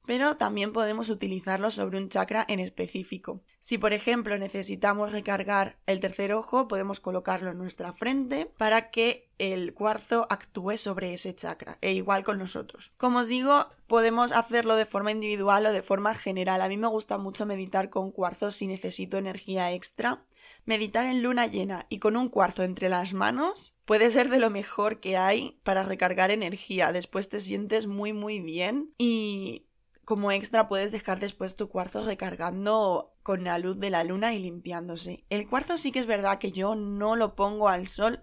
Pero 0.06 0.36
también 0.36 0.74
podemos 0.74 1.08
utilizarlo 1.08 1.70
sobre 1.70 1.96
un 1.96 2.10
chakra 2.10 2.44
en 2.46 2.60
específico. 2.60 3.40
Si 3.58 3.78
por 3.78 3.94
ejemplo 3.94 4.36
necesitamos 4.36 5.12
recargar 5.12 5.78
el 5.86 6.00
tercer 6.00 6.34
ojo, 6.34 6.68
podemos 6.68 7.00
colocarlo 7.00 7.52
en 7.52 7.56
nuestra 7.56 7.94
frente 7.94 8.44
para 8.58 8.90
que 8.90 9.30
el 9.38 9.72
cuarzo 9.72 10.26
actúe 10.28 10.76
sobre 10.76 11.14
ese 11.14 11.34
chakra, 11.34 11.78
e 11.80 11.94
igual 11.94 12.22
con 12.22 12.38
nosotros. 12.38 12.92
Como 12.98 13.20
os 13.20 13.28
digo, 13.28 13.66
podemos 13.86 14.32
hacerlo 14.32 14.76
de 14.76 14.84
forma 14.84 15.10
individual 15.10 15.64
o 15.64 15.72
de 15.72 15.80
forma 15.80 16.14
general. 16.14 16.60
A 16.60 16.68
mí 16.68 16.76
me 16.76 16.88
gusta 16.88 17.16
mucho 17.16 17.46
meditar 17.46 17.88
con 17.88 18.12
cuarzo 18.12 18.50
si 18.50 18.66
necesito 18.66 19.16
energía 19.16 19.72
extra. 19.72 20.22
Meditar 20.66 21.04
en 21.04 21.22
luna 21.22 21.46
llena 21.46 21.86
y 21.90 21.98
con 21.98 22.16
un 22.16 22.28
cuarzo 22.28 22.62
entre 22.62 22.88
las 22.88 23.12
manos 23.12 23.74
puede 23.84 24.10
ser 24.10 24.30
de 24.30 24.38
lo 24.38 24.48
mejor 24.48 25.00
que 25.00 25.16
hay 25.16 25.60
para 25.62 25.82
recargar 25.82 26.30
energía. 26.30 26.92
Después 26.92 27.28
te 27.28 27.40
sientes 27.40 27.86
muy 27.86 28.12
muy 28.12 28.40
bien 28.40 28.94
y 28.96 29.66
como 30.04 30.32
extra 30.32 30.68
puedes 30.68 30.92
dejar 30.92 31.20
después 31.20 31.56
tu 31.56 31.68
cuarzo 31.68 32.04
recargando 32.04 33.14
con 33.22 33.44
la 33.44 33.58
luz 33.58 33.78
de 33.78 33.90
la 33.90 34.04
luna 34.04 34.34
y 34.34 34.38
limpiándose. 34.38 35.24
El 35.30 35.48
cuarzo 35.48 35.78
sí 35.78 35.92
que 35.92 35.98
es 35.98 36.06
verdad 36.06 36.38
que 36.38 36.52
yo 36.52 36.74
no 36.74 37.16
lo 37.16 37.34
pongo 37.34 37.68
al 37.68 37.88
sol. 37.88 38.20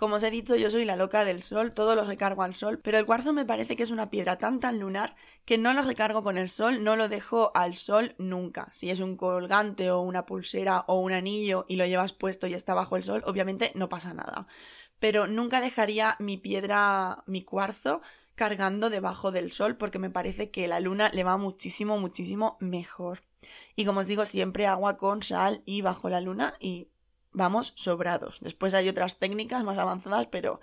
Como 0.00 0.14
os 0.16 0.22
he 0.22 0.30
dicho, 0.30 0.56
yo 0.56 0.70
soy 0.70 0.86
la 0.86 0.96
loca 0.96 1.26
del 1.26 1.42
sol, 1.42 1.74
todo 1.74 1.94
lo 1.94 2.04
recargo 2.06 2.42
al 2.42 2.54
sol, 2.54 2.78
pero 2.78 2.96
el 2.96 3.04
cuarzo 3.04 3.34
me 3.34 3.44
parece 3.44 3.76
que 3.76 3.82
es 3.82 3.90
una 3.90 4.08
piedra 4.08 4.38
tan 4.38 4.58
tan 4.58 4.80
lunar 4.80 5.14
que 5.44 5.58
no 5.58 5.74
lo 5.74 5.82
recargo 5.82 6.22
con 6.22 6.38
el 6.38 6.48
sol, 6.48 6.82
no 6.82 6.96
lo 6.96 7.10
dejo 7.10 7.52
al 7.54 7.76
sol 7.76 8.14
nunca. 8.16 8.66
Si 8.72 8.88
es 8.88 9.00
un 9.00 9.18
colgante 9.18 9.90
o 9.90 10.00
una 10.00 10.24
pulsera 10.24 10.86
o 10.86 11.00
un 11.00 11.12
anillo 11.12 11.66
y 11.68 11.76
lo 11.76 11.84
llevas 11.84 12.14
puesto 12.14 12.46
y 12.46 12.54
está 12.54 12.72
bajo 12.72 12.96
el 12.96 13.04
sol, 13.04 13.22
obviamente 13.26 13.72
no 13.74 13.90
pasa 13.90 14.14
nada 14.14 14.48
pero 15.00 15.26
nunca 15.26 15.60
dejaría 15.60 16.14
mi 16.20 16.36
piedra, 16.36 17.24
mi 17.26 17.42
cuarzo, 17.42 18.02
cargando 18.34 18.90
debajo 18.90 19.32
del 19.32 19.50
sol 19.50 19.76
porque 19.76 19.98
me 19.98 20.10
parece 20.10 20.50
que 20.50 20.68
la 20.68 20.78
luna 20.78 21.10
le 21.12 21.24
va 21.24 21.36
muchísimo, 21.38 21.98
muchísimo 21.98 22.58
mejor. 22.60 23.22
Y 23.74 23.86
como 23.86 24.00
os 24.00 24.06
digo, 24.06 24.26
siempre 24.26 24.66
agua 24.66 24.98
con 24.98 25.22
sal 25.22 25.62
y 25.64 25.80
bajo 25.80 26.10
la 26.10 26.20
luna 26.20 26.54
y 26.60 26.88
vamos 27.32 27.72
sobrados. 27.76 28.38
Después 28.40 28.74
hay 28.74 28.88
otras 28.88 29.18
técnicas 29.18 29.64
más 29.64 29.78
avanzadas, 29.78 30.26
pero 30.26 30.60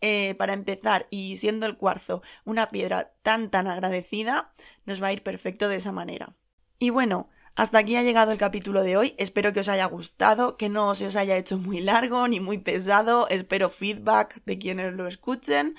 eh, 0.00 0.34
para 0.36 0.54
empezar 0.54 1.06
y 1.10 1.36
siendo 1.36 1.66
el 1.66 1.76
cuarzo 1.76 2.22
una 2.44 2.70
piedra 2.70 3.12
tan 3.22 3.50
tan 3.50 3.66
agradecida, 3.66 4.50
nos 4.86 5.02
va 5.02 5.08
a 5.08 5.12
ir 5.12 5.22
perfecto 5.22 5.68
de 5.68 5.76
esa 5.76 5.92
manera. 5.92 6.36
Y 6.78 6.90
bueno, 6.90 7.28
hasta 7.54 7.78
aquí 7.78 7.96
ha 7.96 8.02
llegado 8.02 8.32
el 8.32 8.38
capítulo 8.38 8.82
de 8.82 8.96
hoy. 8.96 9.14
Espero 9.18 9.52
que 9.52 9.60
os 9.60 9.68
haya 9.68 9.84
gustado, 9.86 10.56
que 10.56 10.68
no 10.68 10.94
se 10.94 11.06
os 11.06 11.16
haya 11.16 11.36
hecho 11.36 11.58
muy 11.58 11.80
largo 11.80 12.26
ni 12.28 12.40
muy 12.40 12.58
pesado. 12.58 13.28
Espero 13.28 13.68
feedback 13.68 14.42
de 14.44 14.58
quienes 14.58 14.94
lo 14.94 15.06
escuchen 15.06 15.76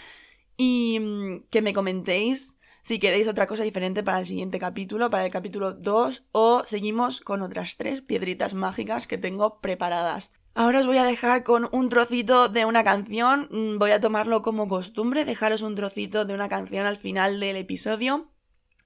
y 0.58 1.00
mm, 1.00 1.48
que 1.50 1.62
me 1.64 1.74
comentéis 1.74 2.60
si 2.82 3.00
queréis 3.00 3.28
otra 3.28 3.48
cosa 3.48 3.64
diferente 3.64 4.04
para 4.04 4.20
el 4.20 4.28
siguiente 4.28 4.60
capítulo, 4.60 5.10
para 5.10 5.26
el 5.26 5.32
capítulo 5.32 5.74
2 5.74 6.24
o 6.32 6.64
seguimos 6.66 7.22
con 7.22 7.42
otras 7.42 7.78
tres 7.78 8.02
piedritas 8.02 8.54
mágicas 8.54 9.08
que 9.08 9.18
tengo 9.18 9.60
preparadas. 9.60 10.34
Ahora 10.54 10.80
os 10.80 10.86
voy 10.86 10.98
a 10.98 11.06
dejar 11.06 11.44
con 11.44 11.70
un 11.72 11.88
trocito 11.90 12.50
de 12.50 12.66
una 12.66 12.84
canción, 12.84 13.48
mm, 13.52 13.78
voy 13.78 13.92
a 13.92 14.02
tomarlo 14.02 14.42
como 14.42 14.68
costumbre, 14.68 15.24
dejaros 15.24 15.62
un 15.62 15.76
trocito 15.76 16.26
de 16.26 16.34
una 16.34 16.50
canción 16.50 16.86
al 16.86 16.98
final 16.98 17.40
del 17.40 17.56
episodio 17.56 18.32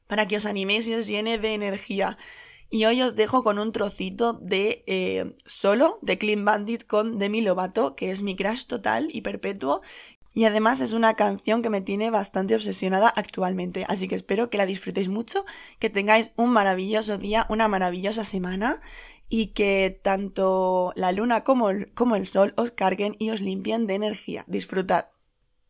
para 0.07 0.27
que 0.27 0.37
os 0.37 0.45
animéis 0.45 0.87
y 0.87 0.93
os 0.93 1.07
llene 1.07 1.39
de 1.39 1.53
energía. 1.53 2.17
Y 2.69 2.85
hoy 2.85 3.01
os 3.01 3.15
dejo 3.15 3.43
con 3.43 3.59
un 3.59 3.71
trocito 3.71 4.33
de 4.33 4.83
eh, 4.87 5.35
solo 5.45 5.99
de 6.01 6.17
Clean 6.17 6.43
Bandit 6.45 6.85
con 6.85 7.17
Demi 7.19 7.41
Lovato, 7.41 7.95
que 7.95 8.11
es 8.11 8.21
mi 8.21 8.35
crush 8.35 8.65
total 8.65 9.07
y 9.11 9.21
perpetuo. 9.21 9.81
Y 10.35 10.43
además 10.43 10.81
es 10.81 10.91
una 10.91 11.13
canción 11.13 11.61
que 11.61 11.69
me 11.69 11.79
tiene 11.79 12.11
bastante 12.11 12.55
obsesionada 12.55 13.07
actualmente. 13.07 13.85
Así 13.87 14.09
que 14.09 14.15
espero 14.15 14.49
que 14.49 14.57
la 14.57 14.65
disfrutéis 14.65 15.07
mucho, 15.07 15.45
que 15.79 15.89
tengáis 15.89 16.31
un 16.35 16.51
maravilloso 16.51 17.17
día, 17.17 17.47
una 17.49 17.69
maravillosa 17.69 18.25
semana 18.25 18.81
y 19.29 19.47
que 19.47 19.97
tanto 20.03 20.91
la 20.97 21.13
luna 21.13 21.45
como 21.45 21.69
el, 21.69 21.93
como 21.93 22.17
el 22.17 22.27
sol 22.27 22.53
os 22.57 22.71
carguen 22.71 23.15
y 23.17 23.29
os 23.29 23.39
limpien 23.39 23.87
de 23.87 23.95
energía. 23.95 24.43
Disfrutad. 24.45 25.14